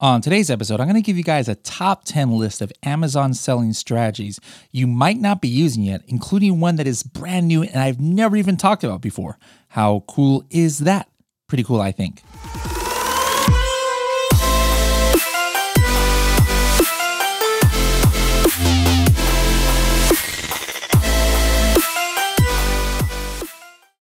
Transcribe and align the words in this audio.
On 0.00 0.20
today's 0.20 0.48
episode, 0.48 0.78
I'm 0.78 0.86
going 0.86 0.94
to 0.94 1.04
give 1.04 1.16
you 1.16 1.24
guys 1.24 1.48
a 1.48 1.56
top 1.56 2.04
10 2.04 2.30
list 2.30 2.62
of 2.62 2.70
Amazon 2.84 3.34
selling 3.34 3.72
strategies 3.72 4.38
you 4.70 4.86
might 4.86 5.18
not 5.18 5.40
be 5.40 5.48
using 5.48 5.82
yet, 5.82 6.02
including 6.06 6.60
one 6.60 6.76
that 6.76 6.86
is 6.86 7.02
brand 7.02 7.48
new 7.48 7.64
and 7.64 7.78
I've 7.78 7.98
never 7.98 8.36
even 8.36 8.56
talked 8.56 8.84
about 8.84 9.00
before. 9.00 9.40
How 9.70 10.04
cool 10.06 10.44
is 10.50 10.78
that? 10.80 11.10
Pretty 11.48 11.64
cool, 11.64 11.80
I 11.80 11.90
think. 11.90 12.22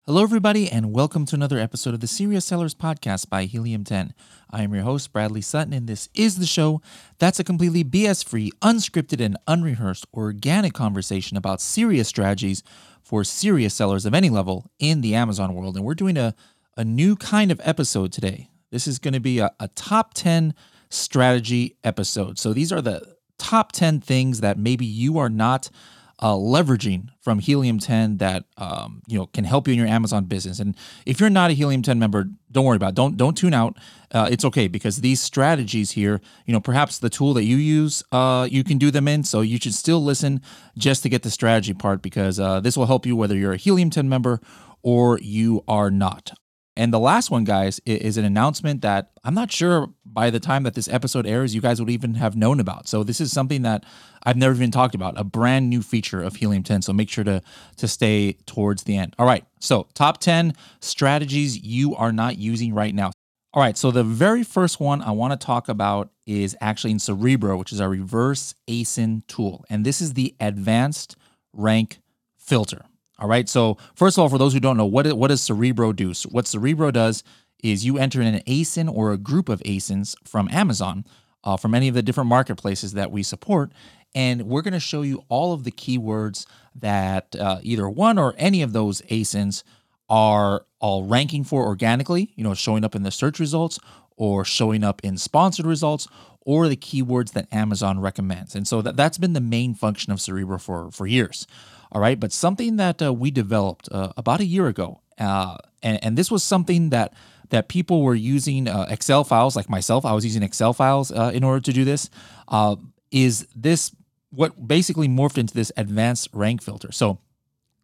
Hello, 0.07 0.21
everybody, 0.21 0.69
and 0.69 0.93
welcome 0.93 1.25
to 1.25 1.35
another 1.35 1.57
episode 1.57 1.95
of 1.95 1.99
the 1.99 2.05
Serious 2.05 2.45
Sellers 2.45 2.75
Podcast 2.75 3.27
by 3.27 3.45
Helium 3.45 3.83
10. 3.83 4.13
I 4.51 4.61
am 4.61 4.71
your 4.71 4.83
host, 4.83 5.11
Bradley 5.11 5.41
Sutton, 5.41 5.73
and 5.73 5.87
this 5.87 6.09
is 6.13 6.37
the 6.37 6.45
show 6.45 6.79
that's 7.17 7.39
a 7.39 7.43
completely 7.43 7.83
BS 7.83 8.23
free, 8.23 8.51
unscripted, 8.61 9.19
and 9.19 9.35
unrehearsed 9.47 10.05
organic 10.13 10.73
conversation 10.73 11.37
about 11.37 11.59
serious 11.59 12.07
strategies 12.07 12.61
for 13.01 13.23
serious 13.23 13.73
sellers 13.73 14.05
of 14.05 14.13
any 14.13 14.29
level 14.29 14.69
in 14.77 15.01
the 15.01 15.15
Amazon 15.15 15.55
world. 15.55 15.75
And 15.75 15.83
we're 15.83 15.95
doing 15.95 16.17
a, 16.17 16.35
a 16.77 16.85
new 16.85 17.15
kind 17.15 17.49
of 17.49 17.59
episode 17.63 18.11
today. 18.11 18.51
This 18.69 18.85
is 18.85 18.99
going 18.99 19.15
to 19.15 19.19
be 19.19 19.39
a, 19.39 19.49
a 19.59 19.69
top 19.69 20.13
10 20.13 20.53
strategy 20.91 21.77
episode. 21.83 22.37
So 22.37 22.53
these 22.53 22.71
are 22.71 22.79
the 22.83 23.15
top 23.39 23.71
10 23.71 24.01
things 24.01 24.41
that 24.41 24.59
maybe 24.59 24.85
you 24.85 25.17
are 25.17 25.29
not 25.29 25.71
uh, 26.19 26.33
leveraging 26.33 27.09
from 27.21 27.39
Helium 27.39 27.79
10 27.79 28.17
that 28.17 28.45
um, 28.57 29.01
you 29.07 29.17
know 29.17 29.25
can 29.27 29.43
help 29.43 29.67
you 29.67 29.73
in 29.73 29.79
your 29.79 29.87
Amazon 29.87 30.25
business. 30.25 30.59
And 30.59 30.75
if 31.05 31.19
you're 31.19 31.29
not 31.29 31.51
a 31.51 31.53
Helium 31.53 31.81
10 31.81 31.99
member, 31.99 32.25
don't 32.51 32.65
worry 32.65 32.77
about 32.77 32.89
it. 32.89 32.95
Don't 32.95 33.17
don't 33.17 33.37
tune 33.37 33.53
out. 33.53 33.77
Uh, 34.11 34.29
it's 34.31 34.45
okay 34.45 34.67
because 34.67 34.97
these 34.97 35.21
strategies 35.21 35.91
here, 35.91 36.21
you 36.45 36.53
know, 36.53 36.61
perhaps 36.61 36.99
the 36.99 37.09
tool 37.09 37.33
that 37.33 37.43
you 37.43 37.57
use, 37.57 38.03
uh, 38.11 38.47
you 38.49 38.63
can 38.63 38.77
do 38.77 38.91
them 38.91 39.07
in. 39.07 39.23
So 39.23 39.41
you 39.41 39.57
should 39.57 39.73
still 39.73 40.03
listen 40.03 40.41
just 40.77 41.03
to 41.03 41.09
get 41.09 41.23
the 41.23 41.31
strategy 41.31 41.73
part 41.73 42.01
because 42.01 42.39
uh, 42.39 42.61
this 42.61 42.77
will 42.77 42.85
help 42.85 43.05
you 43.05 43.15
whether 43.15 43.35
you're 43.35 43.53
a 43.53 43.57
Helium 43.57 43.89
10 43.89 44.07
member 44.07 44.39
or 44.81 45.19
you 45.19 45.63
are 45.67 45.91
not. 45.91 46.31
And 46.77 46.93
the 46.93 46.99
last 46.99 47.31
one, 47.31 47.45
guys, 47.45 47.79
is 47.85 48.17
an 48.17 48.25
announcement 48.25 48.81
that 48.81 49.11
I'm 49.23 49.33
not 49.33 49.51
sure 49.51 49.89
by 50.15 50.31
the 50.31 50.39
time 50.39 50.63
that 50.63 50.73
this 50.73 50.87
episode 50.87 51.27
airs, 51.27 51.53
you 51.53 51.61
guys 51.61 51.79
would 51.79 51.91
even 51.91 52.15
have 52.15 52.35
known 52.35 52.59
about. 52.59 52.87
So 52.87 53.03
this 53.03 53.21
is 53.21 53.31
something 53.31 53.61
that 53.61 53.83
I've 54.23 54.37
never 54.37 54.55
even 54.55 54.71
talked 54.71 54.95
about, 54.95 55.19
a 55.19 55.23
brand 55.23 55.69
new 55.69 55.83
feature 55.83 56.23
of 56.23 56.37
Helium 56.37 56.63
10. 56.63 56.81
So 56.81 56.93
make 56.93 57.09
sure 57.09 57.25
to 57.25 57.43
to 57.77 57.87
stay 57.87 58.37
towards 58.47 58.83
the 58.83 58.97
end. 58.97 59.13
All 59.19 59.27
right. 59.27 59.45
So 59.59 59.87
top 59.93 60.19
10 60.19 60.53
strategies 60.79 61.61
you 61.61 61.95
are 61.95 62.11
not 62.11 62.37
using 62.37 62.73
right 62.73 62.95
now. 62.95 63.11
All 63.53 63.61
right. 63.61 63.77
So 63.77 63.91
the 63.91 64.03
very 64.03 64.43
first 64.43 64.79
one 64.79 65.01
I 65.01 65.11
want 65.11 65.39
to 65.39 65.45
talk 65.45 65.69
about 65.69 66.09
is 66.25 66.57
actually 66.59 66.91
in 66.91 66.99
Cerebro, 66.99 67.57
which 67.57 67.71
is 67.71 67.79
our 67.79 67.89
reverse 67.89 68.55
ASIN 68.67 69.27
tool. 69.27 69.65
And 69.69 69.85
this 69.85 70.01
is 70.01 70.13
the 70.13 70.33
advanced 70.39 71.15
rank 71.53 71.99
filter. 72.37 72.85
All 73.19 73.29
right. 73.29 73.47
So 73.47 73.77
first 73.95 74.17
of 74.17 74.21
all, 74.21 74.29
for 74.29 74.37
those 74.37 74.53
who 74.53 74.59
don't 74.59 74.77
know, 74.77 74.85
what 74.85 75.11
what 75.13 75.27
does 75.27 75.41
Cerebro 75.41 75.93
do? 75.93 76.13
So 76.13 76.29
what 76.29 76.47
Cerebro 76.47 76.91
does 76.91 77.23
is 77.71 77.85
you 77.85 77.97
enter 77.97 78.21
in 78.21 78.33
an 78.33 78.41
ASIN 78.47 78.91
or 78.91 79.11
a 79.11 79.17
group 79.17 79.49
of 79.49 79.59
ASINs 79.61 80.15
from 80.23 80.47
Amazon, 80.51 81.05
uh, 81.43 81.57
from 81.57 81.73
any 81.73 81.87
of 81.87 81.95
the 81.95 82.03
different 82.03 82.29
marketplaces 82.29 82.93
that 82.93 83.11
we 83.11 83.23
support, 83.23 83.71
and 84.13 84.43
we're 84.43 84.61
going 84.61 84.73
to 84.73 84.79
show 84.79 85.01
you 85.01 85.23
all 85.29 85.53
of 85.53 85.63
the 85.63 85.71
keywords 85.71 86.45
that 86.75 87.35
uh, 87.35 87.59
either 87.63 87.89
one 87.89 88.17
or 88.17 88.33
any 88.37 88.61
of 88.61 88.71
those 88.71 89.01
ASINs 89.03 89.63
are 90.09 90.65
all 90.79 91.03
ranking 91.03 91.43
for 91.43 91.65
organically. 91.65 92.31
You 92.35 92.43
know, 92.43 92.53
showing 92.53 92.83
up 92.85 92.95
in 92.95 93.03
the 93.03 93.11
search 93.11 93.39
results 93.39 93.79
or 94.15 94.45
showing 94.45 94.83
up 94.83 95.01
in 95.03 95.17
sponsored 95.17 95.65
results 95.65 96.07
or 96.41 96.67
the 96.67 96.77
keywords 96.77 97.33
that 97.33 97.51
Amazon 97.51 97.99
recommends. 97.99 98.55
And 98.55 98.67
so 98.67 98.81
that, 98.83 98.95
that's 98.95 99.17
been 99.17 99.33
the 99.33 99.41
main 99.41 99.73
function 99.73 100.13
of 100.13 100.21
Cerebro 100.21 100.59
for, 100.59 100.91
for 100.91 101.07
years. 101.07 101.47
All 101.91 101.99
right. 101.99 102.19
But 102.19 102.31
something 102.31 102.77
that 102.77 103.01
uh, 103.01 103.13
we 103.13 103.31
developed 103.31 103.89
uh, 103.91 104.13
about 104.15 104.39
a 104.39 104.45
year 104.45 104.67
ago, 104.67 105.01
uh, 105.17 105.57
and, 105.81 106.03
and 106.03 106.17
this 106.17 106.29
was 106.29 106.43
something 106.43 106.91
that 106.91 107.13
that 107.49 107.67
people 107.67 108.01
were 108.01 108.15
using 108.15 108.67
uh, 108.67 108.85
Excel 108.89 109.23
files, 109.23 109.55
like 109.55 109.69
myself, 109.69 110.05
I 110.05 110.13
was 110.13 110.25
using 110.25 110.43
Excel 110.43 110.73
files 110.73 111.11
uh, 111.11 111.31
in 111.33 111.43
order 111.43 111.61
to 111.61 111.73
do 111.73 111.85
this. 111.85 112.09
Uh, 112.47 112.75
is 113.11 113.47
this 113.55 113.95
what 114.29 114.67
basically 114.67 115.07
morphed 115.07 115.37
into 115.37 115.53
this 115.53 115.71
advanced 115.77 116.29
rank 116.33 116.61
filter? 116.61 116.91
So 116.91 117.19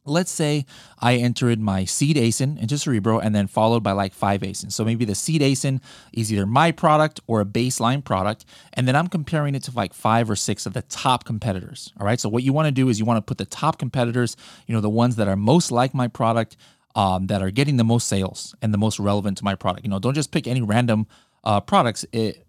let's 0.05 0.31
say 0.31 0.65
I 0.99 1.15
entered 1.15 1.59
my 1.59 1.85
seed 1.85 2.17
ASIN 2.17 2.59
into 2.59 2.77
Cerebro 2.77 3.19
and 3.19 3.35
then 3.35 3.47
followed 3.47 3.83
by 3.83 3.91
like 3.91 4.13
five 4.13 4.41
ASINs. 4.41 4.73
So 4.73 4.83
maybe 4.83 5.05
the 5.05 5.15
seed 5.15 5.41
ASIN 5.41 5.81
is 6.13 6.31
either 6.33 6.45
my 6.45 6.71
product 6.71 7.19
or 7.27 7.41
a 7.41 7.45
baseline 7.45 8.03
product. 8.03 8.45
And 8.73 8.87
then 8.87 8.95
I'm 8.95 9.07
comparing 9.07 9.55
it 9.55 9.63
to 9.63 9.71
like 9.75 9.93
five 9.93 10.29
or 10.29 10.35
six 10.35 10.65
of 10.65 10.73
the 10.73 10.81
top 10.83 11.23
competitors. 11.23 11.93
All 11.99 12.05
right. 12.05 12.19
So 12.19 12.29
what 12.29 12.43
you 12.43 12.53
want 12.53 12.67
to 12.67 12.71
do 12.71 12.89
is 12.89 12.99
you 12.99 13.05
want 13.05 13.17
to 13.17 13.21
put 13.21 13.37
the 13.37 13.45
top 13.45 13.77
competitors, 13.77 14.35
you 14.67 14.73
know, 14.73 14.81
the 14.81 14.89
ones 14.89 15.15
that 15.17 15.27
are 15.27 15.35
most 15.35 15.71
like 15.71 15.93
my 15.93 16.07
product, 16.07 16.57
um, 16.95 17.27
that 17.27 17.41
are 17.41 17.51
getting 17.51 17.77
the 17.77 17.83
most 17.83 18.07
sales 18.07 18.55
and 18.61 18.73
the 18.73 18.77
most 18.77 18.99
relevant 18.99 19.37
to 19.37 19.43
my 19.43 19.55
product. 19.55 19.85
You 19.85 19.89
know, 19.89 19.99
don't 19.99 20.13
just 20.13 20.31
pick 20.31 20.47
any 20.47 20.61
random 20.61 21.07
uh, 21.43 21.61
products. 21.61 22.05
It, 22.11 22.45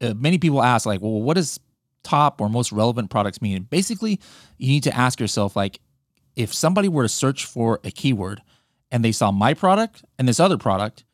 uh, 0.00 0.14
many 0.14 0.38
people 0.38 0.62
ask 0.62 0.86
like, 0.86 1.00
well, 1.00 1.22
what 1.22 1.34
does 1.34 1.60
top 2.02 2.40
or 2.40 2.48
most 2.48 2.72
relevant 2.72 3.10
products 3.10 3.42
mean? 3.42 3.62
Basically, 3.64 4.20
you 4.58 4.68
need 4.68 4.84
to 4.84 4.96
ask 4.96 5.20
yourself 5.20 5.56
like, 5.56 5.80
if 6.34 6.52
somebody 6.52 6.88
were 6.88 7.02
to 7.02 7.08
search 7.08 7.46
for 7.46 7.80
a 7.82 7.90
keyword 7.90 8.42
and 8.90 9.04
they 9.04 9.12
saw 9.12 9.30
my 9.30 9.54
product 9.54 10.04
and 10.18 10.28
this 10.28 10.38
other 10.38 10.58
product, 10.58 11.04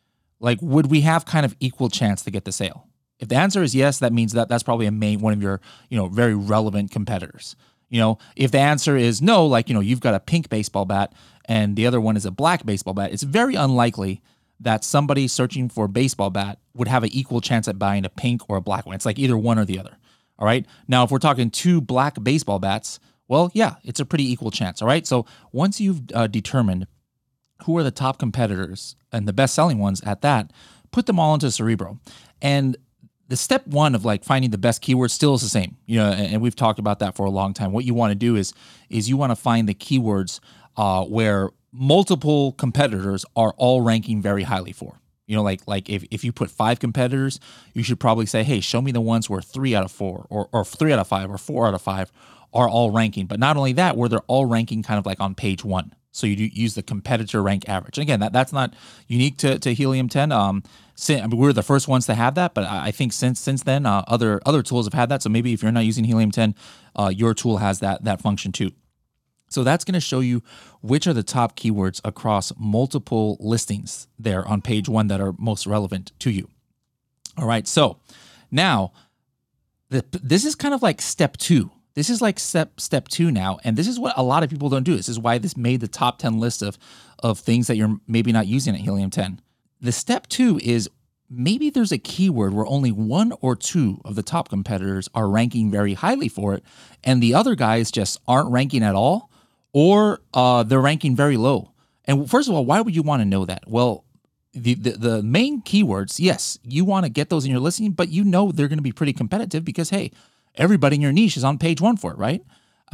like 0.40 0.58
would 0.60 0.90
we 0.90 1.02
have 1.02 1.24
kind 1.24 1.46
of 1.46 1.54
equal 1.60 1.88
chance 1.88 2.22
to 2.22 2.30
get 2.30 2.44
the 2.44 2.52
sale? 2.52 2.88
If 3.20 3.28
the 3.28 3.36
answer 3.36 3.62
is 3.62 3.74
yes, 3.74 4.00
that 4.00 4.12
means 4.12 4.32
that 4.32 4.48
that's 4.48 4.64
probably 4.64 4.86
a 4.86 4.90
main 4.90 5.20
one 5.20 5.32
of 5.32 5.40
your, 5.40 5.60
you 5.88 5.96
know, 5.96 6.08
very 6.08 6.34
relevant 6.34 6.90
competitors. 6.90 7.54
You 7.88 8.00
know, 8.00 8.18
if 8.34 8.50
the 8.50 8.58
answer 8.58 8.96
is 8.96 9.22
no, 9.22 9.46
like, 9.46 9.68
you 9.68 9.74
know, 9.74 9.80
you've 9.80 10.00
got 10.00 10.14
a 10.14 10.20
pink 10.20 10.48
baseball 10.48 10.86
bat 10.86 11.14
and 11.44 11.76
the 11.76 11.86
other 11.86 12.00
one 12.00 12.16
is 12.16 12.26
a 12.26 12.30
black 12.30 12.64
baseball 12.64 12.94
bat, 12.94 13.12
it's 13.12 13.22
very 13.22 13.54
unlikely 13.54 14.22
that 14.60 14.84
somebody 14.84 15.26
searching 15.26 15.68
for 15.68 15.86
a 15.86 15.88
baseball 15.88 16.30
bat 16.30 16.58
would 16.74 16.88
have 16.88 17.02
an 17.02 17.10
equal 17.12 17.40
chance 17.40 17.66
at 17.66 17.78
buying 17.78 18.04
a 18.04 18.08
pink 18.08 18.42
or 18.48 18.56
a 18.56 18.60
black 18.60 18.86
one. 18.86 18.94
It's 18.94 19.06
like 19.06 19.18
either 19.18 19.36
one 19.36 19.58
or 19.58 19.64
the 19.64 19.78
other. 19.78 19.96
All 20.38 20.46
right. 20.46 20.64
Now, 20.88 21.04
if 21.04 21.10
we're 21.10 21.18
talking 21.18 21.50
two 21.50 21.80
black 21.80 22.22
baseball 22.22 22.58
bats, 22.58 23.00
well, 23.28 23.50
yeah, 23.54 23.74
it's 23.84 24.00
a 24.00 24.04
pretty 24.04 24.30
equal 24.30 24.50
chance. 24.50 24.80
All 24.80 24.88
right. 24.88 25.06
So 25.06 25.26
once 25.52 25.80
you've 25.80 26.02
uh, 26.14 26.26
determined 26.26 26.86
who 27.64 27.76
are 27.78 27.82
the 27.82 27.90
top 27.90 28.18
competitors 28.18 28.96
and 29.12 29.26
the 29.26 29.32
best 29.32 29.54
selling 29.54 29.78
ones 29.78 30.00
at 30.04 30.22
that, 30.22 30.52
put 30.90 31.06
them 31.06 31.18
all 31.18 31.34
into 31.34 31.50
Cerebro. 31.50 31.98
And 32.40 32.76
the 33.28 33.36
step 33.36 33.66
one 33.66 33.94
of 33.94 34.04
like 34.04 34.24
finding 34.24 34.50
the 34.50 34.58
best 34.58 34.82
keywords 34.82 35.10
still 35.10 35.34
is 35.34 35.40
the 35.40 35.48
same. 35.48 35.76
You 35.86 35.98
know, 35.98 36.10
and 36.10 36.42
we've 36.42 36.56
talked 36.56 36.78
about 36.78 36.98
that 36.98 37.16
for 37.16 37.24
a 37.24 37.30
long 37.30 37.54
time. 37.54 37.72
What 37.72 37.84
you 37.84 37.94
want 37.94 38.10
to 38.10 38.14
do 38.14 38.36
is 38.36 38.52
is 38.90 39.08
you 39.08 39.16
want 39.16 39.30
to 39.30 39.36
find 39.36 39.68
the 39.68 39.74
keywords 39.74 40.40
uh, 40.76 41.04
where 41.04 41.50
multiple 41.72 42.52
competitors 42.52 43.24
are 43.34 43.54
all 43.56 43.80
ranking 43.80 44.20
very 44.20 44.42
highly 44.42 44.72
for. 44.72 45.00
You 45.26 45.36
know, 45.36 45.42
like 45.42 45.62
like 45.66 45.88
if, 45.88 46.04
if 46.10 46.24
you 46.24 46.32
put 46.32 46.50
five 46.50 46.80
competitors, 46.80 47.40
you 47.72 47.82
should 47.82 48.00
probably 48.00 48.26
say, 48.26 48.42
hey, 48.42 48.60
show 48.60 48.82
me 48.82 48.92
the 48.92 49.00
ones 49.00 49.30
where 49.30 49.40
three 49.40 49.74
out 49.74 49.84
of 49.84 49.92
four 49.92 50.26
or, 50.28 50.48
or 50.52 50.64
three 50.64 50.92
out 50.92 50.98
of 50.98 51.08
five 51.08 51.30
or 51.30 51.38
four 51.38 51.66
out 51.66 51.74
of 51.74 51.80
five 51.82 52.12
are 52.52 52.68
all 52.68 52.90
ranking. 52.90 53.26
But 53.26 53.40
not 53.40 53.56
only 53.56 53.72
that, 53.74 53.96
where 53.96 54.08
they're 54.08 54.20
all 54.26 54.46
ranking 54.46 54.82
kind 54.82 54.98
of 54.98 55.06
like 55.06 55.20
on 55.20 55.34
page 55.34 55.64
one. 55.64 55.94
So 56.12 56.26
you 56.26 56.50
use 56.52 56.74
the 56.74 56.82
competitor 56.82 57.42
rank 57.42 57.68
average. 57.68 57.96
And 57.96 58.02
again, 58.02 58.20
that, 58.20 58.34
that's 58.34 58.52
not 58.52 58.74
unique 59.08 59.38
to, 59.38 59.58
to 59.58 59.72
Helium 59.72 60.10
10. 60.10 60.30
Um, 60.30 60.62
I 61.08 61.26
mean, 61.26 61.30
we 61.30 61.46
were 61.46 61.54
the 61.54 61.62
first 61.62 61.88
ones 61.88 62.04
to 62.06 62.14
have 62.14 62.34
that, 62.34 62.52
but 62.52 62.64
I 62.64 62.90
think 62.90 63.14
since 63.14 63.40
since 63.40 63.62
then, 63.62 63.86
uh, 63.86 64.04
other 64.06 64.40
other 64.44 64.62
tools 64.62 64.86
have 64.86 64.92
had 64.92 65.08
that. 65.08 65.22
So 65.22 65.30
maybe 65.30 65.54
if 65.54 65.62
you're 65.62 65.72
not 65.72 65.86
using 65.86 66.04
Helium 66.04 66.30
10, 66.30 66.54
uh, 66.94 67.10
your 67.14 67.32
tool 67.32 67.56
has 67.56 67.80
that 67.80 68.04
that 68.04 68.20
function 68.20 68.52
too. 68.52 68.72
So 69.52 69.64
that's 69.64 69.84
going 69.84 69.94
to 69.94 70.00
show 70.00 70.20
you 70.20 70.42
which 70.80 71.06
are 71.06 71.12
the 71.12 71.22
top 71.22 71.56
keywords 71.56 72.00
across 72.04 72.52
multiple 72.58 73.36
listings 73.40 74.08
there 74.18 74.46
on 74.46 74.62
page 74.62 74.88
one 74.88 75.08
that 75.08 75.20
are 75.20 75.34
most 75.38 75.66
relevant 75.66 76.12
to 76.20 76.30
you. 76.30 76.48
All 77.36 77.46
right. 77.46 77.66
So 77.66 77.98
now 78.50 78.92
the, 79.90 80.04
this 80.12 80.44
is 80.44 80.54
kind 80.54 80.74
of 80.74 80.82
like 80.82 81.00
step 81.00 81.36
two 81.36 81.70
this 81.94 82.08
is 82.08 82.22
like 82.22 82.38
step 82.38 82.80
step 82.80 83.08
two 83.08 83.30
now, 83.30 83.58
and 83.64 83.76
this 83.76 83.86
is 83.86 83.98
what 83.98 84.16
a 84.16 84.22
lot 84.22 84.42
of 84.42 84.50
people 84.50 84.68
don't 84.68 84.82
do. 84.82 84.96
This 84.96 85.08
is 85.08 85.18
why 85.18 85.38
this 85.38 85.56
made 85.56 85.80
the 85.80 85.88
top 85.88 86.18
ten 86.18 86.38
list 86.38 86.62
of 86.62 86.78
of 87.18 87.38
things 87.38 87.66
that 87.66 87.76
you're 87.76 87.98
maybe 88.06 88.32
not 88.32 88.46
using 88.46 88.74
at 88.74 88.80
Helium 88.80 89.10
10. 89.10 89.40
The 89.80 89.92
step 89.92 90.26
two 90.28 90.58
is 90.62 90.88
maybe 91.30 91.70
there's 91.70 91.92
a 91.92 91.98
keyword 91.98 92.52
where 92.52 92.66
only 92.66 92.90
one 92.90 93.32
or 93.40 93.54
two 93.54 94.00
of 94.04 94.16
the 94.16 94.22
top 94.22 94.48
competitors 94.48 95.08
are 95.14 95.28
ranking 95.28 95.70
very 95.70 95.94
highly 95.94 96.28
for 96.28 96.54
it, 96.54 96.64
and 97.04 97.22
the 97.22 97.34
other 97.34 97.54
guys 97.54 97.90
just 97.90 98.18
aren't 98.26 98.50
ranking 98.50 98.82
at 98.82 98.94
all, 98.94 99.30
or 99.72 100.20
uh, 100.34 100.62
they're 100.62 100.80
ranking 100.80 101.16
very 101.16 101.36
low. 101.36 101.72
And 102.04 102.28
first 102.28 102.48
of 102.48 102.54
all, 102.54 102.64
why 102.64 102.80
would 102.80 102.94
you 102.94 103.02
want 103.02 103.20
to 103.20 103.24
know 103.24 103.44
that? 103.44 103.64
Well, 103.66 104.04
the, 104.52 104.74
the, 104.74 104.90
the 104.92 105.22
main 105.22 105.62
keywords, 105.62 106.18
yes, 106.18 106.58
you 106.62 106.84
want 106.84 107.06
to 107.06 107.10
get 107.10 107.30
those 107.30 107.44
in 107.44 107.50
your 107.50 107.60
listing, 107.60 107.92
but 107.92 108.10
you 108.10 108.24
know 108.24 108.52
they're 108.52 108.68
going 108.68 108.78
to 108.78 108.82
be 108.82 108.92
pretty 108.92 109.12
competitive 109.12 109.64
because 109.64 109.90
hey, 109.90 110.10
everybody 110.56 110.96
in 110.96 111.02
your 111.02 111.12
niche 111.12 111.36
is 111.36 111.44
on 111.44 111.58
page 111.58 111.80
one 111.80 111.96
for 111.96 112.12
it, 112.12 112.18
right? 112.18 112.42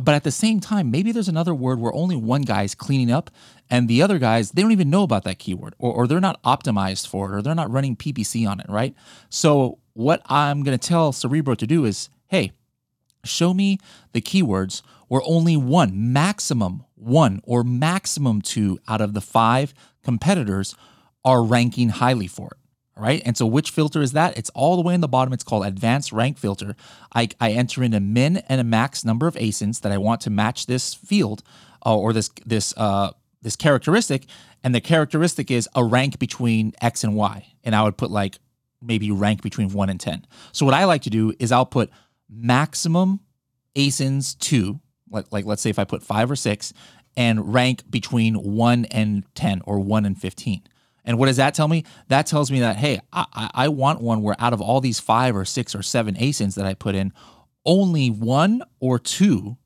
But 0.01 0.15
at 0.15 0.23
the 0.23 0.31
same 0.31 0.61
time, 0.61 0.93
maybe 0.93 1.11
there's 1.11 1.29
another 1.29 1.55
word 1.55 1.81
where 1.81 1.93
only 1.93 2.15
one 2.15 2.43
guy 2.43 2.63
is 2.63 2.75
cleaning 2.77 3.11
up 3.11 3.31
and 3.69 3.89
the 3.89 4.01
other 4.01 4.21
guys, 4.21 4.53
they 4.53 4.63
don't 4.63 4.71
even 4.71 4.91
know 4.91 5.03
about 5.03 5.25
that 5.25 5.41
keyword 5.41 5.75
or, 5.79 5.93
or 5.93 6.07
they're 6.07 6.21
not 6.21 6.41
optimized 6.45 7.09
for 7.09 7.33
it 7.33 7.37
or 7.37 7.43
they're 7.43 7.55
not 7.57 7.71
running 7.71 7.97
PPC 7.97 8.49
on 8.49 8.61
it, 8.61 8.67
right? 8.69 8.95
So 9.29 9.79
what 9.95 10.23
I'm 10.27 10.63
going 10.63 10.79
to 10.79 10.89
tell 10.89 11.11
Cerebro 11.11 11.57
to 11.57 11.67
do 11.67 11.85
is, 11.85 12.11
hey, 12.29 12.53
show 13.25 13.53
me 13.53 13.79
the 14.13 14.21
keywords 14.21 14.83
where 15.09 15.23
only 15.25 15.57
one, 15.57 16.13
maximum 16.13 16.85
one, 16.95 17.41
or 17.45 17.65
maximum 17.65 18.41
two 18.41 18.79
out 18.89 19.01
of 19.01 19.15
the 19.15 19.21
five 19.21 19.75
competitors 20.03 20.75
are 21.25 21.43
ranking 21.43 21.91
highly 21.91 22.27
for 22.27 22.49
it. 22.49 22.59
All 22.97 23.05
right. 23.05 23.23
And 23.25 23.37
so 23.37 23.47
which 23.47 23.71
filter 23.71 24.03
is 24.03 24.13
that? 24.13 24.37
It's 24.37 24.51
all 24.51 24.75
the 24.75 24.83
way 24.83 24.93
in 24.93 25.01
the 25.01 25.09
bottom. 25.09 25.33
It's 25.33 25.45
called 25.45 25.65
advanced 25.65 26.11
rank 26.11 26.37
filter. 26.37 26.75
I, 27.15 27.29
I 27.41 27.53
enter 27.53 27.85
in 27.85 27.95
a 27.95 28.01
min 28.01 28.39
and 28.49 28.61
a 28.61 28.65
max 28.65 29.05
number 29.05 29.29
of 29.29 29.35
ASINs 29.37 29.83
that 29.83 29.93
I 29.93 29.99
want 29.99 30.21
to 30.23 30.31
match 30.31 30.67
this 30.67 30.95
field 30.95 31.45
uh, 31.87 31.97
or 31.97 32.13
this 32.13 32.29
this 32.45 32.75
uh, 32.77 33.13
this 33.41 33.55
characteristic. 33.55 34.27
And 34.65 34.75
the 34.75 34.81
characteristic 34.81 35.51
is 35.51 35.69
a 35.77 35.85
rank 35.85 36.19
between 36.19 36.73
X 36.81 37.05
and 37.05 37.15
Y. 37.15 37.47
And 37.63 37.77
I 37.77 37.85
would 37.85 37.97
put 37.97 38.11
like 38.11 38.39
maybe 38.83 39.13
rank 39.13 39.43
between 39.43 39.69
one 39.71 39.91
and 39.91 40.01
10. 40.01 40.27
So 40.53 40.65
what 40.65 40.75
I 40.75 40.85
like 40.85 41.03
to 41.03 41.11
do 41.11 41.33
is 41.39 41.53
I'll 41.53 41.67
put 41.67 41.91
maximum 42.29 43.21
ASINs 43.77 44.37
two, 44.39 44.81
like, 45.11 45.27
like 45.31 45.45
let's 45.45 45.63
say 45.63 45.71
if 45.71 45.79
I 45.79 45.85
put 45.85 46.03
five 46.03 46.31
or 46.31 46.37
six, 46.37 46.73
and 47.19 47.53
rank 47.53 47.83
between 47.91 48.37
one 48.37 48.85
and 48.87 49.25
10 49.35 49.63
or 49.65 49.81
one 49.81 50.07
and 50.07 50.17
15. 50.17 50.63
And 51.05 51.19
what 51.19 51.27
does 51.27 51.39
that 51.39 51.53
tell 51.53 51.67
me? 51.67 51.85
That 52.07 52.27
tells 52.27 52.51
me 52.51 52.61
that, 52.61 52.77
hey, 52.77 53.01
I, 53.13 53.51
I 53.55 53.69
want 53.69 54.01
one 54.01 54.23
where 54.23 54.37
out 54.39 54.53
of 54.53 54.61
all 54.61 54.81
these 54.81 55.01
five 55.01 55.35
or 55.35 55.45
six 55.45 55.75
or 55.75 55.83
seven 55.83 56.15
ASINs 56.15 56.55
that 56.55 56.65
I 56.65 56.75
put 56.75 56.95
in, 56.95 57.13
only 57.65 58.09
one 58.09 58.63
or 58.79 59.01
two 59.01 59.57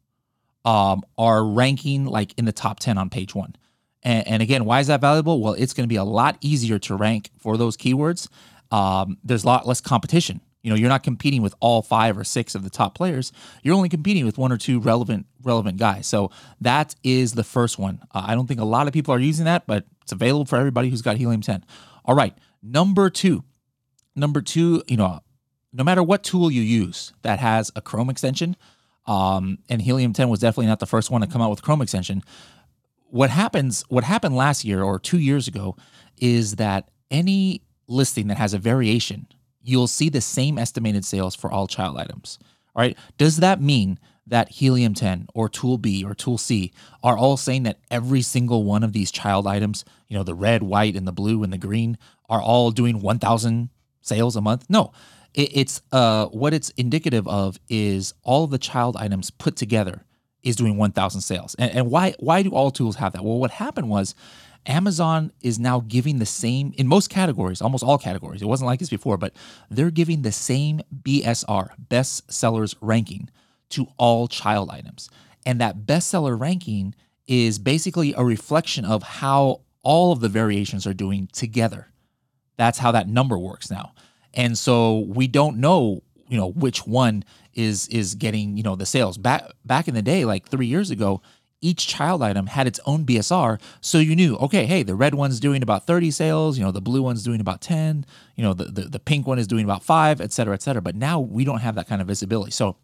um, 0.65 1.03
are 1.19 1.45
ranking 1.45 2.07
like 2.07 2.33
in 2.39 2.47
the 2.47 2.53
top 2.53 2.81
10 2.81 2.97
on 2.97 3.11
page 3.11 3.35
one. 3.35 3.55
And, 4.03 4.27
and 4.27 4.43
again, 4.43 4.65
why 4.65 4.81
is 4.81 4.87
that 4.87 5.03
valuable? 5.03 5.43
Well, 5.43 5.53
it's 5.53 5.75
going 5.75 5.85
to 5.85 5.93
be 5.93 5.97
a 5.97 6.05
lot 6.05 6.39
easier 6.41 6.79
to 6.79 6.97
rank 6.97 7.31
for 7.39 7.59
those 7.59 7.77
keywords. 7.77 8.29
Um, 8.71 9.19
there's 9.23 9.45
a 9.45 9.47
lot 9.47 9.67
less 9.67 9.81
competition. 9.81 10.41
You 10.63 10.71
know, 10.71 10.77
you're 10.77 10.89
not 10.89 11.03
competing 11.03 11.43
with 11.43 11.55
all 11.61 11.83
five 11.83 12.17
or 12.17 12.25
six 12.25 12.55
of 12.55 12.63
the 12.63 12.71
top 12.71 12.95
players. 12.95 13.33
You're 13.63 13.75
only 13.75 13.89
competing 13.89 14.25
with 14.25 14.39
one 14.39 14.53
or 14.53 14.57
two 14.57 14.79
relevant 14.81 15.27
relevant 15.43 15.79
guys. 15.79 16.07
So 16.07 16.31
that 16.61 16.95
is 17.03 17.33
the 17.33 17.45
first 17.45 17.79
one. 17.79 18.01
Uh, 18.15 18.25
I 18.27 18.35
don't 18.35 18.47
think 18.47 18.61
a 18.61 18.65
lot 18.65 18.87
of 18.87 18.93
people 18.93 19.13
are 19.13 19.19
using 19.19 19.45
that, 19.47 19.67
but 19.67 19.87
it's 20.03 20.13
available 20.13 20.45
for 20.45 20.57
everybody 20.57 20.89
who's 20.89 21.03
got 21.03 21.17
Helium 21.17 21.41
10. 21.41 21.65
All 22.05 22.15
right, 22.15 22.37
number 22.63 23.11
two. 23.11 23.45
Number 24.15 24.41
two, 24.41 24.83
you 24.87 24.97
know, 24.97 25.21
no 25.73 25.85
matter 25.85 26.03
what 26.03 26.23
tool 26.23 26.51
you 26.51 26.63
use 26.63 27.13
that 27.23 27.39
has 27.39 27.73
a 27.75 27.81
Chrome 27.81 28.11
extension, 28.11 28.57
um, 29.07 29.59
and 29.69 29.83
Helium 29.83 30.13
10 30.13 30.29
was 30.29 30.41
definitely 30.41 30.67
not 30.67 30.79
the 30.79 30.87
first 30.87 31.11
one 31.11 31.23
to 31.23 31.27
come 31.27 31.43
out 31.43 31.51
with 31.51 31.63
Chrome 31.63 31.83
extension. 31.83 32.23
What 33.07 33.31
happens? 33.31 33.85
What 33.89 34.05
happened 34.05 34.37
last 34.37 34.65
year 34.65 34.83
or 34.83 34.99
two 34.99 35.19
years 35.19 35.49
ago 35.49 35.77
is 36.19 36.57
that 36.57 36.91
any 37.11 37.63
listing 37.89 38.29
that 38.29 38.39
has 38.39 38.55
a 38.55 38.59
variation 38.59 39.27
you'll 39.63 39.87
see 39.87 40.09
the 40.09 40.21
same 40.21 40.59
estimated 40.59 41.05
sales 41.05 41.35
for 41.35 41.51
all 41.51 41.67
child 41.67 41.97
items. 41.99 42.39
All 42.75 42.83
right. 42.83 42.97
Does 43.19 43.39
that 43.39 43.61
mean 43.61 43.99
that 44.27 44.49
Helium 44.49 44.95
10 44.95 45.29
or 45.35 45.49
Tool 45.49 45.79
B 45.79 46.05
or 46.05 46.15
Tool 46.15 46.39
C 46.39 46.73
are 47.03 47.17
all 47.17 47.37
saying 47.37 47.65
that 47.65 47.79
every 47.91 48.23
single 48.23 48.65
one 48.65 48.83
of 48.83 48.93
these 48.93 49.11
child 49.11 49.47
items, 49.47 49.85
you 50.09 50.17
know, 50.17 50.23
the 50.23 50.35
red, 50.35 50.63
white, 50.63 50.97
and 50.97 51.07
the 51.07 51.13
blue 51.13 51.43
and 51.43 51.53
the 51.53 51.59
green, 51.59 51.99
are 52.29 52.41
all 52.41 52.71
doing 52.71 53.01
1,000 53.01 53.69
sales 54.01 54.37
a 54.37 54.41
month? 54.41 54.67
No. 54.69 54.93
It's 55.35 55.81
uh, 55.93 56.27
what 56.27 56.53
it's 56.53 56.69
indicative 56.71 57.27
of 57.27 57.59
is 57.71 58.13
all 58.23 58.45
of 58.45 58.51
the 58.51 58.59
child 58.59 58.97
items 58.99 59.31
put 59.31 59.57
together 59.57 60.05
is 60.43 60.57
doing 60.57 60.77
1,000 60.77 61.23
sales. 61.23 61.55
And, 61.59 61.71
and 61.71 61.91
why 61.91 62.15
why 62.19 62.43
do 62.43 62.51
all 62.51 62.71
tools 62.71 62.97
have 62.97 63.15
that? 63.15 63.25
Well, 63.25 63.39
what 63.39 63.51
happened 63.51 63.89
was 63.89 64.15
Amazon 64.67 65.33
is 65.41 65.59
now 65.59 65.81
giving 65.81 66.19
the 66.19 66.27
same 66.27 66.73
in 66.77 66.87
most 66.87 67.11
categories, 67.11 67.61
almost 67.61 67.83
all 67.83 67.99
categories. 67.99 68.43
It 68.43 68.49
wasn't 68.49 68.67
like 68.67 68.79
this 68.79 68.91
before, 68.91 69.17
but 69.17 69.35
they're 69.71 69.91
giving 69.91 70.23
the 70.23 70.33
same 70.33 70.81
BSR, 71.03 71.71
best 71.79 72.33
sellers 72.33 72.75
ranking, 72.81 73.29
to 73.71 73.87
all 73.97 74.29
child 74.29 74.71
items. 74.71 75.11
And 75.45 75.61
that 75.61 75.87
bestseller 75.87 76.39
ranking 76.39 76.95
is 77.27 77.59
basically 77.59 78.15
a 78.15 78.25
reflection 78.25 78.85
of 78.85 79.03
how 79.03 79.63
all 79.83 80.13
of 80.13 80.21
the 80.21 80.29
variations 80.29 80.87
are 80.87 80.95
doing 80.95 81.29
together. 81.33 81.89
That's 82.57 82.79
how 82.79 82.93
that 82.93 83.09
number 83.09 83.39
works 83.39 83.71
now. 83.71 83.95
And 84.35 84.57
so 84.57 85.01
we 85.09 85.27
don't 85.27 85.57
know, 85.57 86.03
you 86.29 86.37
know, 86.37 86.53
which 86.53 86.87
one 86.87 87.25
is 87.55 87.89
is 87.89 88.15
getting, 88.15 88.57
you 88.57 88.63
know, 88.63 88.77
the 88.77 88.87
sales. 88.87 89.19
Back 89.19 89.45
back 89.65 89.89
in 89.89 89.95
the 89.95 90.03
day, 90.03 90.25
like 90.25 90.49
3 90.49 90.67
years 90.67 90.91
ago, 90.91 91.21
each 91.63 91.87
child 91.87 92.23
item 92.23 92.47
had 92.47 92.67
its 92.67 92.81
own 92.85 93.07
BSR. 93.07 93.61
So 93.81 93.99
you 93.99 94.15
knew, 94.15 94.37
okay, 94.37 94.67
hey, 94.67 94.83
the 94.83 94.95
red 94.95 95.15
one's 95.15 95.41
doing 95.41 95.63
about 95.63 95.87
30 95.87 96.11
sales, 96.11 96.59
you 96.59 96.65
know, 96.65 96.73
the 96.73 96.81
blue 96.81 97.03
one's 97.03 97.23
doing 97.23 97.41
about 97.41 97.61
10, 97.61 98.05
you 98.37 98.45
know, 98.45 98.53
the, 98.53 98.65
the, 98.65 98.83
the 98.83 98.99
pink 98.99 99.27
one 99.27 99.39
is 99.39 99.47
doing 99.47 99.65
about 99.65 99.83
five, 99.83 100.21
et 100.21 100.33
cetera, 100.33 100.55
et 100.55 100.63
cetera. 100.63 100.83
But 100.83 100.97
now 100.97 101.21
we 101.21 101.45
don't 101.45 101.61
have 101.61 101.77
that 101.77 101.89
kind 101.89 102.03
of 102.03 102.09
visibility. 102.09 102.51
So 102.51 102.77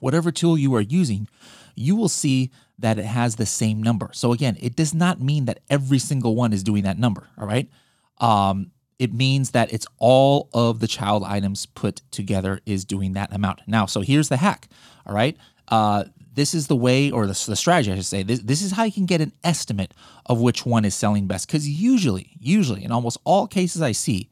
whatever 0.00 0.32
tool 0.32 0.58
you 0.58 0.74
are 0.74 0.80
using, 0.80 1.28
you 1.74 1.94
will 1.94 2.08
see 2.08 2.50
that 2.78 2.98
it 2.98 3.04
has 3.04 3.36
the 3.36 3.46
same 3.46 3.82
number. 3.82 4.10
So 4.12 4.32
again, 4.32 4.56
it 4.60 4.76
does 4.76 4.94
not 4.94 5.20
mean 5.20 5.44
that 5.44 5.60
every 5.70 5.98
single 5.98 6.34
one 6.34 6.52
is 6.52 6.62
doing 6.62 6.82
that 6.84 6.98
number. 6.98 7.28
All 7.38 7.46
right. 7.46 7.70
Um, 8.18 8.72
it 8.98 9.12
means 9.12 9.50
that 9.50 9.72
it's 9.72 9.86
all 9.98 10.48
of 10.54 10.80
the 10.80 10.86
child 10.86 11.22
items 11.22 11.66
put 11.66 12.00
together 12.10 12.60
is 12.64 12.84
doing 12.84 13.12
that 13.12 13.32
amount. 13.32 13.60
Now, 13.66 13.86
so 13.86 14.00
here's 14.00 14.28
the 14.28 14.38
hack. 14.38 14.68
All 15.06 15.14
right. 15.14 15.36
Uh, 15.68 16.04
this 16.36 16.54
is 16.54 16.66
the 16.66 16.76
way, 16.76 17.10
or 17.10 17.26
the, 17.26 17.44
the 17.46 17.56
strategy, 17.56 17.90
I 17.90 17.96
should 17.96 18.04
say. 18.04 18.22
This, 18.22 18.40
this 18.40 18.60
is 18.60 18.72
how 18.72 18.84
you 18.84 18.92
can 18.92 19.06
get 19.06 19.22
an 19.22 19.32
estimate 19.42 19.94
of 20.26 20.38
which 20.38 20.66
one 20.66 20.84
is 20.84 20.94
selling 20.94 21.26
best. 21.26 21.48
Because 21.48 21.66
usually, 21.66 22.30
usually, 22.38 22.84
in 22.84 22.92
almost 22.92 23.16
all 23.24 23.46
cases 23.46 23.80
I 23.80 23.92
see, 23.92 24.28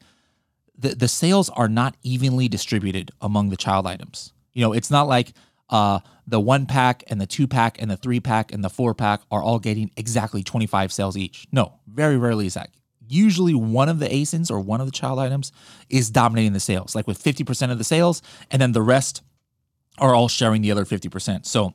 the, 0.77 0.89
the 0.89 1.07
sales 1.07 1.49
are 1.49 1.67
not 1.67 1.95
evenly 2.03 2.47
distributed 2.47 3.09
among 3.21 3.49
the 3.49 3.57
child 3.57 3.87
items. 3.87 4.33
You 4.53 4.61
know, 4.61 4.71
it's 4.71 4.91
not 4.91 5.07
like 5.07 5.33
uh, 5.71 5.99
the 6.27 6.39
one 6.39 6.67
pack 6.67 7.03
and 7.07 7.19
the 7.19 7.25
two 7.25 7.47
pack 7.47 7.81
and 7.81 7.89
the 7.89 7.97
three 7.97 8.19
pack 8.19 8.53
and 8.53 8.63
the 8.63 8.69
four 8.69 8.93
pack 8.93 9.21
are 9.31 9.41
all 9.41 9.57
getting 9.57 9.89
exactly 9.97 10.43
25 10.43 10.93
sales 10.93 11.17
each. 11.17 11.47
No, 11.51 11.73
very 11.87 12.17
rarely 12.17 12.45
is 12.45 12.53
that. 12.53 12.69
Usually, 13.07 13.55
one 13.55 13.89
of 13.89 13.97
the 13.97 14.07
ASINs 14.07 14.51
or 14.51 14.59
one 14.59 14.79
of 14.79 14.85
the 14.85 14.91
child 14.91 15.17
items 15.17 15.51
is 15.89 16.11
dominating 16.11 16.53
the 16.53 16.59
sales, 16.59 16.93
like 16.95 17.07
with 17.07 17.21
50% 17.21 17.71
of 17.71 17.79
the 17.79 17.83
sales, 17.83 18.21
and 18.51 18.61
then 18.61 18.73
the 18.73 18.81
rest 18.83 19.23
are 19.97 20.13
all 20.13 20.27
sharing 20.27 20.61
the 20.61 20.71
other 20.71 20.85
50%. 20.85 21.45
So 21.47 21.73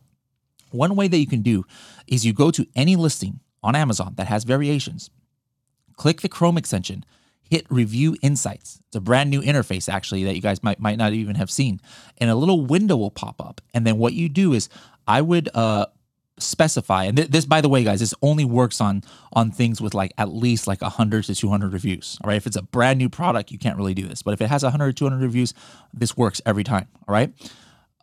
one 0.73 0.97
way 0.97 1.09
that 1.09 1.19
you 1.19 1.27
can 1.27 1.43
do 1.43 1.65
is 2.07 2.25
you 2.25 2.33
go 2.33 2.51
to 2.51 2.67
any 2.75 2.97
listing 2.97 3.41
on 3.63 3.77
Amazon 3.77 4.15
that 4.17 4.27
has 4.27 4.45
variations, 4.45 5.11
click 5.97 6.21
the 6.21 6.29
Chrome 6.29 6.57
extension, 6.57 7.05
hit 7.43 7.67
Review 7.69 8.17
Insights. 8.23 8.81
It's 8.89 8.97
a 8.97 9.01
brand 9.01 9.31
new 9.31 9.43
interface 9.43 9.93
actually 9.93 10.25
that 10.25 10.35
you 10.35 10.41
guys 10.41 10.63
might 10.63 10.81
might 10.81 10.99
not 10.99 11.13
even 11.13 11.37
have 11.37 11.51
seen, 11.51 11.81
and 12.19 12.31
a 12.31 12.35
little 12.35 12.65
window 12.65 12.97
will 12.97 13.11
pop 13.11 13.41
up. 13.41 13.61
And 13.75 13.87
then 13.87 13.99
what 13.99 14.13
you 14.15 14.29
do 14.29 14.53
is 14.53 14.69
I 15.07 15.21
would 15.21 15.49
uh, 15.55 15.87
specify, 16.39 17.05
and 17.05 17.17
th- 17.17 17.29
this 17.29 17.45
by 17.45 17.61
the 17.61 17.69
way, 17.69 17.85
guys, 17.85 18.01
this 18.01 18.15
only 18.23 18.45
works 18.45 18.81
on 18.81 19.03
on 19.33 19.51
things 19.51 19.81
with 19.81 19.95
like 19.95 20.13
at 20.17 20.31
least 20.31 20.67
like 20.67 20.81
100 20.81 21.25
to 21.25 21.35
200 21.35 21.73
reviews. 21.73 22.19
All 22.23 22.29
right, 22.29 22.37
if 22.37 22.47
it's 22.47 22.57
a 22.57 22.63
brand 22.63 22.99
new 22.99 23.09
product, 23.09 23.51
you 23.51 23.59
can't 23.59 23.77
really 23.77 23.95
do 23.95 24.07
this, 24.07 24.23
but 24.23 24.33
if 24.33 24.41
it 24.41 24.49
has 24.49 24.63
100 24.63 24.97
200 24.97 25.23
reviews, 25.23 25.53
this 25.93 26.17
works 26.17 26.41
every 26.47 26.65
time. 26.65 26.89
All 27.07 27.13
right 27.13 27.33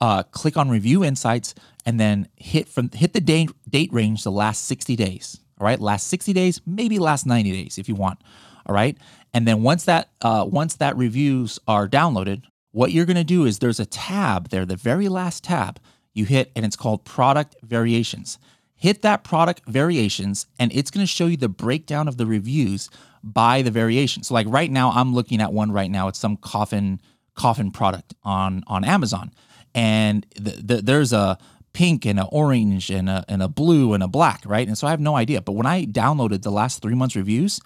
uh, 0.01 0.23
click 0.23 0.57
on 0.57 0.69
Review 0.69 1.03
Insights, 1.03 1.55
and 1.85 1.99
then 1.99 2.27
hit 2.35 2.67
from 2.67 2.89
hit 2.91 3.13
the 3.13 3.21
date 3.21 3.51
date 3.69 3.91
range 3.91 4.23
the 4.23 4.31
last 4.31 4.65
60 4.65 4.95
days. 4.95 5.39
All 5.59 5.65
right, 5.65 5.79
last 5.79 6.07
60 6.07 6.33
days, 6.33 6.61
maybe 6.67 6.99
last 6.99 7.25
90 7.25 7.51
days 7.51 7.77
if 7.77 7.89
you 7.89 7.95
want. 7.95 8.19
All 8.65 8.75
right, 8.75 8.97
and 9.33 9.47
then 9.47 9.63
once 9.63 9.85
that 9.85 10.09
uh, 10.21 10.45
once 10.47 10.75
that 10.75 10.97
reviews 10.97 11.59
are 11.67 11.87
downloaded, 11.87 12.43
what 12.71 12.91
you're 12.91 13.05
gonna 13.05 13.23
do 13.23 13.45
is 13.45 13.59
there's 13.59 13.79
a 13.79 13.85
tab 13.85 14.49
there, 14.49 14.65
the 14.65 14.75
very 14.75 15.09
last 15.09 15.43
tab 15.43 15.79
you 16.13 16.25
hit, 16.25 16.51
and 16.55 16.65
it's 16.65 16.75
called 16.75 17.05
Product 17.05 17.55
Variations. 17.63 18.37
Hit 18.75 19.01
that 19.01 19.23
product 19.23 19.63
variations, 19.65 20.45
and 20.59 20.71
it's 20.71 20.91
gonna 20.91 21.07
show 21.07 21.25
you 21.25 21.37
the 21.37 21.49
breakdown 21.49 22.07
of 22.07 22.17
the 22.17 22.27
reviews 22.27 22.91
by 23.23 23.63
the 23.63 23.71
variation. 23.71 24.21
So 24.21 24.35
like 24.35 24.45
right 24.47 24.69
now, 24.69 24.91
I'm 24.91 25.15
looking 25.15 25.41
at 25.41 25.51
one 25.51 25.71
right 25.71 25.89
now. 25.89 26.07
It's 26.07 26.19
some 26.19 26.37
coffin 26.37 27.01
coffin 27.33 27.71
product 27.71 28.13
on 28.23 28.63
on 28.67 28.83
Amazon 28.83 29.31
and 29.77 30.25
the, 30.35 30.49
the, 30.49 30.81
there's 30.81 31.13
a 31.13 31.37
pink 31.71 32.03
and 32.07 32.19
an 32.19 32.25
orange 32.31 32.89
and 32.89 33.07
a, 33.07 33.23
and 33.29 33.43
a 33.43 33.47
blue 33.47 33.93
and 33.93 34.01
a 34.01 34.07
black, 34.07 34.41
right? 34.43 34.67
And 34.67 34.75
so 34.75 34.87
I 34.87 34.89
have 34.89 34.99
no 34.99 35.15
idea. 35.15 35.39
But 35.39 35.51
when 35.51 35.67
I 35.67 35.85
downloaded 35.85 36.41
the 36.41 36.49
last 36.49 36.81
three 36.81 36.95
months 36.95 37.15
reviews, 37.15 37.59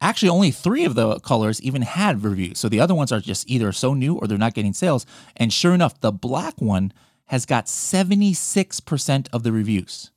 actually 0.00 0.28
only 0.28 0.52
three 0.52 0.84
of 0.84 0.94
the 0.94 1.18
colors 1.18 1.60
even 1.60 1.82
had 1.82 2.22
reviews. 2.22 2.60
So 2.60 2.68
the 2.68 2.78
other 2.78 2.94
ones 2.94 3.10
are 3.10 3.18
just 3.18 3.50
either 3.50 3.72
so 3.72 3.92
new 3.92 4.14
or 4.14 4.28
they're 4.28 4.38
not 4.38 4.54
getting 4.54 4.72
sales. 4.72 5.04
And 5.36 5.52
sure 5.52 5.74
enough, 5.74 6.00
the 6.00 6.12
black 6.12 6.60
one 6.60 6.92
has 7.26 7.44
got 7.44 7.66
76% 7.66 9.28
of 9.32 9.42
the 9.42 9.50
reviews. 9.50 10.12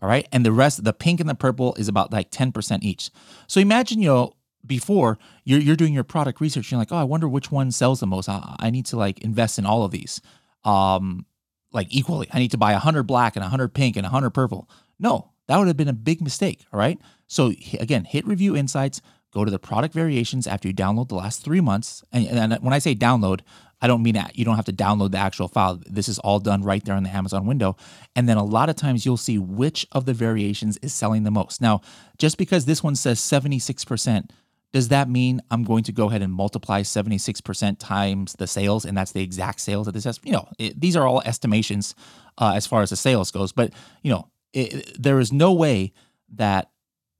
All 0.00 0.08
right. 0.08 0.26
And 0.32 0.44
the 0.44 0.50
rest, 0.50 0.82
the 0.82 0.92
pink 0.92 1.20
and 1.20 1.28
the 1.28 1.36
purple 1.36 1.76
is 1.76 1.86
about 1.86 2.12
like 2.12 2.32
10% 2.32 2.82
each. 2.82 3.10
So 3.46 3.60
imagine, 3.60 4.00
you 4.02 4.08
know, 4.08 4.32
before 4.66 5.20
you're, 5.44 5.60
you're 5.60 5.76
doing 5.76 5.94
your 5.94 6.02
product 6.02 6.40
research, 6.40 6.72
you're 6.72 6.80
like, 6.80 6.90
oh, 6.90 6.96
I 6.96 7.04
wonder 7.04 7.28
which 7.28 7.52
one 7.52 7.70
sells 7.70 8.00
the 8.00 8.08
most. 8.08 8.28
I, 8.28 8.56
I 8.58 8.70
need 8.70 8.86
to 8.86 8.96
like 8.96 9.20
invest 9.20 9.60
in 9.60 9.64
all 9.64 9.84
of 9.84 9.92
these 9.92 10.20
um, 10.64 11.26
like 11.72 11.88
equally. 11.90 12.28
I 12.32 12.38
need 12.38 12.50
to 12.52 12.58
buy 12.58 12.72
100 12.72 13.04
black 13.04 13.36
and 13.36 13.42
100 13.42 13.68
pink 13.74 13.96
and 13.96 14.04
100 14.04 14.30
purple. 14.30 14.68
No, 14.98 15.32
that 15.48 15.58
would 15.58 15.66
have 15.66 15.76
been 15.76 15.88
a 15.88 15.94
big 15.94 16.20
mistake. 16.20 16.64
All 16.72 16.78
right. 16.78 16.98
So 17.26 17.52
again, 17.80 18.04
hit 18.04 18.26
review 18.26 18.56
insights, 18.56 19.00
go 19.32 19.44
to 19.44 19.50
the 19.50 19.58
product 19.58 19.94
variations 19.94 20.46
after 20.46 20.68
you 20.68 20.74
download 20.74 21.08
the 21.08 21.14
last 21.14 21.42
three 21.42 21.60
months. 21.60 22.02
And, 22.12 22.26
and 22.26 22.62
when 22.62 22.72
I 22.72 22.78
say 22.78 22.94
download, 22.94 23.40
I 23.80 23.88
don't 23.88 24.02
mean 24.02 24.14
that 24.14 24.38
you 24.38 24.44
don't 24.44 24.54
have 24.54 24.66
to 24.66 24.72
download 24.72 25.10
the 25.10 25.18
actual 25.18 25.48
file. 25.48 25.80
This 25.86 26.08
is 26.08 26.20
all 26.20 26.38
done 26.38 26.62
right 26.62 26.84
there 26.84 26.96
in 26.96 27.02
the 27.02 27.10
Amazon 27.10 27.46
window. 27.46 27.76
And 28.14 28.28
then 28.28 28.36
a 28.36 28.44
lot 28.44 28.68
of 28.68 28.76
times 28.76 29.04
you'll 29.04 29.16
see 29.16 29.38
which 29.38 29.86
of 29.90 30.04
the 30.06 30.14
variations 30.14 30.76
is 30.78 30.92
selling 30.94 31.24
the 31.24 31.32
most. 31.32 31.60
Now, 31.60 31.80
just 32.16 32.38
because 32.38 32.64
this 32.64 32.82
one 32.82 32.94
says 32.94 33.18
76%, 33.18 34.30
does 34.72 34.88
that 34.88 35.08
mean 35.08 35.40
I'm 35.50 35.64
going 35.64 35.84
to 35.84 35.92
go 35.92 36.08
ahead 36.08 36.22
and 36.22 36.32
multiply 36.32 36.82
76% 36.82 37.76
times 37.78 38.34
the 38.34 38.46
sales 38.46 38.84
and 38.84 38.96
that's 38.96 39.12
the 39.12 39.22
exact 39.22 39.60
sales 39.60 39.86
that 39.86 39.92
this 39.92 40.04
has? 40.04 40.18
You 40.22 40.32
know, 40.32 40.48
it, 40.58 40.80
these 40.80 40.96
are 40.96 41.06
all 41.06 41.20
estimations 41.22 41.94
uh, 42.38 42.52
as 42.56 42.66
far 42.66 42.82
as 42.82 42.90
the 42.90 42.96
sales 42.96 43.30
goes, 43.30 43.52
but 43.52 43.72
you 44.02 44.10
know, 44.10 44.28
it, 44.52 45.00
there 45.00 45.20
is 45.20 45.32
no 45.32 45.52
way 45.52 45.92
that 46.34 46.70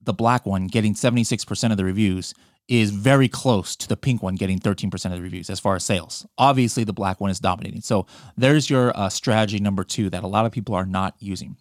the 0.01 0.13
black 0.15 0.47
one 0.47 0.67
getting 0.67 0.95
76% 0.95 1.71
of 1.71 1.77
the 1.77 1.85
reviews 1.85 2.35
is 2.69 2.91
very 2.91 3.29
close 3.29 3.77
to 3.77 3.89
the 3.89 3.97
pink 3.97 4.23
one 4.23 4.35
getting 4.35 4.59
13% 4.59 5.05
of 5.07 5.13
the 5.13 5.23
reviews 5.23 5.51
as 5.51 5.61
far 5.61 5.77
as 5.77 5.85
sales. 5.85 6.27
Obviously, 6.39 6.85
the 6.85 6.93
black 6.93 7.21
one 7.21 7.31
is 7.31 7.41
dominating. 7.41 7.81
So 7.81 8.07
there's 8.37 8.71
your 8.71 8.97
uh, 8.97 9.09
strategy 9.09 9.59
number 9.59 9.85
two 9.85 10.09
that 10.11 10.25
a 10.25 10.29
lot 10.29 10.47
of 10.47 10.53
people 10.53 10.75
are 10.75 10.87
not 10.87 11.15
using. 11.19 11.57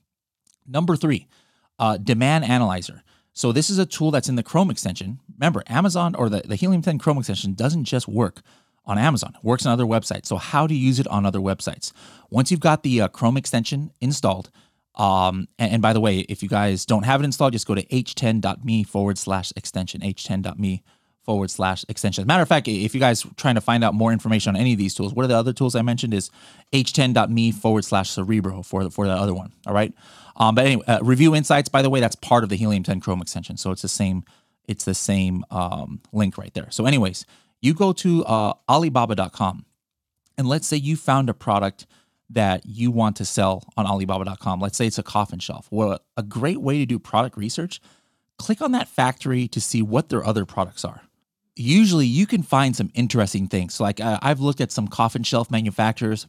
Number 0.68 0.96
three, 0.96 1.28
uh, 1.80 1.98
demand 1.98 2.46
analyzer. 2.46 3.04
So 3.34 3.52
this 3.52 3.70
is 3.70 3.78
a 3.78 3.86
tool 3.86 4.12
that's 4.12 4.30
in 4.30 4.36
the 4.36 4.44
Chrome 4.44 4.70
extension. 4.70 5.20
Remember, 5.38 5.64
Amazon 5.68 6.16
or 6.16 6.30
the, 6.30 6.42
the 6.42 6.56
Helium 6.56 6.82
10 6.82 6.98
Chrome 7.00 7.18
extension 7.18 7.54
doesn't 7.54 7.86
just 7.86 8.08
work 8.08 8.42
on 8.86 8.98
Amazon. 8.98 9.34
It 9.36 9.44
works 9.44 9.66
on 9.66 9.72
other 9.72 9.86
websites. 9.86 10.26
So 10.26 10.38
how 10.38 10.68
to 10.68 10.74
use 10.74 11.00
it 11.00 11.08
on 11.08 11.26
other 11.26 11.40
websites. 11.40 11.92
Once 12.30 12.52
you've 12.52 12.60
got 12.60 12.84
the 12.84 13.02
uh, 13.02 13.08
Chrome 13.08 13.38
extension 13.38 13.92
installed, 14.02 14.50
um, 14.96 15.48
and, 15.58 15.74
and, 15.74 15.82
by 15.82 15.94
the 15.94 16.02
way, 16.02 16.20
if 16.20 16.44
you 16.44 16.50
guys 16.50 16.86
don't 16.86 17.04
have 17.04 17.22
it 17.22 17.24
installed, 17.24 17.54
just 17.54 17.66
go 17.66 17.74
to 17.74 17.84
h10.me 17.86 18.84
forward 18.84 19.18
slash 19.18 19.54
extension, 19.56 20.02
h10.me 20.02 20.84
forward 21.32 21.50
slash 21.50 21.86
extension. 21.90 22.24
As 22.24 22.26
a 22.26 22.28
matter 22.28 22.44
of 22.44 22.50
fact, 22.50 22.68
if 22.68 22.94
you 22.94 23.00
guys 23.00 23.26
trying 23.38 23.56
to 23.56 23.62
find 23.62 23.84
out 23.84 23.94
more 23.94 24.12
information 24.12 24.56
on 24.56 24.60
any 24.60 24.74
of 24.74 24.78
these 24.78 24.94
tools, 24.94 25.14
what 25.14 25.24
are 25.24 25.28
the 25.28 25.38
other 25.38 25.54
tools 25.54 25.76
I 25.76 25.82
mentioned 25.82 26.14
is 26.14 26.30
h10.me 26.74 27.52
forward 27.52 27.86
slash 27.86 28.10
cerebro 28.10 28.64
for, 28.64 28.90
for 28.90 29.08
the 29.08 29.14
other 29.14 29.34
one. 29.34 29.54
All 29.66 29.74
right. 29.74 29.94
Um, 30.36 30.56
but 30.56 30.66
anyway, 30.66 30.84
uh, 30.88 31.00
review 31.02 31.36
insights, 31.36 31.70
by 31.70 31.82
the 31.82 31.90
way, 31.90 32.00
that's 32.00 32.16
part 32.16 32.44
of 32.44 32.50
the 32.50 32.58
Helium 32.58 32.84
10 32.84 33.00
Chrome 33.00 33.22
extension. 33.22 33.58
So 33.58 33.72
it's 33.72 33.82
the 33.82 33.88
same, 33.88 34.24
it's 34.68 34.86
the 34.86 34.94
same 34.94 35.46
um, 35.52 36.02
link 36.12 36.38
right 36.38 36.54
there. 36.54 36.68
So 36.72 36.86
anyways, 36.86 37.26
you 37.62 37.74
go 37.74 37.94
to 37.94 38.26
uh, 38.26 38.54
Alibaba.com 38.68 39.66
and 40.38 40.48
let's 40.48 40.68
say 40.68 40.78
you 40.78 40.96
found 40.98 41.30
a 41.30 41.34
product– 41.34 41.86
that 42.34 42.66
you 42.66 42.92
want 42.92 43.18
to 43.18 43.26
sell 43.26 43.64
on 43.78 43.86
Alibaba.com. 43.86 44.60
Let's 44.60 44.78
say 44.78 44.88
it's 44.88 44.98
a 44.98 45.04
coffin 45.04 45.40
shelf. 45.40 45.68
Well, 45.70 46.00
a 46.16 46.24
great 46.24 46.62
way 46.62 46.80
to 46.80 46.86
do 46.86 46.98
product 46.98 47.38
research, 47.38 47.82
click 48.38 48.62
on 48.62 48.72
that 48.72 48.88
factory 48.88 49.48
to 49.50 49.62
see 49.62 49.82
what 49.82 50.10
their 50.10 50.26
other 50.26 50.46
products 50.46 50.86
are. 50.86 51.02
Usually 51.55 52.05
you 52.05 52.25
can 52.25 52.43
find 52.43 52.75
some 52.75 52.91
interesting 52.93 53.48
things. 53.48 53.79
Like 53.79 54.00
uh, 54.00 54.20
I've 54.22 54.39
looked 54.39 54.62
at 54.62 54.72
some 54.72 54.88
coffin 54.88 55.24
shelf 55.24 55.51
manufacturers 55.51 56.27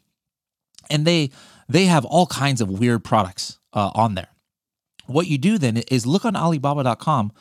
and 0.90 1.06
they 1.06 1.30
they 1.68 1.86
have 1.86 2.04
all 2.04 2.26
kinds 2.26 2.60
of 2.60 2.68
weird 2.68 3.04
products 3.04 3.58
uh, 3.72 3.90
on 3.94 4.14
there. 4.14 4.28
What 5.06 5.26
you 5.26 5.38
do 5.38 5.58
then 5.58 5.78
is 5.88 6.06
look 6.06 6.24
on 6.24 6.36
Alibaba.com 6.36 7.32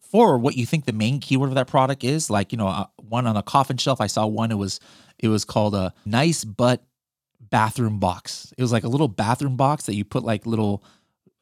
for 0.00 0.36
what 0.38 0.56
you 0.56 0.66
think 0.66 0.84
the 0.84 0.92
main 0.92 1.20
keyword 1.20 1.48
of 1.48 1.54
that 1.54 1.68
product 1.68 2.04
is. 2.04 2.30
Like 2.30 2.52
you 2.52 2.58
know, 2.58 2.68
uh, 2.68 2.86
one 2.96 3.26
on 3.26 3.36
a 3.36 3.42
coffin 3.42 3.76
shelf, 3.76 4.00
I 4.00 4.06
saw 4.06 4.26
one. 4.26 4.50
It 4.50 4.56
was 4.56 4.80
it 5.18 5.28
was 5.28 5.44
called 5.44 5.74
a 5.74 5.94
nice 6.04 6.44
butt 6.44 6.84
bathroom 7.40 7.98
box. 7.98 8.52
It 8.56 8.62
was 8.62 8.72
like 8.72 8.84
a 8.84 8.88
little 8.88 9.08
bathroom 9.08 9.56
box 9.56 9.86
that 9.86 9.94
you 9.94 10.04
put 10.04 10.24
like 10.24 10.46
little 10.46 10.84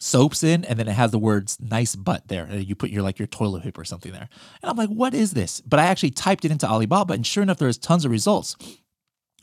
soaps 0.00 0.42
in, 0.42 0.64
and 0.64 0.78
then 0.78 0.88
it 0.88 0.92
has 0.92 1.10
the 1.10 1.18
words 1.18 1.58
"nice 1.60 1.94
butt" 1.94 2.26
there, 2.28 2.44
and 2.44 2.66
you 2.66 2.74
put 2.74 2.90
your 2.90 3.02
like 3.02 3.18
your 3.18 3.28
toilet 3.28 3.62
paper 3.62 3.82
or 3.82 3.84
something 3.84 4.12
there. 4.12 4.28
And 4.62 4.70
I'm 4.70 4.76
like, 4.76 4.88
what 4.88 5.14
is 5.14 5.32
this? 5.32 5.60
But 5.60 5.78
I 5.78 5.84
actually 5.84 6.10
typed 6.10 6.44
it 6.44 6.50
into 6.50 6.68
Alibaba, 6.68 7.14
and 7.14 7.26
sure 7.26 7.42
enough, 7.42 7.58
there's 7.58 7.78
tons 7.78 8.04
of 8.04 8.10
results. 8.10 8.56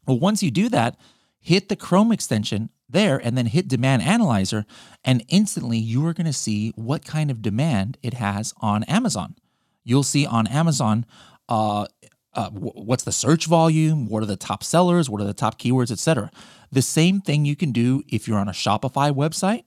Well, 0.05 0.19
once 0.19 0.43
you 0.43 0.51
do 0.51 0.67
that, 0.69 0.99
hit 1.39 1.69
the 1.69 1.75
Chrome 1.75 2.11
extension 2.11 2.69
there, 2.89 3.17
and 3.17 3.37
then 3.37 3.45
hit 3.45 3.67
Demand 3.67 4.01
Analyzer, 4.01 4.65
and 5.05 5.23
instantly 5.29 5.77
you 5.77 6.05
are 6.05 6.13
going 6.13 6.25
to 6.25 6.33
see 6.33 6.71
what 6.75 7.05
kind 7.05 7.29
of 7.29 7.41
demand 7.41 7.97
it 8.01 8.15
has 8.15 8.53
on 8.59 8.83
Amazon. 8.85 9.35
You'll 9.83 10.03
see 10.03 10.25
on 10.25 10.47
Amazon. 10.47 11.05
Uh, 11.47 11.87
uh, 12.33 12.49
what's 12.51 13.03
the 13.03 13.11
search 13.11 13.47
volume, 13.47 14.05
what 14.07 14.21
are 14.21 14.27
the 14.27 14.37
top 14.37 14.63
sellers, 14.63 15.09
what 15.09 15.19
are 15.19 15.25
the 15.25 15.33
top 15.33 15.59
keywords, 15.59 15.91
etc. 15.91 16.29
The 16.71 16.83
same 16.83 17.19
thing 17.19 17.45
you 17.45 17.55
can 17.55 17.71
do 17.71 18.03
if 18.07 18.27
you're 18.27 18.37
on 18.37 18.47
a 18.47 18.51
Shopify 18.51 19.11
website. 19.11 19.63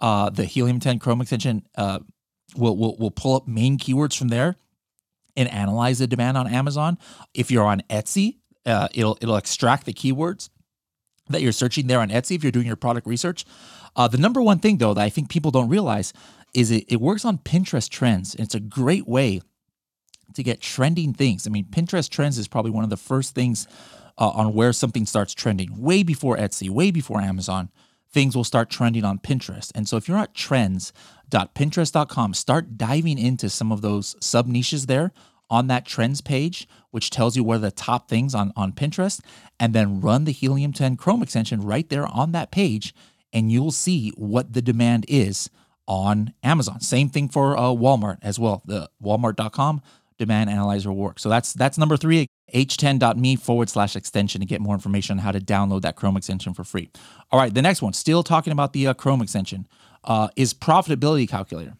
Uh, 0.00 0.30
the 0.30 0.44
Helium 0.44 0.80
10 0.80 0.98
Chrome 0.98 1.20
extension 1.20 1.66
uh, 1.76 2.00
will, 2.56 2.76
will 2.76 2.96
will 2.96 3.10
pull 3.10 3.36
up 3.36 3.46
main 3.46 3.78
keywords 3.78 4.16
from 4.16 4.28
there 4.28 4.56
and 5.36 5.48
analyze 5.50 5.98
the 5.98 6.06
demand 6.06 6.36
on 6.36 6.46
Amazon. 6.46 6.98
If 7.34 7.50
you're 7.50 7.64
on 7.64 7.82
Etsy, 7.90 8.38
uh, 8.66 8.88
it'll 8.94 9.18
it'll 9.20 9.36
extract 9.36 9.86
the 9.86 9.92
keywords 9.92 10.48
that 11.28 11.42
you're 11.42 11.52
searching 11.52 11.86
there 11.86 12.00
on 12.00 12.08
Etsy 12.08 12.34
if 12.34 12.42
you're 12.42 12.52
doing 12.52 12.66
your 12.66 12.76
product 12.76 13.06
research. 13.06 13.44
Uh, 13.96 14.08
the 14.08 14.18
number 14.18 14.40
one 14.40 14.58
thing 14.58 14.78
though 14.78 14.94
that 14.94 15.02
I 15.02 15.08
think 15.08 15.28
people 15.28 15.50
don't 15.50 15.68
realize 15.68 16.12
is 16.54 16.70
it, 16.70 16.84
it 16.88 17.00
works 17.00 17.24
on 17.24 17.38
Pinterest 17.38 17.88
trends. 17.88 18.34
And 18.34 18.44
it's 18.44 18.54
a 18.54 18.60
great 18.60 19.06
way 19.06 19.40
to 20.34 20.42
get 20.42 20.60
trending 20.60 21.12
things. 21.12 21.46
I 21.46 21.50
mean, 21.50 21.66
Pinterest 21.66 22.08
trends 22.08 22.38
is 22.38 22.48
probably 22.48 22.70
one 22.70 22.84
of 22.84 22.90
the 22.90 22.96
first 22.96 23.34
things 23.34 23.66
uh, 24.18 24.28
on 24.28 24.52
where 24.54 24.72
something 24.72 25.06
starts 25.06 25.34
trending. 25.34 25.80
Way 25.80 26.02
before 26.02 26.36
Etsy, 26.36 26.68
way 26.68 26.90
before 26.90 27.20
Amazon, 27.20 27.70
things 28.12 28.36
will 28.36 28.44
start 28.44 28.70
trending 28.70 29.04
on 29.04 29.18
Pinterest. 29.18 29.70
And 29.74 29.88
so 29.88 29.96
if 29.96 30.08
you're 30.08 30.18
at 30.18 30.34
trends.pinterest.com, 30.34 32.34
start 32.34 32.76
diving 32.76 33.18
into 33.18 33.48
some 33.48 33.72
of 33.72 33.82
those 33.82 34.16
sub 34.20 34.46
niches 34.46 34.86
there 34.86 35.12
on 35.48 35.66
that 35.66 35.84
trends 35.84 36.20
page, 36.20 36.68
which 36.90 37.10
tells 37.10 37.36
you 37.36 37.44
what 37.44 37.56
are 37.56 37.58
the 37.58 37.70
top 37.70 38.08
things 38.08 38.34
on, 38.34 38.52
on 38.56 38.72
Pinterest, 38.72 39.20
and 39.58 39.74
then 39.74 40.00
run 40.00 40.24
the 40.24 40.32
Helium 40.32 40.72
10 40.72 40.96
Chrome 40.96 41.22
extension 41.22 41.60
right 41.60 41.88
there 41.88 42.06
on 42.06 42.32
that 42.32 42.50
page, 42.50 42.94
and 43.32 43.50
you'll 43.50 43.72
see 43.72 44.12
what 44.16 44.52
the 44.52 44.62
demand 44.62 45.04
is 45.08 45.50
on 45.86 46.34
Amazon. 46.42 46.80
Same 46.80 47.08
thing 47.08 47.28
for 47.28 47.56
uh, 47.56 47.62
Walmart 47.62 48.18
as 48.22 48.38
well. 48.38 48.62
The 48.64 48.88
Walmart.com 49.02 49.82
demand 50.18 50.50
analyzer 50.50 50.92
work. 50.92 51.18
So 51.18 51.28
that's 51.28 51.52
that's 51.54 51.78
number 51.78 51.96
three, 51.96 52.26
h10.me 52.50 53.36
forward 53.36 53.68
slash 53.68 53.96
extension 53.96 54.40
to 54.40 54.46
get 54.46 54.60
more 54.60 54.74
information 54.74 55.18
on 55.18 55.24
how 55.24 55.32
to 55.32 55.40
download 55.40 55.82
that 55.82 55.96
Chrome 55.96 56.16
extension 56.16 56.54
for 56.54 56.64
free. 56.64 56.90
All 57.30 57.38
right, 57.38 57.52
the 57.52 57.62
next 57.62 57.82
one, 57.82 57.92
still 57.92 58.22
talking 58.22 58.52
about 58.52 58.72
the 58.72 58.86
uh, 58.88 58.94
Chrome 58.94 59.22
extension, 59.22 59.66
uh, 60.04 60.28
is 60.36 60.54
profitability 60.54 61.28
calculator. 61.28 61.74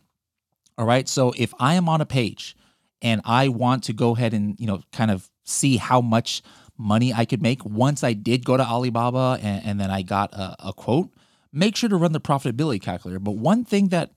All 0.79 0.87
right, 0.87 1.09
so 1.09 1.33
if 1.37 1.53
I 1.59 1.75
am 1.75 1.89
on 1.89 2.01
a 2.01 2.07
page 2.07 2.57
and 3.03 3.21
I 3.25 3.49
want 3.49 3.85
to 3.85 3.93
go 3.93 4.15
ahead 4.15 4.35
and 4.35 4.59
you 4.59 4.67
know 4.67 4.83
kind 4.93 5.11
of 5.11 5.31
see 5.45 5.77
how 5.77 6.01
much 6.01 6.43
money 6.79 7.13
I 7.13 7.25
could 7.25 7.43
make 7.43 7.65
once 7.65 8.03
I 8.03 8.15
did 8.15 8.45
go 8.45 8.57
to 8.57 8.67
Alibaba 8.67 9.39
and, 9.43 9.65
and 9.65 9.81
then 9.81 9.91
I 9.91 10.03
got 10.03 10.33
a, 10.33 10.57
a 10.69 10.73
quote, 10.73 11.11
make 11.53 11.77
sure 11.77 11.89
to 11.89 11.97
run 11.97 12.13
the 12.13 12.21
profitability 12.21 12.81
calculator. 12.81 13.21
But 13.21 13.37
one 13.37 13.65
thing 13.65 13.89
that 13.89 14.13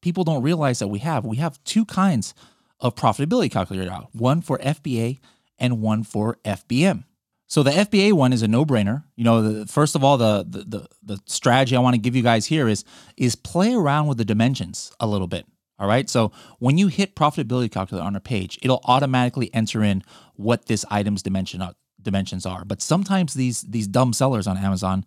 people 0.00 0.24
don't 0.24 0.42
realize 0.42 0.78
that 0.78 0.88
we 0.88 1.00
have, 1.00 1.24
we 1.24 1.36
have 1.36 1.62
two 1.64 1.84
kinds 1.84 2.34
of 2.80 2.94
profitability 2.94 3.50
calculator 3.50 3.90
out, 3.90 4.08
one 4.14 4.40
for 4.40 4.58
FBA 4.58 5.18
and 5.58 5.80
one 5.80 6.02
for 6.02 6.38
FBM. 6.44 7.04
So 7.48 7.62
the 7.62 7.70
FBA 7.70 8.12
one 8.12 8.32
is 8.32 8.42
a 8.42 8.48
no-brainer. 8.48 9.04
You 9.14 9.24
know, 9.24 9.42
the, 9.42 9.66
first 9.66 9.94
of 9.94 10.02
all, 10.02 10.16
the, 10.18 10.44
the 10.48 10.88
the 11.02 11.20
strategy 11.26 11.76
I 11.76 11.80
want 11.80 11.94
to 11.94 12.00
give 12.00 12.16
you 12.16 12.22
guys 12.22 12.46
here 12.46 12.68
is 12.68 12.84
is 13.16 13.36
play 13.36 13.72
around 13.72 14.08
with 14.08 14.18
the 14.18 14.24
dimensions 14.24 14.92
a 14.98 15.06
little 15.06 15.28
bit. 15.28 15.46
All 15.78 15.86
right. 15.86 16.08
So 16.08 16.32
when 16.58 16.78
you 16.78 16.88
hit 16.88 17.14
profitability 17.14 17.70
calculator 17.70 18.04
on 18.04 18.16
a 18.16 18.20
page, 18.20 18.58
it'll 18.62 18.80
automatically 18.84 19.52
enter 19.54 19.84
in 19.84 20.02
what 20.34 20.66
this 20.66 20.84
item's 20.90 21.22
dimension 21.22 21.60
uh, 21.60 21.74
dimensions 22.02 22.46
are. 22.46 22.64
But 22.64 22.82
sometimes 22.82 23.34
these 23.34 23.62
these 23.62 23.86
dumb 23.86 24.12
sellers 24.12 24.46
on 24.46 24.56
Amazon, 24.56 25.04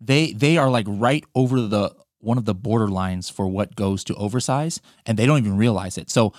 they 0.00 0.32
they 0.32 0.56
are 0.56 0.70
like 0.70 0.86
right 0.88 1.24
over 1.34 1.60
the 1.60 1.94
one 2.20 2.38
of 2.38 2.44
the 2.44 2.54
borderlines 2.54 3.30
for 3.30 3.48
what 3.48 3.74
goes 3.74 4.04
to 4.04 4.14
oversize 4.14 4.80
and 5.04 5.18
they 5.18 5.26
don't 5.26 5.38
even 5.38 5.56
realize 5.56 5.98
it. 5.98 6.08
So 6.08 6.32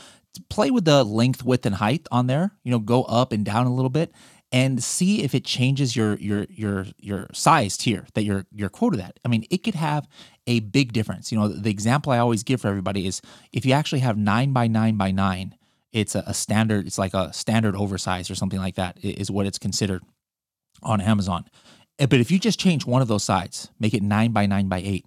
play 0.50 0.72
with 0.72 0.86
the 0.86 1.04
length, 1.04 1.44
width, 1.44 1.66
and 1.66 1.76
height 1.76 2.08
on 2.12 2.28
there. 2.28 2.52
You 2.64 2.72
know, 2.72 2.80
go 2.80 3.04
up 3.04 3.32
and 3.32 3.46
down 3.46 3.66
a 3.66 3.74
little 3.74 3.90
bit 3.90 4.12
and 4.52 4.84
see 4.84 5.24
if 5.24 5.34
it 5.34 5.44
changes 5.44 5.96
your 5.96 6.16
your 6.18 6.46
your 6.50 6.86
your 7.00 7.28
size 7.34 7.76
tier 7.76 8.06
that 8.14 8.24
you're 8.24 8.46
you're 8.54 8.70
quoted 8.70 9.00
at. 9.00 9.20
I 9.26 9.28
mean, 9.28 9.46
it 9.50 9.64
could 9.64 9.76
have 9.76 10.08
a 10.46 10.60
big 10.62 10.94
difference. 10.94 11.32
You 11.32 11.40
know, 11.40 11.48
the 11.48 11.72
example 11.72 12.12
I 12.12 12.20
always 12.20 12.44
give 12.44 12.62
for 12.62 12.68
everybody 12.68 13.08
is 13.08 13.22
if 13.52 13.66
you 13.66 13.74
actually 13.74 14.00
have 14.00 14.18
nine 14.18 14.54
by 14.54 14.68
nine 14.68 14.96
by 14.96 15.12
nine, 15.12 15.56
it's 15.92 16.16
a, 16.16 16.24
a 16.28 16.34
standard. 16.34 16.86
It's 16.86 17.00
like 17.00 17.14
a 17.14 17.34
standard 17.34 17.76
oversize 17.76 18.30
or 18.30 18.36
something 18.36 18.60
like 18.60 18.76
that 18.76 18.98
is 19.04 19.32
what 19.32 19.48
it's 19.48 19.58
considered 19.58 20.04
on 20.84 21.02
Amazon. 21.02 21.46
Eh, 22.00 22.06
but 22.06 22.20
if 22.20 22.30
you 22.32 22.40
just 22.40 22.60
change 22.60 22.86
one 22.86 23.02
of 23.02 23.08
those 23.08 23.24
sides, 23.24 23.70
make 23.80 23.94
it 23.94 24.04
nine 24.04 24.32
by 24.32 24.46
nine 24.46 24.68
by 24.68 24.80
eight, 24.80 25.06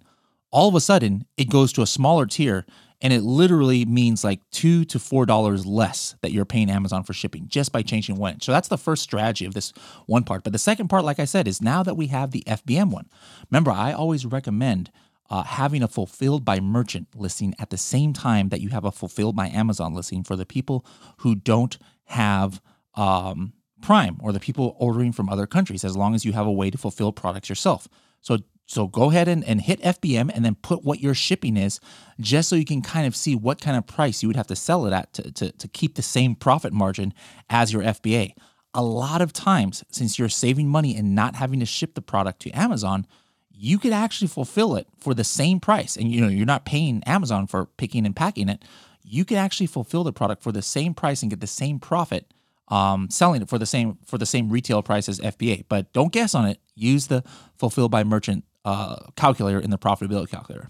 all 0.51 0.67
of 0.67 0.75
a 0.75 0.81
sudden 0.81 1.25
it 1.37 1.49
goes 1.49 1.71
to 1.73 1.81
a 1.81 1.87
smaller 1.87 2.25
tier 2.25 2.65
and 3.01 3.13
it 3.13 3.21
literally 3.21 3.85
means 3.85 4.23
like 4.23 4.39
two 4.51 4.83
to 4.85 4.99
four 4.99 5.25
dollars 5.25 5.65
less 5.65 6.15
that 6.21 6.31
you're 6.31 6.45
paying 6.45 6.69
Amazon 6.69 7.03
for 7.03 7.13
shipping 7.13 7.47
just 7.47 7.71
by 7.71 7.81
changing 7.81 8.15
one. 8.15 8.41
So 8.41 8.51
that's 8.51 8.67
the 8.67 8.77
first 8.77 9.03
strategy 9.03 9.45
of 9.45 9.53
this 9.53 9.71
one 10.05 10.23
part. 10.23 10.43
But 10.43 10.53
the 10.53 10.59
second 10.59 10.87
part, 10.87 11.03
like 11.03 11.19
I 11.19 11.25
said, 11.25 11.47
is 11.47 11.61
now 11.61 11.83
that 11.83 11.95
we 11.95 12.07
have 12.07 12.31
the 12.31 12.43
FBM 12.47 12.91
one. 12.91 13.09
Remember, 13.51 13.71
I 13.71 13.93
always 13.93 14.25
recommend 14.25 14.91
uh, 15.29 15.43
having 15.43 15.83
a 15.83 15.87
fulfilled 15.87 16.45
by 16.45 16.59
merchant 16.59 17.07
listing 17.15 17.53
at 17.59 17.69
the 17.69 17.77
same 17.77 18.13
time 18.13 18.49
that 18.49 18.61
you 18.61 18.69
have 18.69 18.85
a 18.85 18.91
fulfilled 18.91 19.35
by 19.35 19.47
Amazon 19.49 19.93
listing 19.93 20.23
for 20.23 20.35
the 20.35 20.45
people 20.45 20.85
who 21.17 21.35
don't 21.35 21.77
have 22.05 22.61
um, 22.95 23.53
Prime 23.81 24.17
or 24.21 24.31
the 24.31 24.39
people 24.39 24.75
ordering 24.79 25.11
from 25.11 25.29
other 25.29 25.45
countries 25.45 25.83
as 25.83 25.95
long 25.95 26.15
as 26.15 26.25
you 26.25 26.33
have 26.33 26.47
a 26.47 26.51
way 26.51 26.71
to 26.71 26.77
fulfill 26.77 27.11
products 27.11 27.49
yourself. 27.49 27.87
So 28.21 28.39
so 28.67 28.85
go 28.85 29.09
ahead 29.09 29.29
and, 29.29 29.45
and 29.45 29.61
hit 29.61 29.81
FBM 29.81 30.29
and 30.33 30.43
then 30.43 30.55
put 30.55 30.83
what 30.83 30.99
your 30.99 31.13
shipping 31.13 31.55
is 31.55 31.79
just 32.19 32.49
so 32.49 32.55
you 32.55 32.65
can 32.65 32.81
kind 32.81 33.07
of 33.07 33.15
see 33.15 33.33
what 33.33 33.61
kind 33.61 33.77
of 33.77 33.87
price 33.87 34.21
you 34.21 34.27
would 34.27 34.35
have 34.35 34.47
to 34.47 34.57
sell 34.57 34.85
it 34.85 34.93
at 34.93 35.13
to, 35.13 35.31
to, 35.31 35.51
to 35.53 35.67
keep 35.69 35.95
the 35.95 36.01
same 36.01 36.35
profit 36.35 36.73
margin 36.73 37.13
as 37.49 37.71
your 37.71 37.81
FBA. 37.81 38.33
A 38.73 38.83
lot 38.83 39.21
of 39.21 39.31
times, 39.31 39.85
since 39.89 40.19
you're 40.19 40.27
saving 40.27 40.67
money 40.67 40.95
and 40.97 41.15
not 41.15 41.37
having 41.37 41.61
to 41.61 41.65
ship 41.65 41.95
the 41.95 42.01
product 42.01 42.41
to 42.41 42.51
Amazon, 42.51 43.07
you 43.49 43.79
could 43.79 43.93
actually 43.93 44.27
fulfill 44.27 44.75
it 44.75 44.87
for 44.99 45.13
the 45.13 45.23
same 45.23 45.61
price. 45.61 45.95
And 45.95 46.11
you 46.11 46.19
know, 46.19 46.27
you're 46.27 46.45
not 46.45 46.65
paying 46.65 47.01
Amazon 47.05 47.47
for 47.47 47.65
picking 47.65 48.05
and 48.05 48.15
packing 48.15 48.49
it. 48.49 48.63
You 49.01 49.23
could 49.23 49.37
actually 49.37 49.67
fulfill 49.67 50.03
the 50.03 50.13
product 50.13 50.43
for 50.43 50.51
the 50.51 50.61
same 50.61 50.93
price 50.93 51.21
and 51.21 51.31
get 51.31 51.39
the 51.39 51.47
same 51.47 51.79
profit 51.79 52.31
um, 52.67 53.09
selling 53.09 53.41
it 53.41 53.49
for 53.49 53.57
the 53.57 53.65
same 53.65 53.97
for 54.05 54.17
the 54.17 54.25
same 54.25 54.49
retail 54.49 54.83
price 54.83 55.07
as 55.07 55.19
FBA. 55.19 55.65
But 55.69 55.93
don't 55.93 56.11
guess 56.11 56.35
on 56.35 56.45
it. 56.45 56.59
Use 56.75 57.07
the 57.07 57.23
fulfilled 57.57 57.91
by 57.91 58.03
merchant 58.03 58.43
uh, 58.67 58.97
calculator 59.15 59.61
in 59.61 59.69
the 59.69 59.77
profitability 59.77 60.29
calculator. 60.29 60.67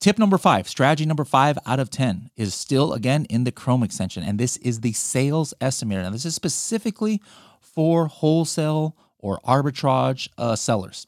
Tip 0.00 0.18
number 0.18 0.36
five, 0.36 0.68
strategy 0.68 1.06
number 1.06 1.24
five 1.24 1.58
out 1.64 1.80
of 1.80 1.88
10 1.88 2.30
is 2.36 2.54
still 2.54 2.92
again 2.92 3.24
in 3.30 3.44
the 3.44 3.50
Chrome 3.50 3.82
extension. 3.82 4.22
And 4.22 4.38
this 4.38 4.58
is 4.58 4.80
the 4.80 4.92
sales 4.92 5.54
estimator. 5.58 6.02
Now, 6.02 6.10
this 6.10 6.26
is 6.26 6.34
specifically 6.34 7.22
for 7.62 8.06
wholesale 8.06 8.94
or 9.18 9.40
arbitrage 9.46 10.28
uh, 10.36 10.56
sellers. 10.56 11.06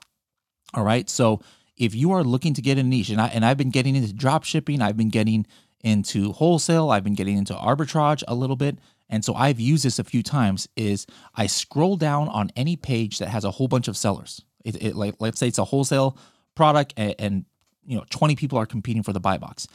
All 0.72 0.82
right. 0.82 1.10
So 1.10 1.42
if 1.76 1.94
you 1.94 2.10
are 2.12 2.24
looking 2.24 2.54
to 2.54 2.62
get 2.62 2.78
a 2.78 2.82
niche, 2.82 3.10
and, 3.10 3.20
I, 3.20 3.26
and 3.28 3.44
I've 3.44 3.58
been 3.58 3.70
getting 3.70 3.94
into 3.94 4.12
drop 4.14 4.44
shipping, 4.44 4.80
I've 4.80 4.96
been 4.96 5.10
getting 5.10 5.46
into 5.84 6.32
wholesale, 6.32 6.90
I've 6.90 7.04
been 7.04 7.14
getting 7.14 7.36
into 7.36 7.52
arbitrage 7.52 8.22
a 8.26 8.34
little 8.34 8.56
bit. 8.56 8.78
And 9.10 9.22
so 9.26 9.34
I've 9.34 9.60
used 9.60 9.84
this 9.84 9.98
a 9.98 10.04
few 10.04 10.22
times 10.22 10.68
is 10.74 11.06
I 11.34 11.48
scroll 11.48 11.96
down 11.98 12.28
on 12.30 12.50
any 12.56 12.76
page 12.76 13.18
that 13.18 13.28
has 13.28 13.44
a 13.44 13.50
whole 13.50 13.68
bunch 13.68 13.88
of 13.88 13.96
sellers. 13.96 14.42
It, 14.64 14.82
it 14.82 14.96
like 14.96 15.14
let's 15.20 15.38
say 15.38 15.48
it's 15.48 15.58
a 15.58 15.64
wholesale 15.64 16.16
product 16.54 16.94
and, 16.96 17.14
and 17.18 17.44
you 17.86 17.96
know 17.96 18.04
20 18.10 18.36
people 18.36 18.58
are 18.58 18.66
competing 18.66 19.02
for 19.02 19.12
the 19.12 19.20
buy 19.20 19.38
box. 19.38 19.66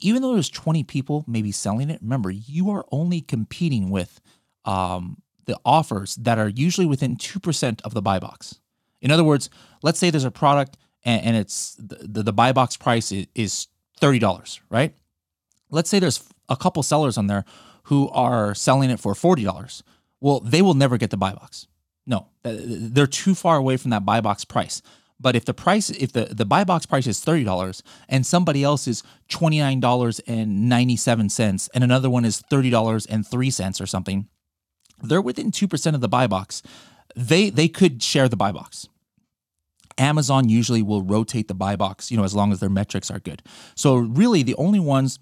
Even 0.00 0.22
though 0.22 0.34
there's 0.34 0.50
20 0.50 0.82
people 0.84 1.24
maybe 1.26 1.52
selling 1.52 1.88
it, 1.88 2.00
remember 2.02 2.30
you 2.30 2.70
are 2.70 2.84
only 2.90 3.20
competing 3.20 3.90
with 3.90 4.20
um, 4.64 5.22
the 5.46 5.58
offers 5.64 6.16
that 6.16 6.38
are 6.38 6.48
usually 6.48 6.86
within 6.86 7.16
2% 7.16 7.80
of 7.82 7.94
the 7.94 8.02
buy 8.02 8.18
box. 8.18 8.60
In 9.00 9.10
other 9.10 9.24
words, 9.24 9.50
let's 9.82 9.98
say 9.98 10.10
there's 10.10 10.24
a 10.24 10.30
product 10.30 10.76
and, 11.04 11.24
and 11.24 11.36
it's 11.36 11.76
the, 11.78 12.22
the, 12.22 12.32
buy 12.32 12.52
box 12.52 12.76
price 12.76 13.12
is, 13.12 13.26
is 13.34 13.68
$30, 14.00 14.60
right? 14.70 14.94
Let's 15.70 15.90
say 15.90 15.98
there's 15.98 16.24
a 16.48 16.56
couple 16.56 16.82
sellers 16.82 17.18
on 17.18 17.26
there 17.26 17.44
who 17.84 18.08
are 18.10 18.54
selling 18.54 18.90
it 18.90 18.98
for 18.98 19.14
$40. 19.14 19.82
Well, 20.20 20.40
they 20.40 20.62
will 20.62 20.74
never 20.74 20.96
get 20.96 21.10
the 21.10 21.16
buy 21.16 21.34
box. 21.34 21.66
No, 22.06 22.28
uh, 22.44 22.54
they're 22.54 23.06
too 23.06 23.34
far 23.34 23.56
away 23.56 23.76
from 23.76 23.90
that 23.90 24.04
buy 24.04 24.20
box 24.20 24.44
price. 24.44 24.82
But 25.20 25.36
if 25.36 25.44
the 25.44 25.54
price, 25.54 25.90
if 25.90 26.12
the, 26.12 26.26
the 26.26 26.44
buy 26.44 26.64
box 26.64 26.86
price 26.86 27.06
is 27.06 27.24
$30 27.24 27.82
and 28.08 28.26
somebody 28.26 28.64
else 28.64 28.86
is 28.86 29.02
$29.97 29.30 31.68
and 31.72 31.84
another 31.84 32.10
one 32.10 32.24
is 32.24 32.42
$30.03 32.50 33.80
or 33.80 33.86
something, 33.86 34.28
they're 35.02 35.22
within 35.22 35.50
2% 35.50 35.94
of 35.94 36.00
the 36.00 36.08
buy 36.08 36.26
box. 36.26 36.62
They, 37.16 37.48
they 37.48 37.68
could 37.68 38.02
share 38.02 38.28
the 38.28 38.36
buy 38.36 38.52
box. 38.52 38.88
Amazon 39.96 40.48
usually 40.48 40.82
will 40.82 41.02
rotate 41.02 41.46
the 41.46 41.54
buy 41.54 41.76
box, 41.76 42.10
you 42.10 42.16
know, 42.16 42.24
as 42.24 42.34
long 42.34 42.50
as 42.50 42.58
their 42.58 42.68
metrics 42.68 43.10
are 43.10 43.20
good. 43.20 43.42
So 43.76 43.96
really 43.96 44.42
the 44.42 44.56
only 44.56 44.80
ones 44.80 45.20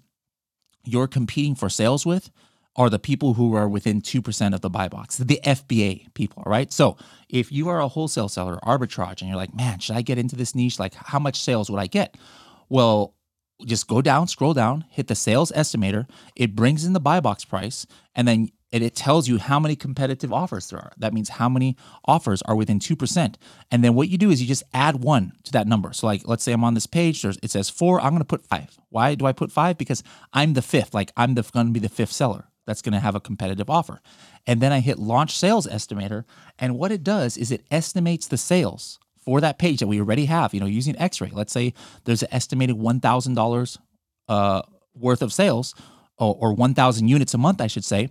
you're 0.83 1.07
competing 1.07 1.55
for 1.55 1.69
sales 1.69 2.05
with 2.05 2.29
are 2.75 2.89
the 2.89 2.99
people 2.99 3.35
who 3.35 3.55
are 3.55 3.69
within 3.69 4.01
2% 4.01 4.53
of 4.53 4.61
the 4.61 4.69
buy 4.69 4.87
box, 4.87 5.17
the 5.17 5.39
FBA 5.43 6.13
people, 6.13 6.43
right? 6.45 6.73
So 6.73 6.97
if 7.29 7.51
you 7.51 7.69
are 7.69 7.79
a 7.79 7.87
wholesale 7.87 8.29
seller, 8.29 8.59
arbitrage, 8.63 9.21
and 9.21 9.29
you're 9.29 9.37
like, 9.37 9.53
man, 9.53 9.79
should 9.79 9.95
I 9.95 10.01
get 10.01 10.17
into 10.17 10.35
this 10.35 10.55
niche? 10.55 10.79
Like, 10.79 10.95
how 10.95 11.19
much 11.19 11.39
sales 11.41 11.69
would 11.69 11.79
I 11.79 11.87
get? 11.87 12.17
Well, 12.69 13.13
just 13.65 13.87
go 13.87 14.01
down, 14.01 14.27
scroll 14.27 14.53
down, 14.53 14.85
hit 14.89 15.07
the 15.07 15.15
sales 15.15 15.51
estimator. 15.51 16.09
It 16.35 16.55
brings 16.55 16.83
in 16.83 16.93
the 16.93 16.99
buy 16.99 17.19
box 17.19 17.45
price, 17.45 17.85
and 18.15 18.27
then 18.27 18.49
and 18.73 18.83
it 18.83 18.95
tells 18.95 19.27
you 19.27 19.37
how 19.37 19.59
many 19.59 19.75
competitive 19.75 20.33
offers 20.33 20.71
there 20.71 20.79
are. 20.79 20.93
That 20.97 21.13
means 21.13 21.29
how 21.29 21.47
many 21.47 21.77
offers 22.05 22.41
are 22.41 22.55
within 22.55 22.79
2%. 22.79 23.35
And 23.69 23.83
then 23.83 23.93
what 23.93 24.09
you 24.09 24.17
do 24.17 24.31
is 24.31 24.41
you 24.41 24.47
just 24.47 24.63
add 24.73 25.03
one 25.03 25.33
to 25.43 25.51
that 25.51 25.67
number. 25.67 25.93
So, 25.93 26.07
like, 26.07 26.23
let's 26.25 26.43
say 26.43 26.53
I'm 26.53 26.63
on 26.63 26.73
this 26.73 26.87
page, 26.87 27.21
there's, 27.21 27.37
it 27.43 27.51
says 27.51 27.69
four, 27.69 28.01
I'm 28.01 28.17
to 28.17 28.25
put 28.25 28.43
five. 28.47 28.75
Why 28.89 29.13
do 29.13 29.27
I 29.27 29.31
put 29.31 29.51
five? 29.51 29.77
Because 29.77 30.01
I'm 30.33 30.53
the 30.53 30.63
fifth, 30.63 30.95
like, 30.95 31.11
I'm 31.15 31.35
the, 31.35 31.43
to 31.43 31.65
be 31.65 31.79
the 31.79 31.87
fifth 31.87 32.11
seller 32.11 32.47
that's 32.65 32.81
going 32.81 32.93
to 32.93 32.99
have 32.99 33.15
a 33.15 33.19
competitive 33.19 33.69
offer. 33.69 33.99
And 34.47 34.61
then 34.61 34.71
I 34.71 34.79
hit 34.79 34.99
launch 34.99 35.37
sales 35.37 35.67
estimator. 35.67 36.23
And 36.57 36.77
what 36.77 36.91
it 36.91 37.03
does 37.03 37.37
is 37.37 37.51
it 37.51 37.65
estimates 37.71 38.27
the 38.27 38.37
sales 38.37 38.99
for 39.23 39.41
that 39.41 39.57
page 39.57 39.79
that 39.79 39.87
we 39.87 39.99
already 39.99 40.25
have, 40.25 40.53
you 40.53 40.59
know, 40.59 40.65
using 40.65 40.97
X-ray. 40.97 41.31
Let's 41.31 41.53
say 41.53 41.73
there's 42.03 42.23
an 42.23 42.29
estimated 42.31 42.77
$1,000 42.77 43.77
uh, 44.27 44.61
worth 44.95 45.21
of 45.21 45.33
sales 45.33 45.75
or, 46.17 46.35
or 46.39 46.53
1,000 46.53 47.07
units 47.07 47.33
a 47.33 47.37
month, 47.37 47.61
I 47.61 47.67
should 47.67 47.85
say. 47.85 48.09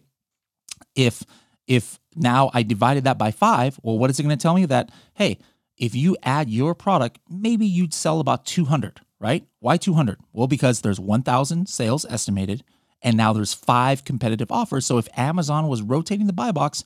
If 0.95 1.25
if 1.67 2.01
now 2.17 2.51
I 2.53 2.62
divided 2.65 3.05
that 3.05 3.19
by 3.19 3.31
five, 3.31 3.79
well, 3.83 3.99
what 3.99 4.11
is 4.11 4.19
it 4.19 4.25
going 4.25 4.37
to 4.37 4.43
tell 4.43 4.55
me? 4.55 4.67
That, 4.67 4.91
hey, 5.15 5.38
if 5.77 5.95
you 5.95 6.17
add 6.23 6.51
your 6.51 6.75
product, 6.75 7.19
maybe 7.31 7.67
you'd 7.67 7.95
sell 7.95 8.21
about 8.21 8.45
200, 8.45 9.01
right? 9.21 9.47
Why 9.61 9.77
200? 9.77 10.19
Well, 10.33 10.49
because 10.49 10.81
there's 10.81 11.01
1,000 11.01 11.69
sales 11.69 12.05
estimated 12.09 12.65
and 13.03 13.17
now 13.17 13.33
there's 13.33 13.55
five 13.55 14.05
competitive 14.05 14.51
offers. 14.51 14.87
So 14.87 14.99
if 14.99 15.09
Amazon 15.17 15.69
was 15.69 15.83
rotating 15.83 16.27
the 16.27 16.33
buy 16.33 16.53
box 16.53 16.85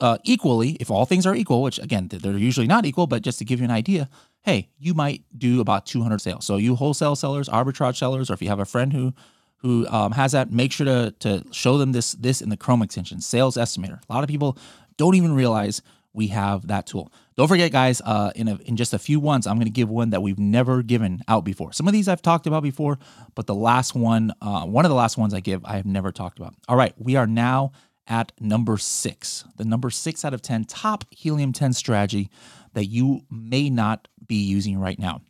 uh, 0.00 0.18
equally, 0.24 0.70
if 0.80 0.90
all 0.90 1.04
things 1.04 1.26
are 1.26 1.34
equal, 1.34 1.62
which 1.62 1.78
again 1.78 2.08
they're 2.08 2.36
usually 2.36 2.66
not 2.66 2.84
equal, 2.86 3.06
but 3.06 3.22
just 3.22 3.38
to 3.38 3.44
give 3.44 3.60
you 3.60 3.64
an 3.64 3.70
idea, 3.70 4.08
hey, 4.42 4.68
you 4.78 4.94
might 4.94 5.22
do 5.36 5.60
about 5.60 5.86
200 5.86 6.20
sales. 6.20 6.44
So 6.44 6.56
you 6.56 6.74
wholesale 6.74 7.16
sellers, 7.16 7.48
arbitrage 7.48 7.96
sellers, 7.96 8.30
or 8.30 8.34
if 8.34 8.42
you 8.42 8.48
have 8.48 8.60
a 8.60 8.64
friend 8.64 8.92
who 8.92 9.14
who 9.58 9.86
um, 9.88 10.10
has 10.10 10.32
that, 10.32 10.50
make 10.50 10.72
sure 10.72 10.86
to 10.86 11.14
to 11.20 11.44
show 11.52 11.78
them 11.78 11.92
this 11.92 12.12
this 12.12 12.40
in 12.40 12.48
the 12.48 12.56
Chrome 12.56 12.82
extension, 12.82 13.20
Sales 13.20 13.56
Estimator. 13.56 14.00
A 14.08 14.12
lot 14.12 14.24
of 14.24 14.28
people 14.28 14.58
don't 14.96 15.14
even 15.14 15.34
realize 15.34 15.82
we 16.12 16.28
have 16.28 16.66
that 16.66 16.86
tool. 16.86 17.12
Don't 17.36 17.48
forget, 17.48 17.72
guys, 17.72 18.02
uh, 18.04 18.30
in, 18.34 18.48
a, 18.48 18.56
in 18.64 18.76
just 18.76 18.92
a 18.92 18.98
few 18.98 19.18
ones, 19.18 19.46
I'm 19.46 19.56
going 19.56 19.66
to 19.66 19.70
give 19.70 19.88
one 19.88 20.10
that 20.10 20.22
we've 20.22 20.38
never 20.38 20.82
given 20.82 21.22
out 21.28 21.44
before. 21.44 21.72
Some 21.72 21.86
of 21.86 21.92
these 21.92 22.08
I've 22.08 22.22
talked 22.22 22.46
about 22.46 22.62
before, 22.62 22.98
but 23.34 23.46
the 23.46 23.54
last 23.54 23.94
one, 23.94 24.32
uh, 24.42 24.64
one 24.66 24.84
of 24.84 24.90
the 24.90 24.94
last 24.94 25.16
ones 25.16 25.32
I 25.32 25.40
give, 25.40 25.64
I 25.64 25.76
have 25.76 25.86
never 25.86 26.12
talked 26.12 26.38
about. 26.38 26.54
All 26.68 26.76
right, 26.76 26.94
we 26.98 27.16
are 27.16 27.26
now 27.26 27.72
at 28.06 28.32
number 28.40 28.76
six, 28.76 29.44
the 29.56 29.64
number 29.64 29.88
six 29.90 30.24
out 30.24 30.34
of 30.34 30.42
10 30.42 30.64
top 30.64 31.04
Helium 31.10 31.52
10 31.52 31.72
strategy 31.72 32.30
that 32.74 32.86
you 32.86 33.22
may 33.30 33.70
not 33.70 34.08
be 34.26 34.42
using 34.42 34.78
right 34.78 34.98
now. 34.98 35.22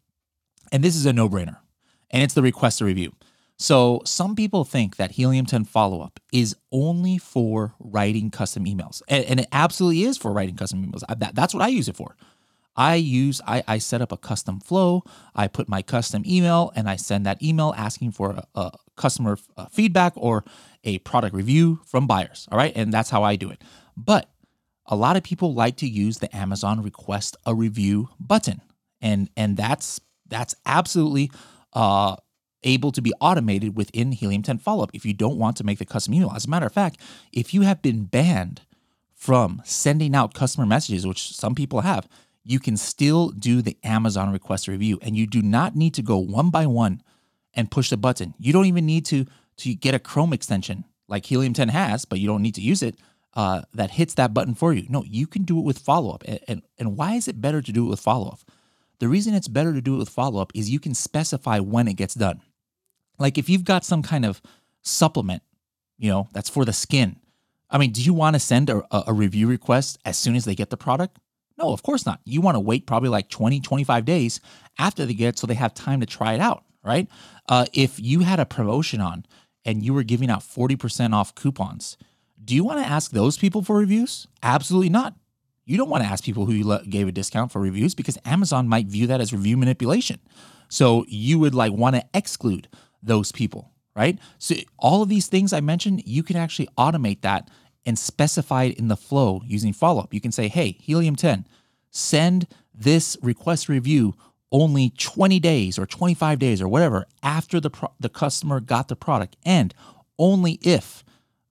And 0.73 0.83
this 0.83 0.97
is 0.97 1.07
a 1.07 1.12
no 1.12 1.29
brainer, 1.29 1.59
and 2.11 2.23
it's 2.23 2.35
the 2.35 2.43
request 2.43 2.81
a 2.81 2.85
review. 2.85 3.12
So 3.59 4.03
some 4.05 4.35
people 4.35 4.65
think 4.65 4.97
that 4.97 5.12
Helium 5.12 5.47
10 5.47 5.65
follow 5.65 6.01
up 6.01 6.19
is 6.33 6.57
only 6.73 7.19
for 7.19 7.75
writing 7.79 8.31
custom 8.31 8.65
emails. 8.65 9.03
And, 9.09 9.25
and, 9.25 9.41
it 9.41 9.49
absolutely 9.53 10.03
is 10.03 10.19
for 10.19 10.33
writing 10.33 10.57
custom 10.57 10.85
emails. 10.85 11.03
That, 11.17 11.35
that's 11.35 11.55
what 11.55 11.62
I 11.62 11.69
use 11.69 11.88
it 11.88 11.97
for. 11.97 12.17
I 12.75 12.95
use, 12.95 13.41
I, 13.47 13.62
I 13.69 13.79
set 13.79 14.01
up 14.01 14.12
a 14.12 14.17
custom 14.17 14.59
flow. 14.59 15.05
I 15.35 15.47
put 15.47 15.69
my 15.69 15.83
custom 15.83 16.23
email 16.27 16.73
and 16.75 16.88
I 16.88 16.97
send 16.97 17.27
that 17.27 17.43
email 17.43 17.75
asking 17.77 18.12
for 18.12 18.31
a, 18.31 18.45
a 18.55 18.73
customer 18.97 19.38
uh, 19.57 19.67
feedback 19.67 20.15
or 20.17 20.45
a 20.85 20.99
product 21.01 21.35
review 21.35 21.81
from 21.87 22.07
buyers. 22.07 22.49
All 22.51 22.59
right. 22.59 22.73
And 22.75 22.93
that's 22.93 23.11
how 23.11 23.23
I 23.23 23.37
do 23.37 23.51
it. 23.51 23.62
But 23.97 24.29
a 24.87 24.97
lot 24.97 25.17
of 25.17 25.23
people 25.23 25.55
like 25.55 25.77
to 25.77 25.87
use 25.87 26.19
the 26.19 26.35
Amazon 26.35 26.83
request 26.83 27.37
a 27.47 27.55
review 27.55 28.09
button. 28.19 28.62
And, 29.01 29.29
and 29.37 29.57
that's, 29.57 30.01
that's 30.29 30.55
absolutely, 30.65 31.31
uh, 31.75 32.17
able 32.64 32.92
to 32.92 33.03
be 33.03 33.12
automated 33.20 33.77
within 33.77 34.12
Helium 34.12 34.42
10 34.42 34.59
Follow 34.59 34.85
Up 34.85 34.90
if 34.94 35.05
you 35.05 35.12
don't 35.12 35.38
want 35.38 35.57
to 35.57 35.64
make 35.64 35.79
the 35.79 35.85
custom 35.85 36.14
email. 36.14 36.33
As 36.35 36.44
a 36.44 36.51
matter 36.51 36.66
of 36.66 36.72
fact, 36.72 37.01
if 37.33 37.53
you 37.53 37.62
have 37.62 37.83
been 37.83 38.05
banned 38.05 38.62
from 39.14 39.62
sending 39.64 40.14
out 40.14 40.35
customer 40.35 40.66
messages, 40.66 41.07
which 41.07 41.35
some 41.35 41.55
people 41.55 41.81
have, 41.81 42.09
you 42.44 42.59
can 42.59 42.77
still 42.77 43.29
do 43.31 43.62
the 43.62 43.77
Amazon 43.85 44.33
request 44.33 44.68
review 44.68 44.98
and 45.03 45.16
you 45.16 45.27
do 45.27 45.42
not 45.42 45.77
need 45.77 45.94
to 45.94 46.03
go 46.03 46.18
one 46.18 46.51
by 46.51 46.66
one 46.66 47.03
and 47.55 47.70
push 47.70 47.90
the 47.90 47.96
button. 47.96 48.35
You 48.38 48.53
don't 48.53 48.66
even 48.66 48.87
need 48.87 49.05
to 49.07 49.27
to 49.59 49.75
get 49.75 49.94
a 49.94 49.98
Chrome 49.98 50.33
extension 50.33 50.85
like 51.09 51.27
Helium 51.27 51.53
10 51.53 51.68
has, 51.68 52.05
but 52.05 52.18
you 52.18 52.27
don't 52.27 52.42
need 52.42 52.55
to 52.55 52.62
use 52.62 52.83
it. 52.83 52.96
Uh, 53.35 53.62
that 53.72 53.92
hits 53.92 54.14
that 54.14 54.35
button 54.35 54.55
for 54.55 54.75
you. 54.75 54.87
No, 54.90 55.05
you 55.05 55.27
can 55.27 55.44
do 55.44 55.59
it 55.59 55.62
with 55.62 55.79
follow 55.79 56.11
up. 56.14 56.22
And, 56.27 56.40
and, 56.48 56.62
and 56.79 56.96
why 56.98 57.14
is 57.14 57.29
it 57.29 57.40
better 57.40 57.62
to 57.62 57.72
do 57.72 57.87
it 57.87 57.90
with 57.90 58.01
follow 58.01 58.29
up? 58.29 58.40
The 58.98 59.09
reason 59.09 59.33
it's 59.35 59.48
better 59.48 59.72
to 59.72 59.81
do 59.81 59.94
it 59.94 59.98
with 59.98 60.11
follow 60.11 60.40
up 60.40 60.53
is 60.55 60.68
you 60.68 60.79
can 60.79 60.94
specify 60.94 61.59
when 61.59 61.88
it 61.88 61.94
gets 61.94 62.14
done. 62.14 62.42
Like 63.23 63.39
if 63.39 63.49
you've 63.49 63.65
got 63.65 63.85
some 63.85 64.03
kind 64.03 64.25
of 64.25 64.43
supplement, 64.83 65.43
you 65.97 66.11
know, 66.11 66.29
that's 66.33 66.51
for 66.51 66.65
the 66.65 66.73
skin. 66.73 67.17
I 67.71 67.79
mean, 67.79 67.93
do 67.93 68.03
you 68.03 68.13
want 68.13 68.35
to 68.35 68.41
send 68.41 68.69
a, 68.69 68.83
a 68.93 69.15
review 69.15 69.47
request 69.47 69.99
as 70.05 70.19
soon 70.19 70.37
as 70.37 70.45
they 70.45 70.55
get 70.55 70.71
the 70.71 70.77
product? 70.77 71.19
No, 71.57 71.73
of 71.73 71.83
course 71.83 72.05
not. 72.05 72.21
You 72.25 72.41
want 72.41 72.57
to 72.57 72.61
wait 72.61 72.87
probably 72.87 73.09
like 73.09 73.31
20, 73.31 73.61
25 73.61 74.05
days 74.05 74.41
after 74.79 75.07
they 75.07 75.15
get 75.15 75.29
it 75.29 75.39
so 75.39 75.47
they 75.47 75.55
have 75.55 75.73
time 75.73 76.01
to 76.01 76.07
try 76.07 76.35
it 76.35 76.41
out, 76.41 76.65
right? 76.83 77.09
Uh, 77.49 77.67
if 77.73 78.01
you 78.01 78.21
had 78.21 78.41
a 78.41 78.45
promotion 78.45 79.01
on 79.01 79.25
and 79.65 79.83
you 79.85 79.95
were 79.95 80.03
giving 80.03 80.29
out 80.29 80.41
40% 80.41 81.15
off 81.15 81.35
coupons, 81.35 81.97
Do 82.45 82.55
you 82.55 82.65
want 82.65 82.85
to 82.85 82.91
ask 82.91 83.13
those 83.13 83.39
people 83.39 83.63
for 83.63 83.77
reviews? 83.77 84.27
Absolutely 84.43 84.89
not. 84.89 85.15
You 85.65 85.77
don't 85.77 85.89
want 85.89 86.03
to 86.03 86.11
ask 86.11 86.25
people 86.25 86.47
who 86.47 86.53
you 86.53 86.79
gave 86.89 87.07
a 87.07 87.13
discount 87.13 87.53
for 87.53 87.61
reviews 87.61 87.95
because 87.95 88.19
Amazon 88.25 88.67
might 88.67 88.87
view 88.87 89.07
that 89.07 89.21
as 89.21 89.33
review 89.33 89.57
manipulation. 89.57 90.19
So 90.69 91.05
you 91.07 91.39
would 91.39 91.55
like 91.55 91.73
want 91.73 91.97
to 91.97 92.05
exclude 92.15 92.69
those 93.03 93.33
people, 93.33 93.73
right? 93.95 94.19
So 94.38 94.55
all 94.79 95.03
of 95.03 95.09
these 95.09 95.27
things 95.27 95.53
I 95.53 95.61
mentioned, 95.61 96.03
you 96.07 96.23
can 96.23 96.37
actually 96.37 96.69
automate 96.79 97.23
that 97.23 97.49
and 97.85 97.99
specify 97.99 98.65
it 98.65 98.79
in 98.79 98.88
the 98.88 98.97
flow 98.97 99.43
using 99.45 99.73
follow 99.73 100.03
up. 100.03 100.15
You 100.15 100.21
can 100.21 100.33
say, 100.33 100.49
hey, 100.49 100.73
Helium 100.81 101.17
10, 101.17 101.47
send 101.91 102.47
this 102.75 103.17
request 103.23 103.69
review 103.69 104.15
only 104.51 104.91
20 104.91 105.41
days 105.41 105.79
or 105.79 105.87
25 105.87 106.38
days 106.38 106.61
or 106.61 106.69
whatever 106.69 107.07
after 107.23 107.59
the 107.59 107.71
pro- 107.71 107.93
the 107.99 108.09
customer 108.09 108.61
got 108.61 108.88
the 108.88 108.97
product 108.97 109.35
and 109.45 109.75
only 110.19 110.59
if 110.62 111.03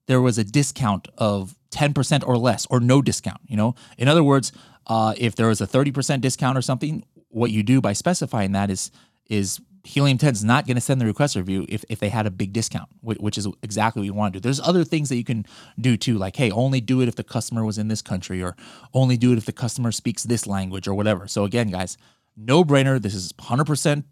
there 0.06 0.20
was 0.20 0.38
a 0.38 0.44
discount 0.44 1.08
of 1.18 1.56
10% 1.70 2.26
or 2.26 2.38
less 2.38 2.64
or 2.66 2.78
no 2.78 3.02
discount 3.02 3.40
you 3.46 3.56
know 3.56 3.74
in 3.98 4.06
other 4.06 4.22
words 4.22 4.52
uh, 4.86 5.14
if 5.16 5.34
there 5.34 5.48
was 5.48 5.60
a 5.60 5.66
30% 5.66 6.20
discount 6.20 6.56
or 6.56 6.62
something 6.62 7.04
what 7.28 7.50
you 7.50 7.62
do 7.62 7.80
by 7.80 7.92
specifying 7.92 8.52
that 8.52 8.70
is 8.70 8.90
is 9.28 9.60
Helium 9.84 10.16
10 10.16 10.32
is 10.32 10.44
not 10.44 10.66
going 10.66 10.76
to 10.76 10.80
send 10.80 11.00
the 11.00 11.06
request 11.06 11.34
review 11.34 11.66
if, 11.68 11.84
if 11.88 11.98
they 11.98 12.08
had 12.08 12.26
a 12.26 12.30
big 12.30 12.52
discount, 12.52 12.88
which 13.00 13.36
is 13.36 13.48
exactly 13.62 14.00
what 14.00 14.06
you 14.06 14.12
want 14.14 14.32
to 14.32 14.38
do. 14.38 14.42
There's 14.42 14.60
other 14.60 14.84
things 14.84 15.08
that 15.08 15.16
you 15.16 15.24
can 15.24 15.44
do 15.80 15.96
too, 15.96 16.18
like, 16.18 16.36
hey, 16.36 16.52
only 16.52 16.80
do 16.80 17.00
it 17.00 17.08
if 17.08 17.16
the 17.16 17.24
customer 17.24 17.64
was 17.64 17.78
in 17.78 17.88
this 17.88 18.00
country, 18.00 18.42
or 18.42 18.56
only 18.94 19.16
do 19.16 19.32
it 19.32 19.38
if 19.38 19.44
the 19.44 19.52
customer 19.52 19.90
speaks 19.90 20.22
this 20.22 20.46
language, 20.46 20.86
or 20.86 20.94
whatever. 20.94 21.26
So, 21.26 21.44
again, 21.44 21.68
guys, 21.68 21.96
no 22.36 22.62
brainer. 22.64 23.02
This 23.02 23.14
is 23.14 23.32
100% 23.32 24.04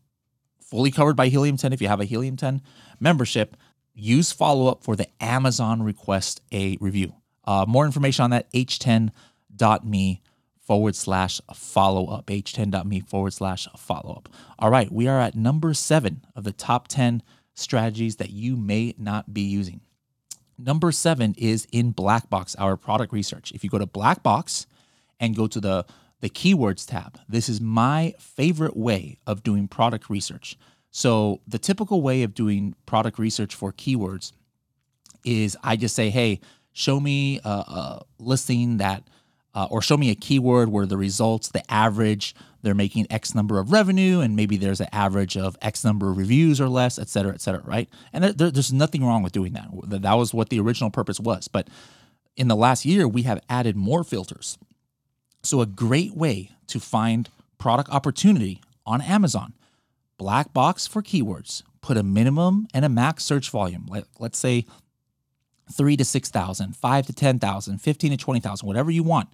fully 0.60 0.90
covered 0.90 1.16
by 1.16 1.28
Helium 1.28 1.56
10 1.56 1.72
if 1.72 1.80
you 1.80 1.88
have 1.88 2.00
a 2.00 2.04
Helium 2.04 2.36
10 2.36 2.62
membership. 2.98 3.56
Use 3.94 4.32
follow 4.32 4.66
up 4.68 4.82
for 4.82 4.96
the 4.96 5.06
Amazon 5.20 5.82
request 5.82 6.40
a 6.52 6.78
review. 6.80 7.14
Uh, 7.44 7.64
more 7.68 7.86
information 7.86 8.24
on 8.24 8.30
that, 8.30 8.52
h10.me 8.52 10.22
forward 10.70 10.94
slash 10.94 11.40
follow 11.52 12.06
up. 12.06 12.26
H10.me 12.26 13.00
forward 13.00 13.32
slash 13.32 13.66
follow 13.76 14.14
up. 14.14 14.28
All 14.56 14.70
right, 14.70 14.88
we 14.92 15.08
are 15.08 15.18
at 15.18 15.34
number 15.34 15.74
seven 15.74 16.24
of 16.36 16.44
the 16.44 16.52
top 16.52 16.86
10 16.86 17.24
strategies 17.54 18.16
that 18.16 18.30
you 18.30 18.56
may 18.56 18.94
not 18.96 19.34
be 19.34 19.40
using. 19.40 19.80
Number 20.56 20.92
seven 20.92 21.34
is 21.36 21.66
in 21.72 21.92
Blackbox, 21.92 22.54
our 22.56 22.76
product 22.76 23.12
research. 23.12 23.50
If 23.50 23.64
you 23.64 23.70
go 23.70 23.78
to 23.78 23.86
Blackbox 23.88 24.66
and 25.18 25.34
go 25.34 25.48
to 25.48 25.58
the, 25.58 25.86
the 26.20 26.30
keywords 26.30 26.86
tab, 26.86 27.18
this 27.28 27.48
is 27.48 27.60
my 27.60 28.14
favorite 28.20 28.76
way 28.76 29.18
of 29.26 29.42
doing 29.42 29.66
product 29.66 30.08
research. 30.08 30.56
So, 30.92 31.40
the 31.48 31.58
typical 31.58 32.00
way 32.00 32.22
of 32.22 32.32
doing 32.32 32.76
product 32.86 33.18
research 33.18 33.56
for 33.56 33.72
keywords 33.72 34.30
is 35.24 35.56
I 35.64 35.74
just 35.74 35.96
say, 35.96 36.10
hey, 36.10 36.38
show 36.72 37.00
me 37.00 37.40
a, 37.44 37.48
a 37.48 38.02
listing 38.20 38.76
that 38.76 39.02
uh, 39.54 39.66
or 39.70 39.82
show 39.82 39.96
me 39.96 40.10
a 40.10 40.14
keyword 40.14 40.68
where 40.68 40.86
the 40.86 40.96
results, 40.96 41.48
the 41.48 41.68
average, 41.70 42.34
they're 42.62 42.74
making 42.74 43.06
X 43.10 43.34
number 43.34 43.58
of 43.58 43.72
revenue, 43.72 44.20
and 44.20 44.36
maybe 44.36 44.56
there's 44.56 44.80
an 44.80 44.88
average 44.92 45.36
of 45.36 45.56
X 45.62 45.84
number 45.84 46.10
of 46.10 46.18
reviews 46.18 46.60
or 46.60 46.68
less, 46.68 46.98
et 46.98 47.08
cetera, 47.08 47.32
et 47.32 47.40
cetera, 47.40 47.62
right? 47.64 47.88
And 48.12 48.24
there, 48.24 48.50
there's 48.50 48.72
nothing 48.72 49.04
wrong 49.04 49.22
with 49.22 49.32
doing 49.32 49.54
that. 49.54 49.68
That 50.02 50.14
was 50.14 50.34
what 50.34 50.50
the 50.50 50.60
original 50.60 50.90
purpose 50.90 51.18
was. 51.18 51.48
But 51.48 51.68
in 52.36 52.48
the 52.48 52.56
last 52.56 52.84
year, 52.84 53.08
we 53.08 53.22
have 53.22 53.42
added 53.48 53.76
more 53.76 54.04
filters. 54.04 54.58
So, 55.42 55.60
a 55.60 55.66
great 55.66 56.14
way 56.14 56.50
to 56.66 56.78
find 56.78 57.28
product 57.58 57.90
opportunity 57.90 58.60
on 58.86 59.00
Amazon, 59.00 59.54
black 60.18 60.52
box 60.52 60.86
for 60.86 61.02
keywords, 61.02 61.62
put 61.80 61.96
a 61.96 62.02
minimum 62.02 62.66
and 62.74 62.84
a 62.84 62.88
max 62.90 63.24
search 63.24 63.50
volume. 63.50 63.86
Like, 63.88 64.04
let's 64.18 64.38
say 64.38 64.66
three 65.72 65.96
to 65.96 66.04
6,000, 66.04 66.76
five 66.76 67.06
to 67.06 67.12
10,000, 67.12 67.78
15 67.78 68.10
to 68.10 68.16
20,000, 68.16 68.66
whatever 68.66 68.90
you 68.90 69.02
want. 69.02 69.28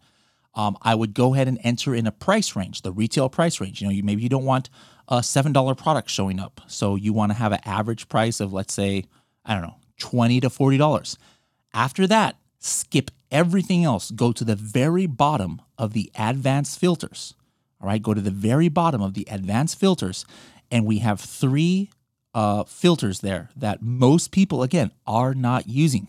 Um, 0.54 0.78
I 0.80 0.94
would 0.94 1.12
go 1.12 1.34
ahead 1.34 1.48
and 1.48 1.58
enter 1.62 1.94
in 1.94 2.06
a 2.06 2.12
price 2.12 2.56
range, 2.56 2.82
the 2.82 2.92
retail 2.92 3.28
price 3.28 3.60
range. 3.60 3.80
You 3.80 3.88
know, 3.88 3.92
you 3.92 4.02
maybe 4.02 4.22
you 4.22 4.30
don't 4.30 4.44
want 4.44 4.70
a 5.06 5.22
seven 5.22 5.52
dollar 5.52 5.74
product 5.74 6.08
showing 6.08 6.40
up, 6.40 6.62
so 6.66 6.96
you 6.96 7.12
want 7.12 7.30
to 7.30 7.38
have 7.38 7.52
an 7.52 7.60
average 7.66 8.08
price 8.08 8.40
of 8.40 8.54
let's 8.54 8.72
say 8.72 9.04
I 9.44 9.52
don't 9.52 9.62
know 9.62 9.76
twenty 10.00 10.40
to 10.40 10.48
forty 10.48 10.78
dollars. 10.78 11.18
After 11.74 12.06
that, 12.06 12.36
skip 12.58 13.10
everything 13.30 13.84
else. 13.84 14.10
Go 14.10 14.32
to 14.32 14.44
the 14.44 14.56
very 14.56 15.06
bottom 15.06 15.60
of 15.76 15.92
the 15.92 16.10
advanced 16.18 16.80
filters. 16.80 17.34
All 17.80 17.88
right, 17.88 18.02
go 18.02 18.14
to 18.14 18.22
the 18.22 18.30
very 18.30 18.70
bottom 18.70 19.02
of 19.02 19.12
the 19.12 19.28
advanced 19.30 19.78
filters, 19.78 20.24
and 20.70 20.86
we 20.86 21.00
have 21.00 21.20
three 21.20 21.90
uh, 22.32 22.64
filters 22.64 23.20
there 23.20 23.50
that 23.56 23.82
most 23.82 24.30
people 24.30 24.62
again 24.62 24.90
are 25.06 25.34
not 25.34 25.68
using 25.68 26.08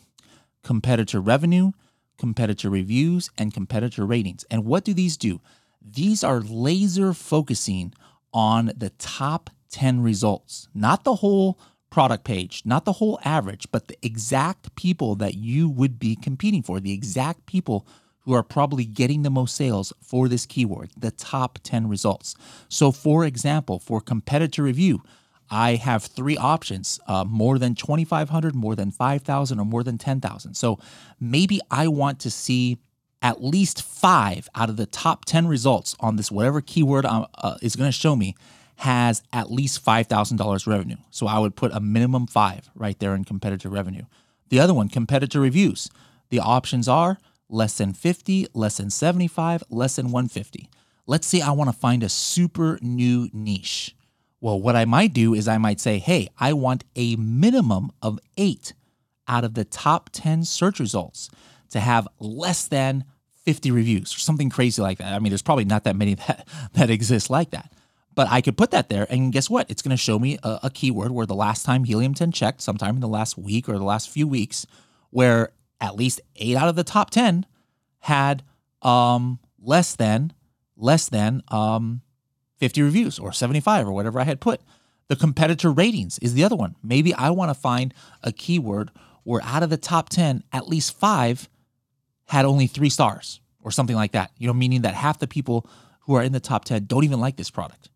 competitor 0.67 1.21
revenue, 1.21 1.71
competitor 2.17 2.69
reviews, 2.69 3.31
and 3.37 3.53
competitor 3.53 4.05
ratings. 4.05 4.43
And 4.51 4.65
what 4.65 4.83
do 4.83 4.93
these 4.93 5.15
do? 5.15 5.39
These 5.81 6.25
are 6.25 6.41
laser 6.41 7.13
focusing 7.13 7.93
on 8.33 8.73
the 8.75 8.89
top 8.99 9.49
10 9.71 10.03
results, 10.03 10.67
not 10.75 11.05
the 11.05 11.15
whole 11.15 11.57
product 11.89 12.25
page, 12.25 12.63
not 12.65 12.83
the 12.83 12.91
whole 12.91 13.17
average, 13.23 13.67
but 13.71 13.87
the 13.87 13.97
exact 14.01 14.75
people 14.75 15.15
that 15.15 15.35
you 15.35 15.69
would 15.69 15.97
be 15.99 16.17
competing 16.17 16.61
for, 16.61 16.81
the 16.81 16.91
exact 16.91 17.45
people 17.45 17.87
who 18.19 18.33
are 18.33 18.43
probably 18.43 18.83
getting 18.83 19.21
the 19.21 19.29
most 19.29 19.55
sales 19.55 19.93
for 20.01 20.27
this 20.27 20.45
keyword, 20.45 20.91
the 20.97 21.11
top 21.11 21.59
10 21.63 21.87
results. 21.87 22.35
So, 22.67 22.91
for 22.91 23.23
example, 23.23 23.79
for 23.79 24.01
competitor 24.01 24.63
review, 24.63 25.01
I 25.49 25.75
have 25.75 26.03
three 26.03 26.37
options 26.37 26.99
uh, 27.07 27.23
more 27.23 27.57
than 27.57 27.75
2,500, 27.75 28.55
more 28.55 28.75
than 28.75 28.91
5,000, 28.91 29.59
or 29.59 29.65
more 29.65 29.83
than 29.83 29.97
10,000. 29.97 30.53
So 30.55 30.79
maybe 31.19 31.59
I 31.71 31.87
want 31.87 32.19
to 32.21 32.31
see 32.31 32.77
at 33.21 33.43
least 33.43 33.81
five 33.81 34.47
out 34.55 34.69
of 34.69 34.77
the 34.77 34.85
top 34.85 35.25
10 35.25 35.47
results 35.47 35.95
on 35.99 36.17
this, 36.17 36.31
whatever 36.31 36.61
keyword 36.61 37.05
uh, 37.05 37.25
uh 37.35 37.57
is 37.61 37.75
going 37.75 37.87
to 37.87 37.91
show 37.91 38.15
me, 38.15 38.35
has 38.77 39.23
at 39.33 39.51
least 39.51 39.83
$5,000 39.83 40.67
revenue. 40.67 40.97
So 41.09 41.25
I 41.25 41.39
would 41.39 41.55
put 41.55 41.71
a 41.73 41.79
minimum 41.79 42.27
five 42.27 42.69
right 42.75 42.97
there 42.99 43.15
in 43.15 43.23
competitor 43.23 43.69
revenue. 43.69 44.03
The 44.49 44.59
other 44.59 44.73
one, 44.73 44.87
competitor 44.87 45.39
reviews. 45.39 45.89
The 46.29 46.39
options 46.39 46.87
are 46.87 47.17
less 47.49 47.77
than 47.77 47.93
50, 47.93 48.47
less 48.53 48.77
than 48.77 48.89
75, 48.89 49.63
less 49.69 49.95
than 49.95 50.07
150. 50.07 50.69
Let's 51.05 51.25
say 51.25 51.41
I 51.41 51.51
want 51.51 51.69
to 51.69 51.75
find 51.75 52.03
a 52.03 52.09
super 52.09 52.77
new 52.81 53.29
niche. 53.33 53.95
Well, 54.39 54.61
what 54.61 54.75
I 54.75 54.85
might 54.85 55.13
do 55.13 55.33
is 55.33 55.47
I 55.47 55.57
might 55.57 55.79
say, 55.79 55.97
hey, 55.97 56.29
I 56.37 56.53
want 56.53 56.83
a 56.95 57.15
minimum 57.15 57.91
of 58.01 58.19
eight 58.37 58.73
out 59.27 59.43
of 59.43 59.55
the 59.55 59.65
top 59.65 60.09
10 60.13 60.43
search 60.45 60.79
results 60.79 61.29
to 61.69 61.79
have 61.79 62.07
less 62.19 62.67
than 62.67 63.03
50 63.45 63.71
reviews 63.71 64.15
or 64.15 64.19
something 64.19 64.49
crazy 64.49 64.81
like 64.81 64.99
that. 64.99 65.13
I 65.13 65.19
mean, 65.19 65.31
there's 65.31 65.41
probably 65.41 65.65
not 65.65 65.83
that 65.85 65.95
many 65.95 66.13
that, 66.27 66.47
that 66.73 66.89
exist 66.89 67.29
like 67.29 67.51
that. 67.51 67.71
But 68.13 68.27
I 68.29 68.41
could 68.41 68.57
put 68.57 68.71
that 68.71 68.89
there, 68.89 69.05
and 69.11 69.31
guess 69.31 69.47
what? 69.47 69.69
It's 69.69 69.83
going 69.83 69.95
to 69.95 69.97
show 69.97 70.17
me 70.17 70.39
a, 70.41 70.59
a 70.63 70.69
keyword 70.71 71.11
where 71.11 71.27
the 71.27 71.35
last 71.35 71.63
time 71.63 71.83
Helium 71.83 72.15
10 72.15 72.31
checked, 72.31 72.61
sometime 72.61 72.95
in 72.95 73.01
the 73.01 73.07
last 73.07 73.37
week 73.37 73.69
or 73.69 73.77
the 73.77 73.83
last 73.83 74.09
few 74.09 74.27
weeks, 74.27 74.65
where 75.11 75.51
at 75.79 75.95
least 75.95 76.19
eight 76.35 76.55
out 76.55 76.67
of 76.67 76.75
the 76.75 76.83
top 76.83 77.11
10 77.11 77.45
had 77.99 78.43
um, 78.81 79.37
less 79.61 79.95
than, 79.95 80.33
less 80.75 81.09
than 81.09 81.43
um, 81.49 82.01
50 82.57 82.81
reviews 82.81 83.19
or 83.19 83.31
75 83.31 83.87
or 83.87 83.91
whatever 83.91 84.19
I 84.19 84.23
had 84.23 84.39
put. 84.39 84.61
The 85.07 85.15
competitor 85.15 85.71
ratings 85.71 86.19
is 86.19 86.33
the 86.33 86.43
other 86.43 86.55
one. 86.55 86.75
Maybe 86.83 87.13
I 87.13 87.29
want 87.29 87.49
to 87.49 87.53
find 87.53 87.93
a 88.23 88.31
keyword 88.31 88.91
where 89.23 89.41
out 89.43 89.63
of 89.63 89.69
the 89.69 89.77
top 89.77 90.09
10, 90.09 90.43
at 90.51 90.67
least 90.67 90.97
five 90.97 91.49
had 92.25 92.45
only 92.45 92.67
three 92.67 92.89
stars 92.89 93.39
or 93.61 93.71
something 93.71 93.95
like 93.95 94.11
that. 94.11 94.31
You 94.37 94.47
know, 94.47 94.53
meaning 94.53 94.81
that 94.81 94.93
half 94.93 95.19
the 95.19 95.27
people 95.27 95.65
who 96.01 96.15
are 96.15 96.23
in 96.23 96.33
the 96.33 96.39
top 96.39 96.65
10 96.65 96.85
don't 96.85 97.03
even 97.03 97.19
like 97.19 97.37
this 97.37 97.49
product. 97.49 97.89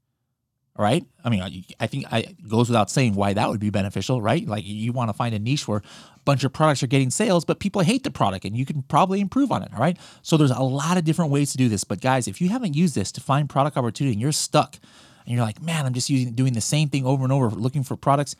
Right. 0.78 1.06
I 1.24 1.30
mean, 1.30 1.66
I 1.80 1.88
think 1.88 2.06
it 2.12 2.48
goes 2.48 2.70
without 2.70 2.90
saying 2.90 3.14
why 3.14 3.34
that 3.34 3.50
would 3.50 3.60
be 3.60 3.70
beneficial, 3.70 4.22
right? 4.22 4.48
Like 4.48 4.64
you 4.66 4.94
want 4.94 5.10
to 5.10 5.14
find 5.14 5.36
a 5.36 5.40
niche 5.40 5.68
where 5.68 5.80
a 5.80 6.20
bunch 6.24 6.44
of 6.44 6.54
products 6.54 6.82
are 6.82 6.88
getting 6.88 7.12
sales, 7.12 7.44
but 7.44 7.60
people 7.60 7.82
hate 7.82 8.04
the 8.04 8.10
product 8.10 8.46
and 8.46 8.58
you 8.58 8.66
can 8.66 8.82
probably 8.84 9.20
improve 9.20 9.52
on 9.52 9.64
it. 9.64 9.70
All 9.74 9.80
right. 9.80 9.98
So 10.22 10.38
there's 10.38 10.50
a 10.50 10.62
lot 10.62 10.98
of 10.98 11.04
different 11.04 11.30
ways 11.30 11.52
to 11.52 11.58
do 11.58 11.68
this. 11.68 11.84
But 11.84 12.00
guys, 12.00 12.28
if 12.28 12.40
you 12.42 12.50
haven't 12.50 12.76
used 12.76 12.96
this 12.96 13.12
to 13.12 13.22
find 13.22 13.50
product 13.50 13.76
opportunity 13.76 14.14
and 14.14 14.22
you're 14.22 14.32
stuck 14.32 14.78
and 15.26 15.36
you're 15.36 15.46
like, 15.46 15.62
man, 15.62 15.86
I'm 15.86 15.94
just 15.94 16.10
using 16.10 16.34
doing 16.34 16.54
the 16.54 16.62
same 16.62 16.88
thing 16.88 17.06
over 17.06 17.24
and 17.24 17.34
over 17.34 17.50
looking 17.50 17.84
for 17.84 17.98
products, 17.98 18.36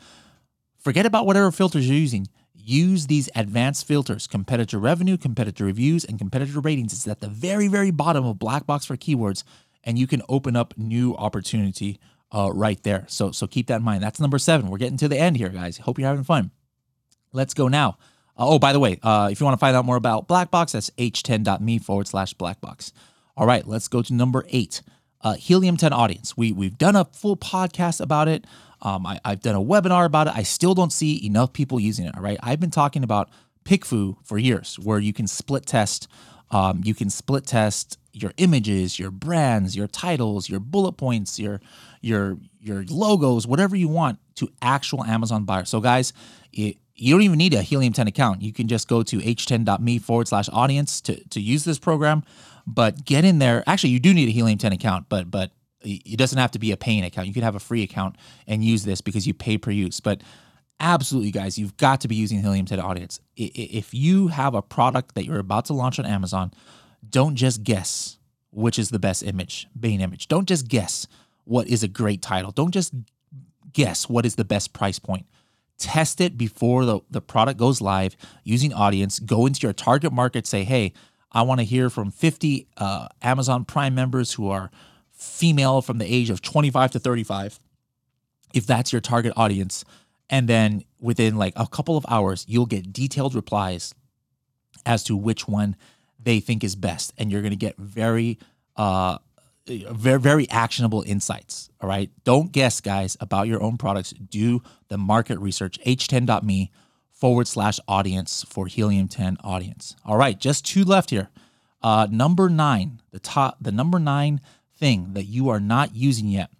forget 0.78 1.04
about 1.04 1.26
whatever 1.26 1.52
filters 1.52 1.86
you're 1.86 1.98
using. 1.98 2.26
Use 2.54 3.08
these 3.08 3.28
advanced 3.34 3.86
filters, 3.86 4.26
competitor 4.26 4.78
revenue, 4.78 5.16
competitor 5.18 5.64
reviews, 5.64 6.04
and 6.04 6.18
competitor 6.18 6.60
ratings. 6.60 6.92
It's 6.92 7.06
at 7.06 7.20
the 7.20 7.28
very, 7.28 7.68
very 7.68 7.90
bottom 7.90 8.24
of 8.24 8.38
Black 8.38 8.66
Box 8.66 8.86
for 8.86 8.96
keywords, 8.96 9.44
and 9.84 9.98
you 9.98 10.06
can 10.06 10.22
open 10.28 10.56
up 10.56 10.72
new 10.78 11.14
opportunity 11.16 12.00
uh, 12.32 12.50
right 12.52 12.82
there. 12.82 13.04
So 13.08 13.30
so 13.30 13.46
keep 13.46 13.66
that 13.68 13.76
in 13.76 13.82
mind. 13.82 14.02
That's 14.02 14.20
number 14.20 14.38
seven. 14.38 14.68
We're 14.68 14.78
getting 14.78 14.96
to 14.98 15.08
the 15.08 15.18
end 15.18 15.36
here, 15.36 15.50
guys. 15.50 15.78
Hope 15.78 15.98
you're 15.98 16.08
having 16.08 16.24
fun. 16.24 16.50
Let's 17.32 17.54
go 17.54 17.68
now. 17.68 17.98
Uh, 18.36 18.48
oh, 18.48 18.58
by 18.58 18.72
the 18.72 18.80
way, 18.80 18.98
uh, 19.02 19.28
if 19.30 19.40
you 19.40 19.44
want 19.44 19.54
to 19.54 19.60
find 19.60 19.76
out 19.76 19.84
more 19.84 19.96
about 19.96 20.26
Blackbox, 20.26 20.72
that's 20.72 20.90
h10.me 20.90 21.78
forward 21.78 22.08
slash 22.08 22.34
Blackbox. 22.34 22.92
All 23.36 23.46
right, 23.46 23.66
let's 23.66 23.88
go 23.88 24.02
to 24.02 24.14
number 24.14 24.44
eight. 24.48 24.82
Uh, 25.20 25.34
Helium 25.34 25.76
10 25.76 25.92
audience. 25.92 26.36
We 26.36 26.52
we've 26.52 26.78
done 26.78 26.96
a 26.96 27.04
full 27.04 27.36
podcast 27.36 28.00
about 28.00 28.28
it. 28.28 28.46
Um, 28.80 29.06
I, 29.06 29.20
I've 29.24 29.40
done 29.40 29.54
a 29.54 29.60
webinar 29.60 30.04
about 30.04 30.26
it. 30.26 30.32
I 30.34 30.42
still 30.42 30.74
don't 30.74 30.92
see 30.92 31.24
enough 31.24 31.52
people 31.52 31.78
using 31.78 32.06
it. 32.06 32.16
All 32.16 32.22
right, 32.22 32.38
I've 32.42 32.58
been 32.58 32.70
talking 32.70 33.04
about 33.04 33.30
PickFu 33.64 34.16
for 34.24 34.38
years, 34.38 34.78
where 34.78 34.98
you 34.98 35.12
can 35.12 35.26
split 35.26 35.66
test. 35.66 36.08
Um, 36.50 36.82
you 36.84 36.94
can 36.94 37.08
split 37.08 37.46
test 37.46 37.98
your 38.12 38.32
images, 38.36 38.98
your 38.98 39.10
brands, 39.10 39.76
your 39.76 39.86
titles, 39.86 40.48
your 40.48 40.60
bullet 40.60 40.92
points, 40.92 41.38
your 41.38 41.60
your 42.02 42.36
your 42.60 42.84
logos, 42.88 43.46
whatever 43.46 43.74
you 43.74 43.88
want 43.88 44.18
to 44.36 44.48
actual 44.60 45.02
Amazon 45.04 45.44
buyers. 45.44 45.70
So 45.70 45.80
guys, 45.80 46.12
it, 46.52 46.76
you 46.94 47.14
don't 47.14 47.22
even 47.22 47.38
need 47.38 47.54
a 47.54 47.62
Helium 47.62 47.92
10 47.92 48.06
account. 48.06 48.42
You 48.42 48.52
can 48.52 48.68
just 48.68 48.86
go 48.86 49.02
to 49.02 49.18
h10.me 49.18 49.98
forward 49.98 50.28
slash 50.28 50.48
audience 50.52 51.00
to, 51.02 51.22
to 51.30 51.40
use 51.40 51.64
this 51.64 51.78
program. 51.78 52.22
But 52.66 53.04
get 53.04 53.24
in 53.24 53.38
there. 53.38 53.64
Actually, 53.66 53.90
you 53.90 53.98
do 53.98 54.14
need 54.14 54.28
a 54.28 54.32
Helium 54.32 54.58
10 54.58 54.72
account, 54.72 55.08
but 55.08 55.30
but 55.30 55.52
it 55.84 56.16
doesn't 56.16 56.38
have 56.38 56.52
to 56.52 56.60
be 56.60 56.70
a 56.70 56.76
paying 56.76 57.02
account. 57.02 57.26
You 57.26 57.34
can 57.34 57.42
have 57.42 57.56
a 57.56 57.60
free 57.60 57.82
account 57.82 58.16
and 58.46 58.62
use 58.62 58.84
this 58.84 59.00
because 59.00 59.26
you 59.26 59.34
pay 59.34 59.58
per 59.58 59.72
use. 59.72 59.98
But 59.98 60.22
absolutely, 60.78 61.32
guys, 61.32 61.58
you've 61.58 61.76
got 61.76 62.00
to 62.02 62.08
be 62.08 62.14
using 62.14 62.40
Helium 62.40 62.66
10 62.66 62.78
Audience. 62.78 63.18
If 63.36 63.92
you 63.92 64.28
have 64.28 64.54
a 64.54 64.62
product 64.62 65.16
that 65.16 65.24
you're 65.24 65.40
about 65.40 65.64
to 65.66 65.72
launch 65.72 65.98
on 65.98 66.06
Amazon, 66.06 66.52
don't 67.08 67.34
just 67.34 67.64
guess 67.64 68.18
which 68.52 68.78
is 68.78 68.90
the 68.90 68.98
best 68.98 69.22
image, 69.22 69.66
main 69.80 70.00
image. 70.00 70.28
Don't 70.28 70.46
just 70.46 70.68
guess 70.68 71.06
what 71.44 71.68
is 71.68 71.82
a 71.82 71.88
great 71.88 72.22
title. 72.22 72.50
Don't 72.50 72.72
just 72.72 72.94
guess 73.72 74.08
what 74.08 74.26
is 74.26 74.36
the 74.36 74.44
best 74.44 74.72
price 74.72 74.98
point. 74.98 75.26
Test 75.78 76.20
it 76.20 76.38
before 76.38 76.84
the, 76.84 77.00
the 77.10 77.20
product 77.20 77.58
goes 77.58 77.80
live 77.80 78.16
using 78.44 78.72
audience. 78.72 79.18
Go 79.18 79.46
into 79.46 79.62
your 79.62 79.72
target 79.72 80.12
market, 80.12 80.46
say, 80.46 80.64
hey, 80.64 80.92
I 81.32 81.42
want 81.42 81.60
to 81.60 81.64
hear 81.64 81.90
from 81.90 82.10
50 82.10 82.68
uh, 82.76 83.08
Amazon 83.22 83.64
Prime 83.64 83.94
members 83.94 84.34
who 84.34 84.48
are 84.50 84.70
female 85.10 85.82
from 85.82 85.98
the 85.98 86.04
age 86.04 86.30
of 86.30 86.42
25 86.42 86.92
to 86.92 86.98
35, 86.98 87.58
if 88.54 88.66
that's 88.66 88.92
your 88.92 89.00
target 89.00 89.32
audience. 89.36 89.84
And 90.28 90.48
then 90.48 90.84
within 91.00 91.36
like 91.36 91.54
a 91.56 91.66
couple 91.66 91.96
of 91.96 92.04
hours, 92.08 92.44
you'll 92.48 92.66
get 92.66 92.92
detailed 92.92 93.34
replies 93.34 93.94
as 94.84 95.02
to 95.04 95.16
which 95.16 95.48
one 95.48 95.76
they 96.22 96.40
think 96.40 96.62
is 96.62 96.76
best. 96.76 97.12
And 97.18 97.30
you're 97.30 97.42
going 97.42 97.50
to 97.50 97.56
get 97.56 97.76
very, 97.76 98.38
uh, 98.76 99.18
very, 99.66 100.18
very 100.18 100.48
actionable 100.50 101.02
insights. 101.06 101.70
All 101.80 101.88
right. 101.88 102.10
Don't 102.24 102.52
guess, 102.52 102.80
guys, 102.80 103.16
about 103.20 103.46
your 103.46 103.62
own 103.62 103.76
products. 103.76 104.10
Do 104.12 104.62
the 104.88 104.98
market 104.98 105.38
research, 105.38 105.78
h10.me 105.86 106.70
forward 107.12 107.46
slash 107.46 107.78
audience 107.86 108.44
for 108.48 108.66
Helium 108.66 109.08
10 109.08 109.38
audience. 109.44 109.94
All 110.04 110.16
right. 110.16 110.38
Just 110.38 110.66
two 110.66 110.84
left 110.84 111.10
here. 111.10 111.30
Uh, 111.82 112.06
number 112.10 112.48
nine, 112.48 113.00
the 113.10 113.18
top, 113.18 113.56
the 113.60 113.72
number 113.72 113.98
nine 113.98 114.40
thing 114.76 115.14
that 115.14 115.24
you 115.24 115.48
are 115.48 115.60
not 115.60 115.94
using 115.94 116.28
yet 116.28 116.50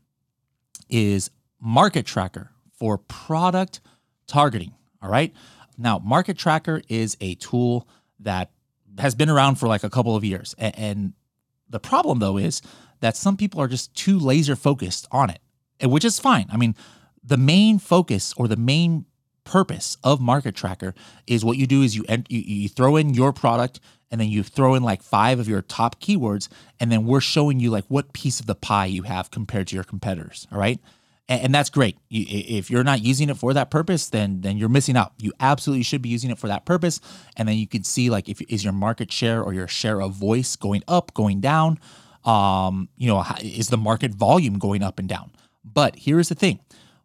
is 0.89 1.31
Market 1.61 2.07
Tracker 2.07 2.51
for 2.79 2.99
product 2.99 3.81
targeting. 4.27 4.75
All 5.01 5.11
right. 5.11 5.33
Now, 5.79 5.99
Market 5.99 6.37
Tracker 6.37 6.83
is 6.89 7.17
a 7.21 7.35
tool 7.37 7.89
that 8.21 8.51
has 8.99 9.15
been 9.15 9.31
around 9.31 9.57
for 9.57 9.67
like 9.67 9.85
a 9.85 9.91
couple 9.91 10.15
of 10.15 10.25
years. 10.25 10.55
And, 10.59 11.15
the 11.73 11.81
problem, 11.81 12.21
though, 12.21 12.37
is 12.37 12.63
that 13.03 13.17
some 13.17 13.37
people 13.37 13.61
are 13.61 13.69
just 13.69 13.95
too 13.95 14.19
laser 14.19 14.57
focused 14.57 15.07
on 15.11 15.29
it, 15.29 15.41
which 15.83 16.05
is 16.05 16.19
fine. 16.19 16.47
I 16.51 16.57
mean, 16.57 16.75
the 17.23 17.37
main 17.37 17.79
focus 17.79 18.33
or 18.37 18.49
the 18.49 18.57
main 18.57 19.05
purpose 19.45 19.97
of 20.05 20.21
Market 20.21 20.55
Tracker 20.55 20.95
is 21.27 21.45
what 21.45 21.57
you 21.57 21.67
do 21.67 21.83
is 21.83 21.97
you, 21.97 22.05
you, 22.29 22.39
you 22.39 22.69
throw 22.69 22.97
in 22.97 23.13
your 23.13 23.33
product 23.33 23.81
and 24.11 24.21
then 24.21 24.29
you 24.29 24.45
throw 24.45 24.75
in 24.77 24.85
like 24.85 25.03
five 25.03 25.41
of 25.41 25.49
your 25.49 25.63
top 25.63 26.01
keywords 26.01 26.49
and 26.79 26.93
then 26.93 27.05
we're 27.05 27.21
showing 27.21 27.59
you 27.59 27.71
like 27.71 27.85
what 27.89 28.13
piece 28.13 28.39
of 28.39 28.47
the 28.47 28.55
pie 28.55 28.87
you 28.87 29.03
have 29.03 29.33
compared 29.33 29.67
to 29.69 29.75
your 29.75 29.85
competitors 29.85 30.47
all 30.53 30.59
right? 30.59 30.81
And, 31.29 31.55
that's 31.55 31.71
great. 31.71 31.97
If 32.11 32.71
you're 32.71 32.85
not 32.85 33.01
using 33.01 33.31
it 33.31 33.39
for 33.39 33.55
that 33.55 33.71
purpose 33.71 34.11
then 34.11 34.43
then 34.43 34.59
you're 34.59 34.69
missing 34.69 34.97
out. 34.97 35.13
You 35.19 35.33
absolutely 35.41 35.83
should 35.83 36.03
be 36.03 36.11
using 36.11 36.31
it 36.31 36.39
for 36.39 36.47
that 36.49 36.67
purpose 36.67 37.01
and 37.37 37.49
then 37.49 37.57
you 37.57 37.67
can 37.67 37.83
see 37.85 38.11
like 38.11 38.29
if 38.29 38.41
is 38.43 38.63
your 38.63 38.75
market 38.75 39.11
share 39.11 39.43
or 39.43 39.55
your 39.55 39.67
share 39.67 40.03
of 40.03 40.13
voice 40.13 40.55
going 40.57 40.83
up 40.87 41.15
going 41.15 41.41
down 41.41 41.79
um 42.25 42.89
you 42.97 43.09
know 43.09 43.25
is 43.41 43.69
the 43.69 43.77
market 43.77 44.13
volume 44.13 44.59
going 44.59 44.83
up 44.83 44.99
and 44.99 45.09
down? 45.09 45.33
But 45.65 45.97
here's 45.97 46.29
the 46.29 46.35
thing. 46.35 46.61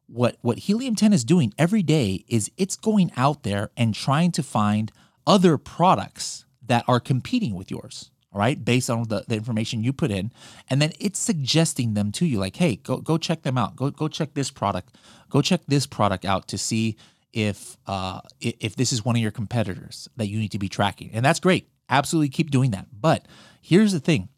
What 0.08 0.38
what 0.42 0.60
helium 0.60 0.96
10 0.96 1.14
is 1.14 1.24
doing 1.24 1.54
every 1.58 1.84
day 1.84 2.24
is 2.28 2.52
it's 2.58 2.76
going 2.76 3.12
out 3.18 3.44
there 3.44 3.72
and 3.76 3.94
trying 3.94 4.32
to 4.34 4.44
find 4.44 4.92
other 5.26 5.58
products 5.58 6.46
that 6.66 6.86
are 6.88 7.00
competing 7.00 7.56
with 7.56 7.70
yours 7.70 8.12
all 8.34 8.40
right 8.40 8.64
based 8.64 8.90
on 8.90 9.04
the, 9.08 9.24
the 9.28 9.36
information 9.36 9.84
you 9.84 9.94
put 9.94 10.12
in. 10.12 10.32
And 10.70 10.82
then 10.82 10.92
it's 11.00 11.20
suggesting 11.20 11.94
them 11.94 12.12
to 12.14 12.26
you 12.26 12.40
like 12.40 12.56
hey 12.56 12.78
go 12.78 12.98
go 12.98 13.18
check 13.18 13.44
them 13.44 13.58
out. 13.58 13.76
Go 13.76 13.90
go 13.90 14.08
check 14.08 14.34
this 14.34 14.52
product. 14.52 14.96
Go 15.30 15.42
check 15.42 15.62
this 15.68 15.86
product 15.88 16.26
out 16.26 16.48
to 16.50 16.58
see 16.58 16.98
if 17.34 17.78
uh 17.88 18.22
if 18.40 18.76
this 18.76 18.94
is 18.94 19.04
one 19.04 19.16
of 19.16 19.22
your 19.22 19.32
competitors 19.32 20.08
that 20.18 20.28
you 20.28 20.40
need 20.40 20.52
to 20.52 20.60
be 20.60 20.70
tracking. 20.70 21.12
And 21.14 21.26
that's 21.26 21.40
great. 21.40 21.70
Absolutely 21.90 22.30
keep 22.30 22.52
doing 22.52 22.72
that. 22.72 22.88
But 22.92 23.28
here's 23.62 23.92
the 23.92 24.00
thing 24.00 24.30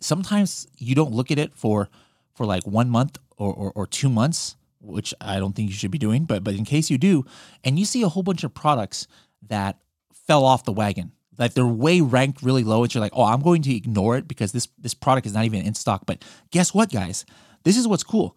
sometimes 0.00 0.66
you 0.76 0.94
don't 0.94 1.12
look 1.12 1.30
at 1.30 1.38
it 1.38 1.54
for 1.54 1.88
for 2.34 2.46
like 2.46 2.66
one 2.66 2.90
month 2.90 3.18
or, 3.36 3.52
or, 3.52 3.72
or 3.74 3.86
two 3.86 4.08
months 4.08 4.56
which 4.80 5.14
i 5.20 5.38
don't 5.38 5.56
think 5.56 5.68
you 5.68 5.74
should 5.74 5.90
be 5.90 5.98
doing 5.98 6.24
but 6.24 6.44
but 6.44 6.54
in 6.54 6.64
case 6.64 6.90
you 6.90 6.98
do 6.98 7.24
and 7.64 7.78
you 7.78 7.84
see 7.84 8.02
a 8.02 8.08
whole 8.08 8.22
bunch 8.22 8.44
of 8.44 8.54
products 8.54 9.06
that 9.42 9.78
fell 10.26 10.44
off 10.44 10.64
the 10.64 10.72
wagon. 10.72 11.12
Like 11.38 11.54
they're 11.54 11.66
way 11.66 12.00
ranked 12.00 12.42
really 12.42 12.64
low 12.64 12.82
and 12.82 12.94
you're 12.94 13.00
like 13.00 13.12
oh 13.14 13.24
i'm 13.24 13.42
going 13.42 13.62
to 13.62 13.74
ignore 13.74 14.16
it 14.16 14.26
because 14.26 14.52
this 14.52 14.68
this 14.78 14.94
product 14.94 15.26
is 15.26 15.34
not 15.34 15.44
even 15.44 15.62
in 15.62 15.74
stock. 15.74 16.04
But 16.06 16.24
guess 16.50 16.72
what 16.72 16.90
guys? 16.90 17.26
This 17.64 17.76
is 17.76 17.86
what's 17.86 18.04
cool. 18.04 18.36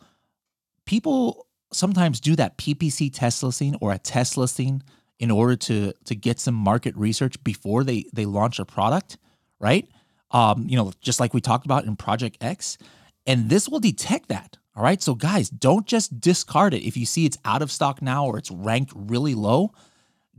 People 0.86 1.48
sometimes 1.72 2.20
do 2.20 2.36
that 2.36 2.58
ppc 2.58 3.12
test 3.14 3.44
listing 3.44 3.76
or 3.80 3.92
a 3.94 4.00
test 4.00 4.38
listing 4.38 4.82
in 5.20 5.30
order 5.30 5.56
to 5.56 5.94
to 6.04 6.16
get 6.16 6.40
some 6.40 6.56
market 6.56 6.96
research 6.98 7.42
before 7.44 7.84
they 7.84 8.06
they 8.12 8.26
launch 8.26 8.58
a 8.58 8.66
product 8.66 9.18
right 9.60 9.88
um 10.32 10.66
you 10.68 10.78
know 10.78 10.92
just 11.02 11.20
like 11.20 11.34
we 11.34 11.42
talked 11.42 11.66
about 11.66 11.86
in 11.86 11.96
project 11.96 12.38
x 12.42 12.78
and 13.26 13.50
this 13.50 13.68
will 13.68 13.80
detect 13.80 14.30
that 14.30 14.58
all 14.76 14.84
right 14.84 15.02
so 15.02 15.16
guys 15.16 15.50
don't 15.50 15.86
just 15.86 16.20
discard 16.20 16.74
it 16.74 16.86
if 16.86 16.96
you 16.96 17.06
see 17.06 17.26
it's 17.26 17.38
out 17.46 17.62
of 17.62 17.72
stock 17.72 18.02
now 18.02 18.26
or 18.26 18.38
it's 18.38 18.52
ranked 18.52 18.92
really 18.96 19.36
low 19.36 19.72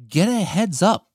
get 0.09 0.29
a 0.29 0.41
heads 0.41 0.83
up 0.83 1.11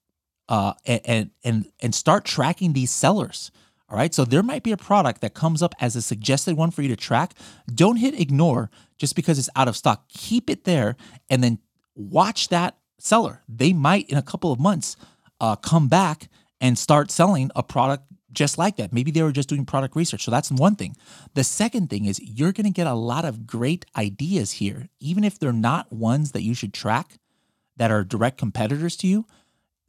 uh, 0.50 0.74
and 0.86 1.32
and 1.44 1.66
and 1.80 1.96
start 1.96 2.26
tracking 2.26 2.74
these 2.74 2.92
sellers. 2.92 3.52
All 3.88 3.98
right, 3.98 4.14
so 4.14 4.26
there 4.26 4.42
might 4.42 4.64
be 4.64 4.72
a 4.72 4.78
product 4.78 5.22
that 5.22 5.36
comes 5.36 5.62
up 5.62 5.76
as 5.80 5.96
a 5.96 6.02
suggested 6.02 6.58
one 6.58 6.72
for 6.72 6.82
you 6.82 6.88
to 6.88 6.96
track. 6.96 7.36
Don't 7.74 7.98
hit 7.98 8.20
ignore 8.20 8.72
just 8.98 9.16
because 9.16 9.38
it's 9.38 9.50
out 9.56 9.68
of 9.68 9.78
stock. 9.78 10.10
Keep 10.10 10.50
it 10.50 10.64
there, 10.64 10.96
and 11.30 11.44
then 11.44 11.60
watch 11.96 12.50
that 12.50 12.78
seller. 13.00 13.44
They 13.48 13.74
might 13.74 14.10
in 14.10 14.18
a 14.18 14.24
couple 14.24 14.52
of 14.52 14.60
months 14.60 14.98
uh, 15.40 15.56
come 15.56 15.88
back 15.88 16.30
and 16.60 16.78
start 16.78 17.12
selling 17.12 17.52
a 17.56 17.62
product 17.62 18.06
just 18.36 18.58
like 18.58 18.76
that. 18.78 18.94
Maybe 18.94 19.12
they 19.12 19.24
were 19.24 19.32
just 19.32 19.50
doing 19.50 19.66
product 19.66 19.96
research. 19.96 20.24
So 20.24 20.32
that's 20.32 20.52
one 20.52 20.76
thing. 20.76 20.96
The 21.34 21.44
second 21.44 21.90
thing 21.90 22.06
is 22.06 22.20
you're 22.22 22.52
going 22.52 22.66
to 22.66 22.74
get 22.74 22.88
a 22.88 22.94
lot 22.94 23.26
of 23.26 23.48
great 23.48 23.86
ideas 23.98 24.54
here, 24.54 24.90
even 25.00 25.24
if 25.24 25.40
they're 25.40 25.54
not 25.54 25.92
ones 25.92 26.32
that 26.34 26.44
you 26.44 26.54
should 26.54 26.74
track 26.74 27.18
that 27.78 27.92
are 27.92 28.04
direct 28.04 28.38
competitors 28.38 28.96
to 28.98 29.08
you 29.08 29.26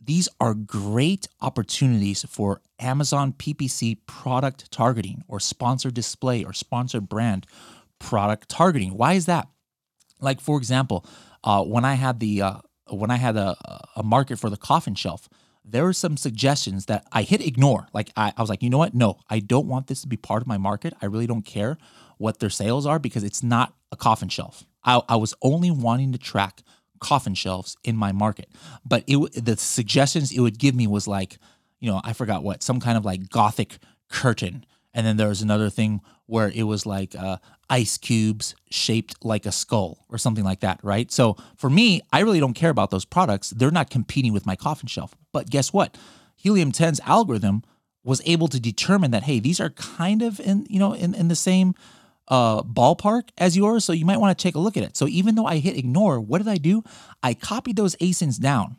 these 0.06 0.28
are 0.40 0.54
great 0.54 1.28
opportunities 1.40 2.24
for 2.28 2.62
Amazon 2.78 3.32
PPC 3.32 3.98
product 4.06 4.70
targeting 4.70 5.24
or 5.26 5.40
sponsored 5.40 5.94
display 5.94 6.44
or 6.44 6.52
sponsored 6.52 7.08
brand 7.08 7.46
product 7.98 8.48
targeting. 8.48 8.96
Why 8.96 9.14
is 9.14 9.26
that? 9.26 9.48
Like 10.20 10.40
for 10.40 10.58
example, 10.58 11.04
uh, 11.42 11.62
when 11.64 11.84
I 11.84 11.94
had 11.94 12.20
the 12.20 12.42
uh, 12.42 12.58
when 12.88 13.10
I 13.10 13.16
had 13.16 13.36
a, 13.36 13.56
a 13.96 14.02
market 14.02 14.38
for 14.38 14.48
the 14.48 14.56
coffin 14.56 14.94
shelf, 14.94 15.28
there 15.68 15.82
were 15.82 15.92
some 15.92 16.16
suggestions 16.16 16.86
that 16.86 17.06
I 17.12 17.22
hit 17.22 17.44
ignore. 17.44 17.88
Like 17.92 18.10
I, 18.16 18.32
I 18.36 18.40
was 18.40 18.48
like, 18.48 18.62
you 18.62 18.70
know 18.70 18.78
what? 18.78 18.94
No, 18.94 19.18
I 19.28 19.40
don't 19.40 19.66
want 19.66 19.88
this 19.88 20.02
to 20.02 20.08
be 20.08 20.16
part 20.16 20.42
of 20.42 20.46
my 20.46 20.58
market. 20.58 20.94
I 21.02 21.06
really 21.06 21.26
don't 21.26 21.44
care 21.44 21.76
what 22.18 22.38
their 22.38 22.50
sales 22.50 22.86
are 22.86 22.98
because 22.98 23.24
it's 23.24 23.42
not 23.42 23.74
a 23.90 23.96
coffin 23.96 24.28
shelf. 24.28 24.64
I, 24.84 25.02
I 25.08 25.16
was 25.16 25.34
only 25.42 25.70
wanting 25.70 26.12
to 26.12 26.18
track 26.18 26.62
coffin 27.00 27.34
shelves 27.34 27.76
in 27.84 27.96
my 27.96 28.12
market. 28.12 28.48
But 28.84 29.04
it 29.06 29.44
the 29.44 29.56
suggestions 29.56 30.32
it 30.32 30.40
would 30.40 30.58
give 30.58 30.74
me 30.74 30.86
was 30.86 31.08
like, 31.08 31.38
you 31.80 31.90
know, 31.90 32.00
I 32.04 32.12
forgot 32.12 32.42
what, 32.42 32.62
some 32.62 32.80
kind 32.80 32.96
of 32.96 33.04
like 33.04 33.28
gothic 33.28 33.78
curtain. 34.08 34.64
And 34.94 35.06
then 35.06 35.16
there 35.16 35.28
was 35.28 35.42
another 35.42 35.68
thing 35.68 36.00
where 36.26 36.50
it 36.54 36.62
was 36.62 36.86
like 36.86 37.14
uh, 37.14 37.36
ice 37.68 37.98
cubes 37.98 38.54
shaped 38.70 39.24
like 39.24 39.46
a 39.46 39.52
skull 39.52 40.04
or 40.08 40.18
something 40.18 40.44
like 40.44 40.60
that, 40.60 40.78
right? 40.82 41.10
So 41.10 41.36
for 41.56 41.68
me, 41.68 42.00
I 42.12 42.20
really 42.20 42.40
don't 42.40 42.54
care 42.54 42.70
about 42.70 42.90
those 42.90 43.04
products. 43.04 43.50
They're 43.50 43.70
not 43.70 43.90
competing 43.90 44.32
with 44.32 44.46
my 44.46 44.56
coffin 44.56 44.86
shelf. 44.86 45.14
But 45.32 45.50
guess 45.50 45.72
what? 45.72 45.96
Helium 46.36 46.72
10's 46.72 47.00
algorithm 47.00 47.62
was 48.04 48.22
able 48.24 48.46
to 48.48 48.60
determine 48.60 49.10
that 49.10 49.24
hey, 49.24 49.40
these 49.40 49.60
are 49.60 49.70
kind 49.70 50.22
of 50.22 50.38
in 50.40 50.66
you 50.70 50.78
know 50.78 50.92
in, 50.92 51.14
in 51.14 51.28
the 51.28 51.34
same 51.34 51.74
uh, 52.28 52.62
ballpark 52.62 53.28
as 53.38 53.56
yours, 53.56 53.84
so 53.84 53.92
you 53.92 54.04
might 54.04 54.18
want 54.18 54.36
to 54.36 54.42
take 54.42 54.54
a 54.54 54.58
look 54.58 54.76
at 54.76 54.82
it. 54.82 54.96
So 54.96 55.06
even 55.08 55.34
though 55.34 55.46
I 55.46 55.58
hit 55.58 55.76
ignore, 55.76 56.20
what 56.20 56.38
did 56.38 56.48
I 56.48 56.56
do? 56.56 56.82
I 57.22 57.34
copied 57.34 57.76
those 57.76 57.94
ASINs 57.96 58.40
down 58.40 58.76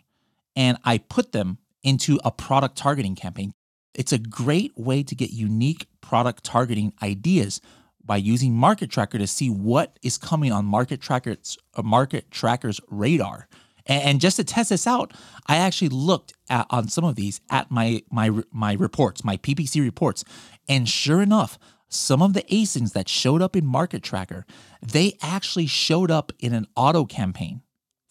and 0.56 0.78
I 0.84 0.98
put 0.98 1.32
them 1.32 1.58
into 1.84 2.20
a 2.26 2.32
product 2.32 2.78
targeting 2.78 3.16
campaign. 3.16 3.54
It's 3.94 4.12
a 4.12 4.18
great 4.18 4.78
way 4.78 5.04
to 5.04 5.16
get 5.16 5.32
unique 5.32 5.88
product 6.02 6.44
targeting 6.44 6.94
ideas 7.02 7.62
by 8.08 8.18
using 8.18 8.56
Market 8.56 8.90
Tracker 8.90 9.20
to 9.20 9.28
see 9.28 9.50
what 9.50 10.00
is 10.02 10.18
coming 10.18 10.52
on 10.52 10.66
Market 10.66 11.02
Tracker's 11.02 11.58
uh, 11.76 11.84
Market 11.84 12.32
Tracker's 12.32 12.80
radar 12.90 13.48
And, 13.86 14.04
and 14.04 14.22
just 14.22 14.38
to 14.38 14.44
test 14.44 14.70
this 14.70 14.88
out, 14.88 15.14
I 15.46 15.58
actually 15.58 15.90
looked 15.90 16.34
at, 16.50 16.66
on 16.70 16.88
some 16.88 17.04
of 17.04 17.16
these 17.16 17.42
at 17.52 17.70
my 17.70 18.04
my 18.10 18.32
my 18.52 18.74
reports, 18.74 19.24
my 19.24 19.38
PPC 19.38 19.82
reports, 19.82 20.24
and 20.68 20.88
sure 20.90 21.22
enough, 21.22 21.60
some 21.90 22.22
of 22.22 22.34
the 22.34 22.44
ASINs 22.44 22.94
that 22.94 23.08
showed 23.10 23.42
up 23.42 23.56
in 23.56 23.66
Market 23.66 24.04
Tracker, 24.04 24.46
they 24.82 25.18
actually 25.22 25.68
showed 25.68 26.10
up 26.10 26.32
in 26.40 26.54
an 26.54 26.68
auto 26.76 27.06
campaign 27.06 27.62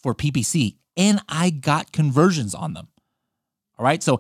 for 0.03 0.15
PPC, 0.15 0.77
and 0.97 1.21
I 1.29 1.51
got 1.51 1.93
conversions 1.93 2.55
on 2.55 2.75
them. 2.75 2.89
All 3.79 3.85
right, 3.85 4.03
so 4.03 4.19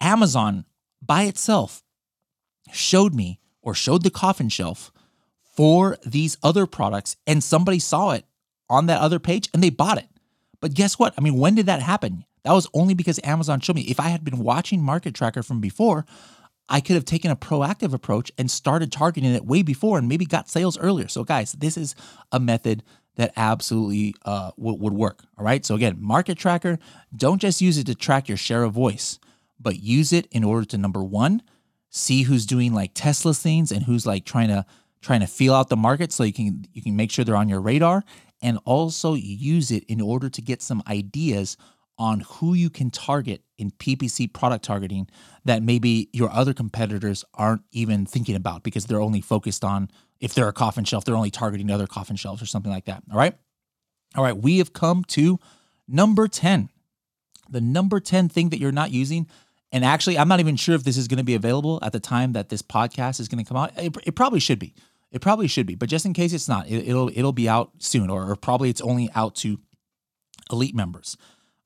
Amazon 0.00 0.66
by 1.00 1.22
itself 1.24 1.82
showed 2.72 3.14
me 3.14 3.38
or 3.66 3.74
showed 3.74 4.04
the 4.04 4.10
coffin 4.10 4.48
shelf 4.48 4.92
for 5.42 5.98
these 6.06 6.38
other 6.42 6.66
products, 6.66 7.16
and 7.26 7.42
somebody 7.42 7.80
saw 7.80 8.12
it 8.12 8.24
on 8.70 8.86
that 8.86 9.00
other 9.00 9.18
page 9.18 9.48
and 9.52 9.62
they 9.62 9.70
bought 9.70 9.98
it. 9.98 10.08
But 10.60 10.72
guess 10.72 10.98
what? 10.98 11.14
I 11.18 11.20
mean, 11.20 11.36
when 11.36 11.56
did 11.56 11.66
that 11.66 11.82
happen? 11.82 12.24
That 12.44 12.52
was 12.52 12.68
only 12.72 12.94
because 12.94 13.18
Amazon 13.24 13.60
showed 13.60 13.76
me. 13.76 13.82
If 13.82 13.98
I 13.98 14.08
had 14.08 14.24
been 14.24 14.38
watching 14.38 14.80
Market 14.80 15.14
Tracker 15.14 15.42
from 15.42 15.60
before, 15.60 16.06
I 16.68 16.80
could 16.80 16.94
have 16.94 17.04
taken 17.04 17.30
a 17.30 17.36
proactive 17.36 17.92
approach 17.92 18.30
and 18.38 18.50
started 18.50 18.92
targeting 18.92 19.34
it 19.34 19.44
way 19.44 19.62
before 19.62 19.98
and 19.98 20.08
maybe 20.08 20.26
got 20.26 20.48
sales 20.48 20.78
earlier. 20.78 21.08
So, 21.08 21.24
guys, 21.24 21.52
this 21.52 21.76
is 21.76 21.96
a 22.30 22.38
method 22.38 22.84
that 23.16 23.32
absolutely 23.36 24.14
uh, 24.24 24.52
w- 24.56 24.78
would 24.78 24.92
work. 24.92 25.24
All 25.38 25.44
right. 25.44 25.64
So, 25.64 25.74
again, 25.74 25.96
Market 25.98 26.38
Tracker, 26.38 26.78
don't 27.14 27.40
just 27.40 27.60
use 27.60 27.78
it 27.78 27.86
to 27.86 27.94
track 27.94 28.28
your 28.28 28.36
share 28.36 28.62
of 28.62 28.72
voice, 28.72 29.18
but 29.58 29.80
use 29.80 30.12
it 30.12 30.26
in 30.30 30.44
order 30.44 30.64
to 30.66 30.78
number 30.78 31.02
one, 31.02 31.42
see 31.96 32.22
who's 32.22 32.44
doing 32.44 32.74
like 32.74 32.90
test 32.94 33.24
things 33.42 33.72
and 33.72 33.84
who's 33.84 34.06
like 34.06 34.24
trying 34.24 34.48
to 34.48 34.64
trying 35.00 35.20
to 35.20 35.26
feel 35.26 35.54
out 35.54 35.68
the 35.68 35.76
market 35.76 36.12
so 36.12 36.24
you 36.24 36.32
can 36.32 36.64
you 36.72 36.82
can 36.82 36.94
make 36.94 37.10
sure 37.10 37.24
they're 37.24 37.36
on 37.36 37.48
your 37.48 37.60
radar 37.60 38.04
and 38.42 38.58
also 38.64 39.14
use 39.14 39.70
it 39.70 39.82
in 39.84 40.00
order 40.00 40.28
to 40.28 40.42
get 40.42 40.60
some 40.62 40.82
ideas 40.86 41.56
on 41.98 42.20
who 42.20 42.52
you 42.52 42.68
can 42.68 42.90
target 42.90 43.42
in 43.56 43.70
PPC 43.70 44.30
product 44.30 44.62
targeting 44.62 45.08
that 45.46 45.62
maybe 45.62 46.10
your 46.12 46.30
other 46.30 46.52
competitors 46.52 47.24
aren't 47.32 47.62
even 47.72 48.04
thinking 48.04 48.36
about 48.36 48.62
because 48.62 48.84
they're 48.84 49.00
only 49.00 49.22
focused 49.22 49.64
on 49.64 49.88
if 50.20 50.34
they're 50.34 50.48
a 50.48 50.52
coffin 50.52 50.84
shelf, 50.84 51.06
they're 51.06 51.16
only 51.16 51.30
targeting 51.30 51.70
other 51.70 51.86
coffin 51.86 52.16
shelves 52.16 52.42
or 52.42 52.46
something 52.46 52.70
like 52.70 52.84
that. 52.84 53.02
All 53.10 53.16
right. 53.16 53.34
All 54.14 54.22
right. 54.22 54.36
We 54.36 54.58
have 54.58 54.74
come 54.74 55.04
to 55.04 55.38
number 55.88 56.28
10. 56.28 56.68
The 57.48 57.60
number 57.62 58.00
10 58.00 58.28
thing 58.28 58.50
that 58.50 58.58
you're 58.58 58.72
not 58.72 58.90
using. 58.90 59.26
And 59.72 59.84
actually, 59.84 60.18
I'm 60.18 60.28
not 60.28 60.40
even 60.40 60.56
sure 60.56 60.74
if 60.74 60.84
this 60.84 60.96
is 60.96 61.08
going 61.08 61.18
to 61.18 61.24
be 61.24 61.34
available 61.34 61.78
at 61.82 61.92
the 61.92 62.00
time 62.00 62.32
that 62.32 62.48
this 62.48 62.62
podcast 62.62 63.20
is 63.20 63.28
going 63.28 63.44
to 63.44 63.48
come 63.48 63.56
out. 63.56 63.72
It, 63.76 63.96
it 64.04 64.14
probably 64.14 64.40
should 64.40 64.58
be. 64.58 64.74
It 65.10 65.20
probably 65.20 65.48
should 65.48 65.66
be, 65.66 65.76
but 65.76 65.88
just 65.88 66.04
in 66.04 66.12
case 66.12 66.32
it's 66.32 66.48
not, 66.48 66.68
it, 66.68 66.92
will 66.92 67.10
it'll 67.14 67.32
be 67.32 67.48
out 67.48 67.70
soon, 67.78 68.10
or, 68.10 68.28
or, 68.28 68.36
probably 68.36 68.70
it's 68.70 68.80
only 68.80 69.08
out 69.14 69.36
to 69.36 69.58
elite 70.50 70.74
members. 70.74 71.16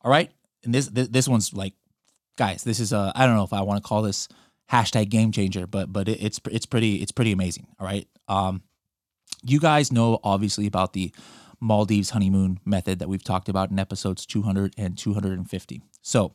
All 0.02 0.10
right, 0.10 0.30
and 0.62 0.74
this 0.74 0.86
this, 0.88 1.08
this 1.08 1.26
one's 1.26 1.54
like, 1.54 1.72
guys, 2.36 2.62
this 2.64 2.78
is 2.78 2.92
a 2.92 3.10
I 3.14 3.26
don't 3.26 3.36
know 3.36 3.42
if 3.42 3.52
I 3.52 3.62
want 3.62 3.82
to 3.82 3.88
call 3.88 4.02
this 4.02 4.28
hashtag 4.70 5.08
game 5.08 5.32
changer, 5.32 5.66
but 5.66 5.92
but 5.92 6.06
it, 6.06 6.22
it's 6.22 6.38
it's 6.50 6.66
pretty 6.66 6.96
it's 6.96 7.12
pretty 7.12 7.32
amazing. 7.32 7.66
All 7.80 7.86
right, 7.86 8.06
um, 8.28 8.62
you 9.42 9.58
guys 9.58 9.90
know 9.90 10.20
obviously 10.22 10.66
about 10.66 10.92
the 10.92 11.12
Maldives 11.60 12.10
honeymoon 12.10 12.60
method 12.64 12.98
that 12.98 13.08
we've 13.08 13.24
talked 13.24 13.48
about 13.48 13.70
in 13.70 13.78
episodes 13.78 14.26
200 14.26 14.74
and 14.78 14.96
250. 14.96 15.82
So, 16.02 16.34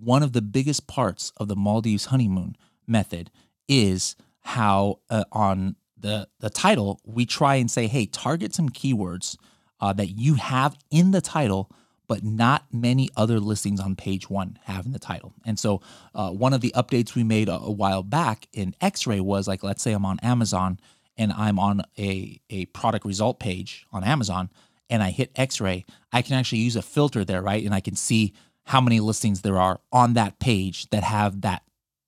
one 0.00 0.22
of 0.22 0.32
the 0.32 0.42
biggest 0.42 0.86
parts 0.86 1.32
of 1.36 1.48
the 1.48 1.56
Maldives 1.56 2.06
honeymoon 2.06 2.56
method 2.86 3.30
is 3.68 4.16
how 4.40 5.00
uh, 5.10 5.24
on 5.32 5.76
the 5.96 6.28
the 6.40 6.50
title, 6.50 7.00
we 7.04 7.26
try 7.26 7.56
and 7.56 7.70
say, 7.70 7.86
hey, 7.86 8.06
target 8.06 8.54
some 8.54 8.68
keywords 8.68 9.36
uh, 9.80 9.92
that 9.92 10.08
you 10.08 10.34
have 10.34 10.76
in 10.90 11.10
the 11.10 11.20
title, 11.20 11.70
but 12.06 12.22
not 12.22 12.66
many 12.72 13.08
other 13.16 13.40
listings 13.40 13.80
on 13.80 13.96
page 13.96 14.30
one 14.30 14.58
have 14.64 14.86
in 14.86 14.92
the 14.92 14.98
title. 14.98 15.32
And 15.44 15.58
so, 15.58 15.80
uh, 16.14 16.30
one 16.30 16.52
of 16.52 16.60
the 16.60 16.72
updates 16.76 17.14
we 17.14 17.24
made 17.24 17.48
a, 17.48 17.54
a 17.54 17.70
while 17.70 18.02
back 18.02 18.46
in 18.52 18.74
X-Ray 18.80 19.20
was 19.20 19.48
like, 19.48 19.62
let's 19.62 19.82
say 19.82 19.92
I'm 19.92 20.04
on 20.04 20.20
Amazon 20.20 20.78
and 21.16 21.32
I'm 21.32 21.58
on 21.58 21.82
a 21.98 22.40
a 22.50 22.66
product 22.66 23.04
result 23.04 23.40
page 23.40 23.86
on 23.90 24.04
Amazon, 24.04 24.50
and 24.90 25.02
I 25.02 25.10
hit 25.10 25.32
X-Ray, 25.34 25.84
I 26.12 26.22
can 26.22 26.34
actually 26.34 26.58
use 26.58 26.76
a 26.76 26.82
filter 26.82 27.24
there, 27.24 27.42
right? 27.42 27.64
And 27.64 27.74
I 27.74 27.80
can 27.80 27.96
see 27.96 28.34
how 28.66 28.80
many 28.80 29.00
listings 29.00 29.42
there 29.42 29.58
are 29.58 29.80
on 29.92 30.14
that 30.14 30.38
page 30.38 30.90
that 30.90 31.04
have 31.04 31.40
that 31.42 31.62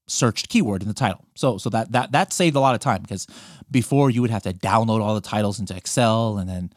searched 0.08 0.48
keyword 0.48 0.82
in 0.82 0.88
the 0.88 0.94
title. 0.94 1.24
So 1.34 1.56
so 1.58 1.70
that 1.70 1.92
that 1.92 2.12
that 2.12 2.32
saved 2.32 2.56
a 2.56 2.60
lot 2.60 2.74
of 2.74 2.80
time 2.80 3.02
because 3.02 3.26
before 3.70 4.10
you 4.10 4.20
would 4.22 4.30
have 4.30 4.42
to 4.42 4.52
download 4.52 5.00
all 5.00 5.14
the 5.14 5.20
titles 5.20 5.60
into 5.60 5.76
Excel 5.76 6.38
and 6.38 6.48
then 6.48 6.72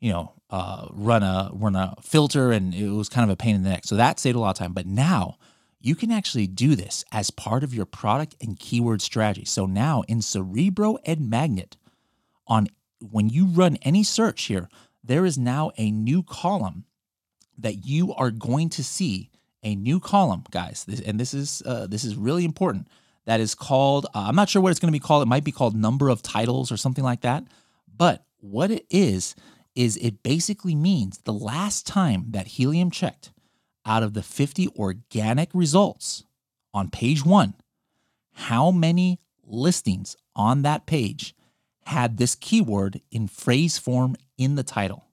you 0.00 0.10
know 0.10 0.32
uh, 0.50 0.88
run 0.90 1.22
a 1.22 1.50
run 1.52 1.76
a 1.76 1.94
filter 2.02 2.50
and 2.50 2.74
it 2.74 2.90
was 2.90 3.08
kind 3.08 3.24
of 3.24 3.32
a 3.32 3.36
pain 3.36 3.54
in 3.54 3.62
the 3.62 3.70
neck. 3.70 3.84
So 3.84 3.96
that 3.96 4.18
saved 4.18 4.36
a 4.36 4.40
lot 4.40 4.50
of 4.50 4.56
time. 4.56 4.72
But 4.72 4.86
now 4.86 5.36
you 5.80 5.94
can 5.94 6.10
actually 6.10 6.46
do 6.46 6.74
this 6.74 7.04
as 7.12 7.30
part 7.30 7.62
of 7.62 7.72
your 7.72 7.86
product 7.86 8.34
and 8.40 8.58
keyword 8.58 9.00
strategy. 9.00 9.44
So 9.44 9.64
now 9.64 10.02
in 10.08 10.22
Cerebro 10.22 10.98
and 11.06 11.30
Magnet 11.30 11.76
on 12.46 12.66
when 12.98 13.28
you 13.28 13.46
run 13.46 13.76
any 13.82 14.02
search 14.02 14.42
here, 14.44 14.68
there 15.04 15.24
is 15.24 15.38
now 15.38 15.70
a 15.78 15.90
new 15.90 16.22
column 16.22 16.84
that 17.62 17.86
you 17.86 18.14
are 18.14 18.30
going 18.30 18.68
to 18.70 18.84
see 18.84 19.30
a 19.62 19.74
new 19.74 20.00
column, 20.00 20.44
guys. 20.50 20.84
This, 20.84 21.00
and 21.00 21.18
this 21.20 21.34
is 21.34 21.62
uh, 21.64 21.86
this 21.86 22.04
is 22.04 22.16
really 22.16 22.44
important. 22.44 22.88
That 23.26 23.40
is 23.40 23.54
called. 23.54 24.06
Uh, 24.06 24.24
I'm 24.28 24.36
not 24.36 24.48
sure 24.48 24.62
what 24.62 24.70
it's 24.70 24.80
going 24.80 24.92
to 24.92 24.98
be 24.98 25.04
called. 25.04 25.22
It 25.22 25.28
might 25.28 25.44
be 25.44 25.52
called 25.52 25.76
number 25.76 26.08
of 26.08 26.22
titles 26.22 26.72
or 26.72 26.76
something 26.76 27.04
like 27.04 27.20
that. 27.22 27.44
But 27.94 28.24
what 28.38 28.70
it 28.70 28.86
is 28.90 29.34
is 29.74 29.96
it 29.98 30.22
basically 30.22 30.74
means 30.74 31.18
the 31.18 31.32
last 31.32 31.86
time 31.86 32.26
that 32.30 32.48
Helium 32.48 32.90
checked, 32.90 33.30
out 33.86 34.02
of 34.02 34.14
the 34.14 34.22
50 34.22 34.68
organic 34.78 35.50
results 35.54 36.24
on 36.74 36.90
page 36.90 37.24
one, 37.24 37.54
how 38.32 38.70
many 38.70 39.20
listings 39.44 40.16
on 40.34 40.62
that 40.62 40.86
page 40.86 41.34
had 41.86 42.16
this 42.16 42.34
keyword 42.34 43.00
in 43.10 43.26
phrase 43.26 43.78
form 43.78 44.16
in 44.38 44.54
the 44.54 44.62
title? 44.62 45.04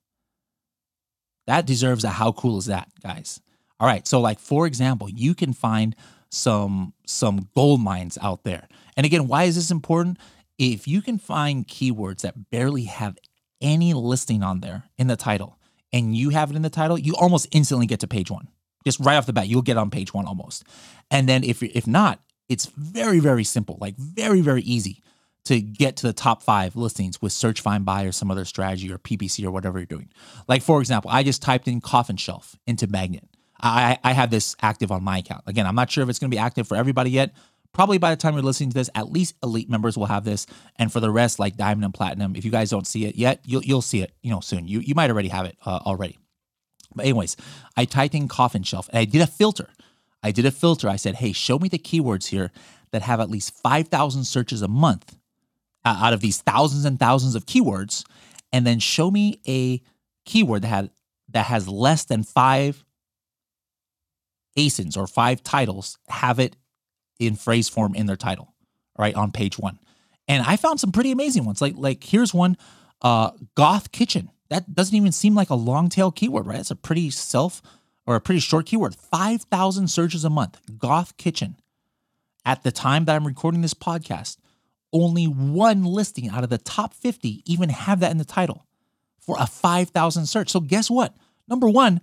That 1.48 1.66
deserves 1.66 2.04
a 2.04 2.10
how 2.10 2.34
cool 2.34 2.58
is 2.58 2.66
that, 2.66 2.90
guys? 3.02 3.42
All 3.80 3.88
right. 3.88 4.08
So 4.08 4.20
like 4.20 4.40
for 4.40 4.68
example, 4.68 5.10
you 5.10 5.34
can 5.34 5.54
find 5.54 5.96
some 6.30 6.94
some 7.06 7.50
gold 7.56 7.82
mines 7.82 8.18
out 8.22 8.44
there. 8.44 8.68
And 8.96 9.06
again, 9.06 9.28
why 9.28 9.44
is 9.44 9.56
this 9.56 9.72
important? 9.72 10.18
If 10.58 10.88
you 10.88 11.02
can 11.02 11.18
find 11.18 11.68
keywords 11.68 12.22
that 12.22 12.50
barely 12.50 12.84
have 12.84 13.18
any 13.62 13.94
listing 13.94 14.44
on 14.44 14.60
there 14.60 14.84
in 14.98 15.08
the 15.08 15.16
title 15.16 15.58
and 15.94 16.16
you 16.16 16.30
have 16.30 16.50
it 16.50 16.56
in 16.56 16.64
the 16.64 16.70
title, 16.70 16.98
you 16.98 17.16
almost 17.16 17.48
instantly 17.52 17.86
get 17.86 18.00
to 18.02 18.08
page 18.08 18.30
1. 18.30 18.48
Just 18.86 19.00
right 19.00 19.16
off 19.16 19.26
the 19.26 19.34
bat, 19.34 19.48
you'll 19.48 19.62
get 19.62 19.78
on 19.78 19.90
page 19.90 20.14
1 20.14 20.26
almost. 20.26 20.64
And 21.12 21.30
then 21.30 21.44
if 21.44 21.64
if 21.64 21.88
not, 21.88 22.20
it's 22.50 22.66
very 22.76 23.20
very 23.20 23.44
simple, 23.44 23.78
like 23.80 23.96
very 23.98 24.42
very 24.42 24.62
easy 24.64 25.02
to 25.48 25.62
get 25.62 25.98
to 25.98 26.08
the 26.08 26.14
top 26.14 26.44
five 26.44 26.76
listings 26.76 27.22
with 27.22 27.32
search, 27.32 27.62
find, 27.62 27.86
buy, 27.86 28.04
or 28.04 28.12
some 28.12 28.32
other 28.32 28.46
strategy 28.46 28.92
or 28.92 28.98
PPC 28.98 29.46
or 29.46 29.52
whatever 29.52 29.80
you're 29.80 29.86
doing. 29.86 30.10
Like, 30.48 30.62
for 30.62 30.80
example, 30.80 31.12
I 31.12 31.24
just 31.24 31.42
typed 31.42 31.68
in 31.68 31.82
coffin 31.82 32.18
shelf 32.18 32.58
into 32.68 32.88
Magnet. 32.88 33.28
I, 33.60 33.98
I 34.04 34.14
have 34.14 34.30
this 34.30 34.56
active 34.62 34.92
on 34.92 35.04
my 35.04 35.20
account. 35.20 35.44
Again, 35.48 35.66
I'm 35.66 35.76
not 35.76 35.90
sure 35.90 36.04
if 36.04 36.10
it's 36.10 36.20
going 36.20 36.30
to 36.30 36.36
be 36.36 36.40
active 36.40 36.68
for 36.68 36.78
everybody 36.78 37.10
yet. 37.10 37.34
Probably 37.74 37.98
by 37.98 38.12
the 38.12 38.18
time 38.18 38.34
you're 38.34 38.44
listening 38.44 38.70
to 38.70 38.74
this, 38.74 38.90
at 38.96 39.12
least 39.12 39.36
elite 39.44 39.70
members 39.70 39.98
will 39.98 40.06
have 40.08 40.24
this, 40.24 40.48
and 40.78 40.92
for 40.92 41.00
the 41.00 41.12
rest, 41.12 41.38
like 41.38 41.58
diamond 41.58 41.86
and 41.86 41.94
platinum, 41.94 42.36
if 42.36 42.44
you 42.44 42.50
guys 42.50 42.70
don't 42.70 42.88
see 42.88 43.06
it 43.06 43.16
yet, 43.16 43.42
you'll 43.46 43.64
you'll 43.64 43.84
see 43.84 44.02
it, 44.02 44.14
you 44.24 44.32
know, 44.32 44.40
soon. 44.40 44.68
You 44.68 44.80
you 44.80 44.96
might 44.96 45.12
already 45.12 45.28
have 45.28 45.46
it 45.46 45.58
uh, 45.64 45.80
already. 45.86 46.18
But 46.96 47.06
anyways, 47.06 47.36
I 47.76 47.86
typed 47.86 48.16
in 48.16 48.28
coffin 48.28 48.64
shelf 48.64 48.90
and 48.90 48.98
I 48.98 49.06
did 49.06 49.22
a 49.22 49.28
filter. 49.28 49.70
I 50.24 50.32
did 50.32 50.46
a 50.46 50.52
filter. 50.52 50.90
I 50.90 50.96
said, 50.96 51.16
hey, 51.16 51.34
show 51.34 51.60
me 51.60 51.70
the 51.70 51.78
keywords 51.78 52.28
here 52.28 52.52
that 52.92 53.04
have 53.04 53.20
at 53.20 53.30
least 53.30 53.54
five 53.62 53.90
thousand 53.90 54.24
searches 54.24 54.64
a 54.64 54.68
month 54.68 55.17
uh, 55.88 55.98
out 56.06 56.14
of 56.14 56.20
these 56.20 56.42
thousands 56.42 56.84
and 56.84 57.00
thousands 57.00 57.36
of 57.36 57.46
keywords, 57.46 58.04
and 58.52 58.68
then 58.68 58.80
show 58.80 59.10
me 59.10 59.40
a 59.48 59.82
keyword 60.26 60.64
that 60.64 60.68
had 60.68 60.90
that 61.30 61.46
has 61.46 61.68
less 61.68 62.06
than 62.06 62.24
five 62.24 62.84
ASINs 64.58 64.98
or 64.98 65.08
five 65.08 65.44
titles 65.44 65.98
have 66.10 66.40
it 66.40 66.56
in 67.20 67.36
phrase 67.36 67.70
form 67.70 67.96
in 67.96 68.06
their 68.06 68.16
title, 68.16 68.54
right 68.98 69.16
on 69.16 69.32
page 69.32 69.58
one. 69.58 69.80
And 70.28 70.44
I 70.46 70.58
found 70.58 70.80
some 70.80 70.92
pretty 70.92 71.12
amazing 71.12 71.46
ones. 71.46 71.62
Like 71.62 71.76
like 71.78 72.04
here's 72.04 72.34
one, 72.34 72.58
uh, 73.02 73.32
goth 73.56 73.92
kitchen. 73.92 74.30
That 74.50 74.74
doesn't 74.74 74.96
even 74.96 75.12
seem 75.12 75.36
like 75.36 75.50
a 75.50 75.56
long 75.56 75.88
tail 75.88 76.12
keyword, 76.12 76.48
right? 76.48 76.60
It's 76.60 76.72
a 76.72 76.76
pretty 76.76 77.10
self 77.12 77.62
or 78.06 78.16
a 78.16 78.22
pretty 78.22 78.40
short 78.40 78.66
keyword. 78.66 78.96
Five 78.96 79.44
thousand 79.44 79.88
searches 79.90 80.26
a 80.26 80.30
month. 80.30 80.60
Goth 80.78 81.16
kitchen. 81.16 81.56
At 82.46 82.64
the 82.64 82.72
time 82.72 83.06
that 83.06 83.16
I'm 83.16 83.28
recording 83.28 83.62
this 83.62 83.74
podcast, 83.74 84.38
only 84.94 85.26
one 85.26 85.84
listing 85.84 86.30
out 86.30 86.44
of 86.44 86.50
the 86.50 86.58
top 86.58 86.94
50 86.94 87.44
even 87.46 87.70
have 87.70 88.00
that 88.00 88.12
in 88.12 88.18
the 88.18 88.26
title 88.26 88.66
for 89.20 89.36
a 89.40 89.46
5,000 89.46 90.26
search. 90.26 90.50
So 90.50 90.60
guess 90.60 90.90
what? 90.90 91.16
Number 91.48 91.70
one, 91.70 92.02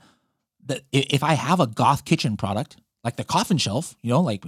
that 0.67 0.83
if 0.93 1.23
I 1.23 1.35
have 1.35 1.61
a 1.61 1.67
goth 1.67 2.05
kitchen 2.05 2.37
product, 2.37 2.77
like 3.03 3.17
the 3.17 3.25
coffin 3.25 3.59
shelf, 3.59 3.97
you 4.03 4.11
know, 4.11 4.21
like 4.21 4.45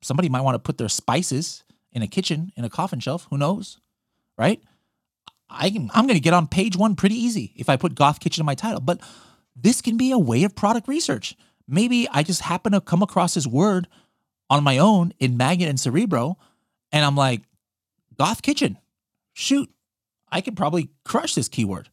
somebody 0.00 0.28
might 0.28 0.42
want 0.42 0.54
to 0.54 0.60
put 0.60 0.78
their 0.78 0.88
spices 0.88 1.64
in 1.92 2.02
a 2.02 2.06
kitchen 2.06 2.52
in 2.56 2.64
a 2.64 2.70
coffin 2.70 3.00
shelf. 3.00 3.26
Who 3.30 3.38
knows, 3.38 3.78
right? 4.36 4.60
I 5.48 5.70
can, 5.70 5.90
I'm 5.94 6.06
going 6.06 6.16
to 6.16 6.22
get 6.22 6.34
on 6.34 6.46
page 6.46 6.76
one 6.76 6.96
pretty 6.96 7.14
easy 7.14 7.52
if 7.56 7.68
I 7.68 7.76
put 7.76 7.94
goth 7.94 8.20
kitchen 8.20 8.42
in 8.42 8.46
my 8.46 8.54
title. 8.54 8.80
But 8.80 9.00
this 9.54 9.82
can 9.82 9.96
be 9.96 10.10
a 10.10 10.18
way 10.18 10.44
of 10.44 10.54
product 10.54 10.88
research. 10.88 11.36
Maybe 11.68 12.08
I 12.10 12.22
just 12.22 12.40
happen 12.40 12.72
to 12.72 12.80
come 12.80 13.02
across 13.02 13.34
this 13.34 13.46
word 13.46 13.86
on 14.50 14.64
my 14.64 14.78
own 14.78 15.12
in 15.18 15.36
Magnet 15.36 15.68
and 15.68 15.78
Cerebro, 15.78 16.38
and 16.90 17.04
I'm 17.04 17.16
like, 17.16 17.42
Goth 18.22 18.42
Kitchen. 18.42 18.78
Shoot, 19.32 19.68
I 20.30 20.42
could 20.42 20.56
probably 20.56 20.90
crush 21.04 21.34
this 21.34 21.48
keyword. 21.48 21.88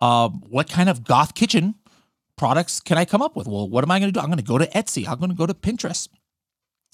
Uh, 0.00 0.28
what 0.28 0.68
kind 0.68 0.88
of 0.88 1.04
Goth 1.04 1.36
Kitchen 1.36 1.76
products 2.36 2.80
can 2.80 2.98
I 2.98 3.04
come 3.04 3.22
up 3.22 3.36
with? 3.36 3.46
Well, 3.46 3.68
what 3.68 3.84
am 3.84 3.90
I 3.92 4.00
going 4.00 4.12
to 4.12 4.12
do? 4.12 4.18
I'm 4.18 4.26
going 4.26 4.38
to 4.38 4.44
go 4.44 4.58
to 4.58 4.66
Etsy. 4.66 5.06
I'm 5.06 5.20
going 5.20 5.30
to 5.30 5.36
go 5.36 5.46
to 5.46 5.54
Pinterest. 5.54 6.08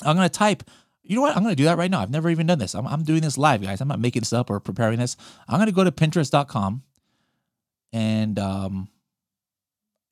I'm 0.03 0.17
going 0.17 0.29
to 0.29 0.39
type, 0.39 0.65
you 1.03 1.17
know 1.17 1.23
what? 1.23 1.35
I'm 1.35 1.43
going 1.43 1.53
to 1.53 1.57
do 1.57 1.65
that 1.65 1.79
right 1.79 1.91
now. 1.91 2.01
I've 2.01 2.11
never 2.11 2.29
even 2.29 2.47
done 2.47 2.59
this. 2.59 2.75
I'm, 2.75 2.87
I'm 2.87 3.05
doing 3.05 3.23
this 3.23 3.39
live, 3.39 3.63
guys. 3.63 3.81
I'm 3.81 3.89
not 3.89 4.01
making 4.01 4.21
this 4.21 4.35
up 4.35 4.51
or 4.51 4.61
preparing 4.61 4.99
this. 4.99 5.17
I'm 5.49 5.57
going 5.57 5.69
to 5.69 5.75
go 5.75 5.85
to 5.85 5.91
Pinterest.com 5.91 6.83
and 7.95 8.39
um, 8.39 8.89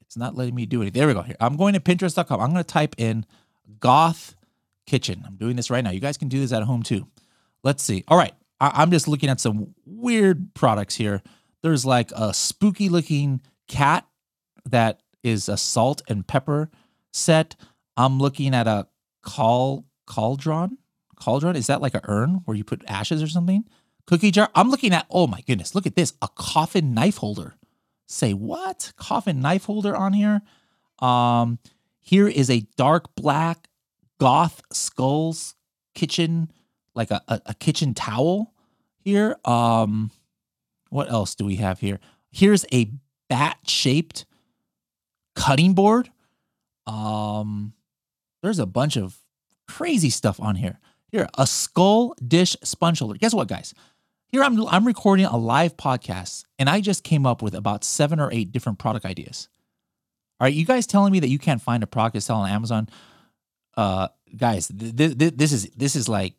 it's 0.00 0.16
not 0.16 0.34
letting 0.34 0.54
me 0.54 0.64
do 0.64 0.80
it. 0.80 0.94
There 0.94 1.06
we 1.06 1.12
go. 1.12 1.20
Here. 1.20 1.36
I'm 1.40 1.58
going 1.58 1.74
to 1.74 1.80
Pinterest.com. 1.80 2.40
I'm 2.40 2.52
going 2.52 2.64
to 2.64 2.64
type 2.64 2.94
in 2.96 3.26
Goth 3.80 4.34
Kitchen. 4.86 5.24
I'm 5.26 5.36
doing 5.36 5.56
this 5.56 5.68
right 5.68 5.84
now. 5.84 5.90
You 5.90 6.00
guys 6.00 6.16
can 6.16 6.28
do 6.28 6.40
this 6.40 6.54
at 6.54 6.62
home 6.62 6.82
too. 6.82 7.06
Let's 7.62 7.82
see. 7.82 8.02
All 8.08 8.16
right. 8.16 8.32
I- 8.60 8.82
I'm 8.82 8.90
just 8.90 9.08
looking 9.08 9.28
at 9.28 9.40
some 9.40 9.74
weird 9.84 10.54
products 10.54 10.94
here. 10.96 11.22
There's 11.62 11.84
like 11.84 12.10
a 12.12 12.32
spooky 12.32 12.88
looking 12.88 13.40
cat 13.68 14.06
that 14.64 15.00
is 15.22 15.48
a 15.48 15.56
salt 15.56 16.02
and 16.08 16.26
pepper 16.26 16.70
set. 17.12 17.56
I'm 17.96 18.18
looking 18.18 18.54
at 18.54 18.66
a 18.66 18.86
call 19.22 19.84
cauldron. 20.06 20.78
Cauldron 21.16 21.56
is 21.56 21.66
that 21.66 21.80
like 21.80 21.94
a 21.94 22.02
urn 22.04 22.42
where 22.44 22.56
you 22.56 22.64
put 22.64 22.82
ashes 22.86 23.22
or 23.22 23.26
something? 23.26 23.64
Cookie 24.06 24.30
jar. 24.30 24.50
I'm 24.54 24.70
looking 24.70 24.92
at. 24.92 25.06
Oh 25.10 25.26
my 25.26 25.40
goodness! 25.40 25.74
Look 25.74 25.86
at 25.86 25.96
this. 25.96 26.12
A 26.22 26.28
coffin 26.28 26.94
knife 26.94 27.16
holder. 27.16 27.54
Say 28.06 28.32
what? 28.34 28.92
Coffin 28.96 29.40
knife 29.40 29.64
holder 29.64 29.96
on 29.96 30.12
here. 30.12 30.42
Um, 31.00 31.58
here 32.00 32.28
is 32.28 32.48
a 32.48 32.60
dark 32.76 33.16
black 33.16 33.68
goth 34.20 34.62
skulls 34.72 35.56
kitchen, 35.94 36.52
like 36.96 37.10
a, 37.10 37.22
a, 37.28 37.54
kitchen 37.54 37.94
towel. 37.94 38.52
Here. 38.98 39.36
Um, 39.44 40.10
what 40.90 41.10
else 41.10 41.34
do 41.34 41.44
we 41.44 41.56
have 41.56 41.78
here? 41.78 42.00
Here's 42.32 42.64
a 42.72 42.90
bat 43.28 43.58
shaped 43.66 44.26
cutting 45.36 45.74
board. 45.74 46.10
Um, 46.86 47.74
there's 48.42 48.58
a 48.58 48.66
bunch 48.66 48.96
of 48.96 49.16
crazy 49.68 50.10
stuff 50.10 50.40
on 50.40 50.56
here. 50.56 50.78
Here, 51.12 51.28
a 51.38 51.46
skull 51.46 52.14
dish 52.26 52.56
sponge 52.64 52.98
holder. 52.98 53.16
Guess 53.16 53.34
what, 53.34 53.48
guys? 53.48 53.74
Here 54.28 54.42
I'm 54.42 54.66
I'm 54.66 54.86
recording 54.86 55.24
a 55.24 55.36
live 55.36 55.76
podcast, 55.76 56.44
and 56.58 56.68
I 56.68 56.80
just 56.80 57.04
came 57.04 57.26
up 57.26 57.42
with 57.42 57.54
about 57.54 57.84
seven 57.84 58.18
or 58.18 58.32
eight 58.32 58.50
different 58.50 58.78
product 58.78 59.06
ideas. 59.06 59.48
All 60.40 60.46
right, 60.46 60.54
you 60.54 60.64
guys 60.64 60.86
telling 60.86 61.12
me 61.12 61.20
that 61.20 61.28
you 61.28 61.38
can't 61.38 61.62
find 61.62 61.82
a 61.82 61.86
product 61.86 62.16
to 62.16 62.20
sell 62.20 62.38
on 62.38 62.50
Amazon? 62.50 62.88
Uh, 63.76 64.08
guys, 64.36 64.68
th- 64.68 65.16
th- 65.18 65.34
this 65.36 65.52
is 65.52 65.70
this 65.76 65.94
is 65.94 66.08
like 66.08 66.34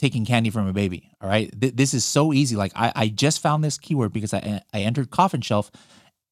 taking 0.00 0.24
candy 0.24 0.50
from 0.50 0.66
a 0.66 0.72
baby. 0.72 1.10
All 1.20 1.28
right, 1.28 1.50
th- 1.60 1.76
this 1.76 1.94
is 1.94 2.04
so 2.04 2.32
easy. 2.32 2.56
Like 2.56 2.72
I, 2.74 2.92
I 2.96 3.08
just 3.08 3.40
found 3.40 3.62
this 3.62 3.78
keyword 3.78 4.12
because 4.12 4.34
I 4.34 4.62
I 4.72 4.80
entered 4.80 5.10
coffin 5.10 5.40
shelf, 5.40 5.70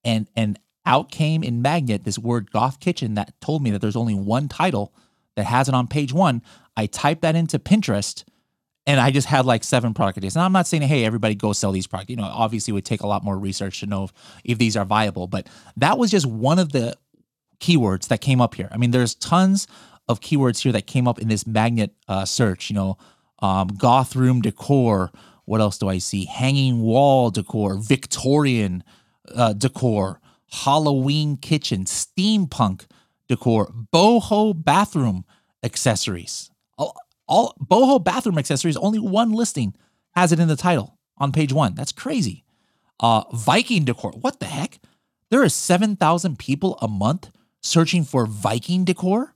and 0.04 0.26
and 0.34 0.58
out 0.86 1.10
came 1.10 1.42
in 1.44 1.60
Magnet 1.60 2.04
this 2.04 2.18
word 2.18 2.50
goth 2.50 2.80
kitchen 2.80 3.14
that 3.14 3.38
told 3.40 3.62
me 3.62 3.70
that 3.70 3.80
there's 3.80 3.96
only 3.96 4.14
one 4.14 4.48
title 4.48 4.94
that 5.36 5.44
has 5.44 5.68
it 5.68 5.74
on 5.74 5.86
page 5.86 6.12
one. 6.12 6.42
I 6.76 6.86
typed 6.86 7.22
that 7.22 7.36
into 7.36 7.58
Pinterest 7.58 8.24
and 8.88 8.98
I 8.98 9.10
just 9.10 9.28
had 9.28 9.44
like 9.44 9.64
seven 9.64 9.92
product 9.92 10.16
ideas. 10.16 10.34
And 10.34 10.42
I'm 10.42 10.52
not 10.52 10.66
saying, 10.66 10.82
hey, 10.82 11.04
everybody 11.04 11.34
go 11.34 11.52
sell 11.52 11.72
these 11.72 11.86
products. 11.86 12.08
You 12.08 12.16
know, 12.16 12.24
obviously 12.24 12.72
it 12.72 12.74
would 12.74 12.86
take 12.86 13.02
a 13.02 13.06
lot 13.06 13.22
more 13.22 13.38
research 13.38 13.80
to 13.80 13.86
know 13.86 14.04
if, 14.04 14.12
if 14.44 14.58
these 14.58 14.78
are 14.78 14.86
viable, 14.86 15.26
but 15.26 15.46
that 15.76 15.98
was 15.98 16.10
just 16.10 16.24
one 16.24 16.58
of 16.58 16.72
the 16.72 16.96
keywords 17.60 18.08
that 18.08 18.22
came 18.22 18.40
up 18.40 18.54
here. 18.54 18.68
I 18.72 18.78
mean, 18.78 18.90
there's 18.90 19.14
tons 19.14 19.66
of 20.08 20.20
keywords 20.20 20.62
here 20.62 20.72
that 20.72 20.86
came 20.86 21.06
up 21.06 21.18
in 21.18 21.28
this 21.28 21.46
magnet 21.46 21.92
uh, 22.08 22.24
search, 22.24 22.70
you 22.70 22.74
know, 22.74 22.96
um, 23.40 23.68
goth 23.68 24.16
room 24.16 24.40
decor. 24.40 25.10
What 25.44 25.60
else 25.60 25.78
do 25.78 25.88
I 25.88 25.98
see? 25.98 26.26
Hanging 26.26 26.80
wall 26.80 27.30
decor, 27.30 27.76
Victorian 27.78 28.84
uh, 29.34 29.52
decor, 29.54 30.20
Halloween 30.50 31.36
kitchen, 31.36 31.84
steampunk 31.84 32.86
decor, 33.28 33.72
boho 33.92 34.52
bathroom 34.64 35.24
accessories. 35.62 36.50
All, 36.76 36.96
all 37.26 37.54
boho 37.62 38.02
bathroom 38.02 38.38
accessories, 38.38 38.76
only 38.76 38.98
one 38.98 39.32
listing 39.32 39.74
has 40.14 40.32
it 40.32 40.40
in 40.40 40.48
the 40.48 40.56
title 40.56 40.98
on 41.18 41.32
page 41.32 41.52
one. 41.52 41.74
That's 41.74 41.92
crazy. 41.92 42.44
Uh, 43.00 43.24
Viking 43.32 43.84
decor. 43.84 44.12
What 44.12 44.40
the 44.40 44.46
heck? 44.46 44.78
There 45.30 45.42
are 45.42 45.48
7,000 45.48 46.38
people 46.38 46.78
a 46.80 46.88
month 46.88 47.30
searching 47.62 48.04
for 48.04 48.26
Viking 48.26 48.84
decor. 48.84 49.34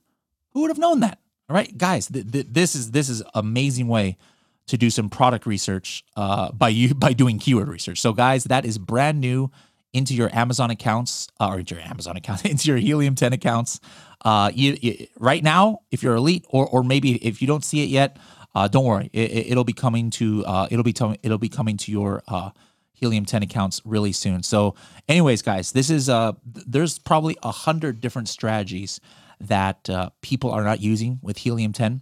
Who 0.51 0.61
would 0.61 0.69
have 0.69 0.79
known 0.79 0.99
that? 1.01 1.19
All 1.53 1.57
right, 1.59 1.77
guys, 1.77 2.07
th- 2.07 2.31
th- 2.31 2.47
this 2.49 2.73
is 2.73 2.89
this 2.89 3.09
is 3.09 3.21
amazing 3.35 3.87
way 3.87 4.17
to 4.65 4.75
do 4.75 4.89
some 4.89 5.07
product 5.07 5.45
research 5.45 6.03
uh, 6.15 6.51
by 6.51 6.69
you 6.69 6.95
by 6.95 7.13
doing 7.13 7.37
keyword 7.37 7.67
research. 7.67 8.01
So, 8.01 8.11
guys, 8.11 8.45
that 8.45 8.65
is 8.65 8.79
brand 8.79 9.21
new 9.21 9.51
into 9.93 10.15
your 10.15 10.35
Amazon 10.35 10.71
accounts 10.71 11.27
uh, 11.39 11.49
or 11.49 11.59
into 11.59 11.75
your 11.75 11.83
Amazon 11.83 12.17
account, 12.17 12.43
into 12.49 12.69
your 12.69 12.77
Helium 12.77 13.13
10 13.13 13.33
accounts. 13.33 13.79
Uh, 14.25 14.49
you, 14.51 14.79
you, 14.81 15.05
right 15.19 15.43
now, 15.43 15.81
if 15.91 16.01
you're 16.01 16.15
elite, 16.15 16.43
or 16.49 16.65
or 16.65 16.83
maybe 16.83 17.23
if 17.23 17.39
you 17.39 17.47
don't 17.47 17.63
see 17.63 17.83
it 17.83 17.89
yet, 17.89 18.17
uh, 18.55 18.67
don't 18.67 18.85
worry, 18.85 19.11
it, 19.13 19.55
will 19.55 19.63
be 19.63 19.73
coming 19.73 20.09
to 20.09 20.43
uh, 20.47 20.67
it'll 20.71 20.83
be 20.83 20.93
t- 20.93 21.19
it'll 21.21 21.37
be 21.37 21.49
coming 21.49 21.77
to 21.77 21.91
your 21.91 22.23
uh, 22.29 22.49
Helium 22.93 23.25
10 23.25 23.43
accounts 23.43 23.79
really 23.85 24.11
soon. 24.11 24.41
So, 24.41 24.73
anyways, 25.07 25.43
guys, 25.43 25.71
this 25.71 25.91
is 25.91 26.09
uh, 26.09 26.31
there's 26.43 26.97
probably 26.97 27.37
a 27.43 27.51
hundred 27.51 28.01
different 28.01 28.27
strategies 28.27 28.99
that 29.47 29.89
uh, 29.89 30.09
people 30.21 30.51
are 30.51 30.63
not 30.63 30.81
using 30.81 31.19
with 31.21 31.37
Helium 31.37 31.73
10. 31.73 32.01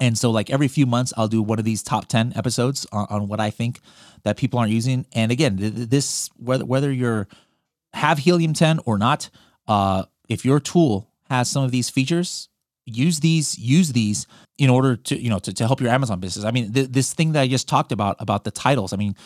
And 0.00 0.16
so, 0.16 0.30
like 0.30 0.50
every 0.50 0.68
few 0.68 0.86
months, 0.86 1.12
I'll 1.16 1.28
do 1.28 1.42
one 1.42 1.58
of 1.58 1.64
these 1.64 1.82
top 1.82 2.06
10 2.08 2.34
episodes 2.36 2.86
on, 2.92 3.06
on 3.10 3.28
what 3.28 3.40
I 3.40 3.50
think 3.50 3.80
that 4.22 4.36
people 4.36 4.58
aren't 4.60 4.70
using. 4.70 5.06
And 5.12 5.32
again, 5.32 5.56
this 5.58 6.30
whether 6.36 6.64
whether 6.64 6.92
you're 6.92 7.26
have 7.94 8.18
Helium 8.18 8.52
10 8.52 8.80
or 8.84 8.98
not, 8.98 9.30
uh, 9.66 10.04
if 10.28 10.44
your 10.44 10.60
tool 10.60 11.10
has 11.28 11.50
some 11.50 11.64
of 11.64 11.70
these 11.70 11.90
features, 11.90 12.48
use 12.84 13.20
these 13.20 13.58
use 13.58 13.92
these 13.92 14.26
in 14.56 14.70
order 14.70 14.96
to 14.96 15.20
you 15.20 15.30
know 15.30 15.38
to, 15.38 15.52
to 15.52 15.66
help 15.66 15.80
your 15.80 15.90
Amazon 15.90 16.20
business. 16.20 16.44
I 16.44 16.50
mean, 16.50 16.72
th- 16.72 16.90
this 16.90 17.12
thing 17.12 17.32
that 17.32 17.42
I 17.42 17.48
just 17.48 17.68
talked 17.68 17.92
about 17.92 18.16
about 18.20 18.44
the 18.44 18.50
titles. 18.50 18.92
I 18.92 18.96
mean, 18.96 19.16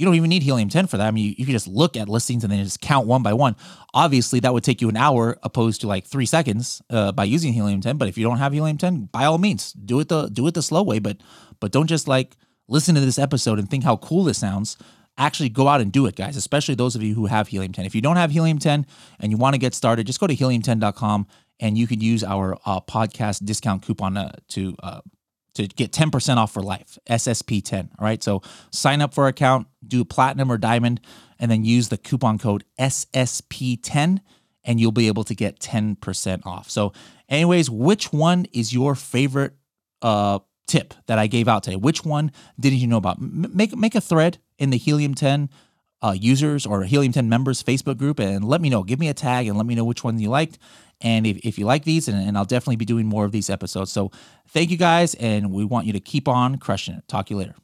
you 0.00 0.06
don't 0.06 0.14
even 0.14 0.30
need 0.30 0.42
Helium 0.42 0.70
10 0.70 0.86
for 0.86 0.96
that. 0.96 1.06
I 1.06 1.10
mean, 1.10 1.26
you, 1.26 1.34
you 1.36 1.44
can 1.44 1.52
just 1.52 1.68
look 1.68 1.94
at 1.94 2.08
listings 2.08 2.42
and 2.42 2.50
then 2.50 2.64
just 2.64 2.80
count 2.80 3.06
one 3.06 3.22
by 3.22 3.34
one. 3.34 3.54
Obviously, 3.92 4.40
that 4.40 4.54
would 4.54 4.64
take 4.64 4.80
you 4.80 4.88
an 4.88 4.96
hour 4.96 5.36
opposed 5.42 5.82
to 5.82 5.88
like 5.88 6.06
three 6.06 6.24
seconds 6.24 6.80
uh, 6.88 7.12
by 7.12 7.24
using 7.24 7.52
Helium 7.52 7.82
10. 7.82 7.98
But 7.98 8.08
if 8.08 8.16
you 8.16 8.24
don't 8.24 8.38
have 8.38 8.54
Helium 8.54 8.78
10, 8.78 9.10
by 9.12 9.26
all 9.26 9.36
means, 9.36 9.74
do 9.74 10.00
it 10.00 10.08
the 10.08 10.28
do 10.28 10.46
it 10.46 10.54
the 10.54 10.62
slow 10.62 10.82
way. 10.82 11.00
But 11.00 11.18
but 11.60 11.70
don't 11.70 11.86
just 11.86 12.08
like 12.08 12.38
listen 12.66 12.94
to 12.94 13.00
this 13.02 13.18
episode 13.18 13.58
and 13.58 13.68
think 13.68 13.84
how 13.84 13.98
cool 13.98 14.24
this 14.24 14.38
sounds. 14.38 14.78
Actually, 15.18 15.50
go 15.50 15.68
out 15.68 15.82
and 15.82 15.92
do 15.92 16.06
it, 16.06 16.16
guys. 16.16 16.34
Especially 16.34 16.74
those 16.74 16.96
of 16.96 17.02
you 17.02 17.14
who 17.14 17.26
have 17.26 17.48
Helium 17.48 17.72
10. 17.72 17.84
If 17.84 17.94
you 17.94 18.00
don't 18.00 18.16
have 18.16 18.30
Helium 18.30 18.58
10 18.58 18.86
and 19.18 19.30
you 19.30 19.36
want 19.36 19.52
to 19.52 19.58
get 19.58 19.74
started, 19.74 20.06
just 20.06 20.18
go 20.18 20.26
to 20.26 20.34
helium10.com 20.34 21.26
and 21.60 21.76
you 21.76 21.86
can 21.86 22.00
use 22.00 22.24
our 22.24 22.56
uh, 22.64 22.80
podcast 22.80 23.44
discount 23.44 23.82
coupon 23.82 24.16
uh, 24.16 24.32
to 24.48 24.74
uh, 24.82 25.02
to 25.54 25.66
get 25.66 25.92
10% 25.92 26.36
off 26.36 26.52
for 26.52 26.62
life, 26.62 26.98
SSP10. 27.08 27.88
All 27.98 28.04
right. 28.04 28.22
So 28.22 28.42
sign 28.70 29.00
up 29.00 29.14
for 29.14 29.24
an 29.24 29.30
account, 29.30 29.66
do 29.86 30.04
platinum 30.04 30.50
or 30.50 30.58
diamond, 30.58 31.00
and 31.38 31.50
then 31.50 31.64
use 31.64 31.88
the 31.88 31.98
coupon 31.98 32.38
code 32.38 32.64
SSP10 32.78 34.20
and 34.64 34.80
you'll 34.80 34.92
be 34.92 35.08
able 35.08 35.24
to 35.24 35.34
get 35.34 35.58
10% 35.58 36.46
off. 36.46 36.68
So, 36.68 36.92
anyways, 37.28 37.70
which 37.70 38.12
one 38.12 38.46
is 38.52 38.74
your 38.74 38.94
favorite 38.94 39.54
uh, 40.02 40.40
tip 40.66 40.94
that 41.06 41.18
I 41.18 41.26
gave 41.26 41.48
out 41.48 41.62
today? 41.62 41.76
Which 41.76 42.04
one 42.04 42.30
didn't 42.58 42.78
you 42.78 42.86
know 42.86 42.98
about? 42.98 43.18
M- 43.18 43.50
make 43.54 43.74
make 43.76 43.94
a 43.94 44.00
thread 44.00 44.38
in 44.58 44.70
the 44.70 44.76
Helium 44.76 45.14
10 45.14 45.48
uh, 46.02 46.14
users 46.18 46.66
or 46.66 46.82
Helium 46.84 47.12
10 47.12 47.28
members 47.28 47.62
Facebook 47.62 47.98
group 47.98 48.20
and 48.20 48.44
let 48.44 48.60
me 48.60 48.68
know. 48.68 48.82
Give 48.82 48.98
me 48.98 49.08
a 49.08 49.14
tag 49.14 49.46
and 49.46 49.56
let 49.56 49.66
me 49.66 49.74
know 49.74 49.84
which 49.84 50.04
one 50.04 50.18
you 50.18 50.28
liked. 50.28 50.58
And 51.00 51.26
if, 51.26 51.38
if 51.38 51.58
you 51.58 51.64
like 51.64 51.84
these, 51.84 52.08
and, 52.08 52.18
and 52.26 52.36
I'll 52.36 52.44
definitely 52.44 52.76
be 52.76 52.84
doing 52.84 53.06
more 53.06 53.24
of 53.24 53.32
these 53.32 53.48
episodes. 53.48 53.90
So 53.90 54.10
thank 54.48 54.70
you 54.70 54.76
guys, 54.76 55.14
and 55.14 55.50
we 55.50 55.64
want 55.64 55.86
you 55.86 55.92
to 55.94 56.00
keep 56.00 56.28
on 56.28 56.58
crushing 56.58 56.94
it. 56.94 57.08
Talk 57.08 57.26
to 57.26 57.34
you 57.34 57.38
later. 57.38 57.54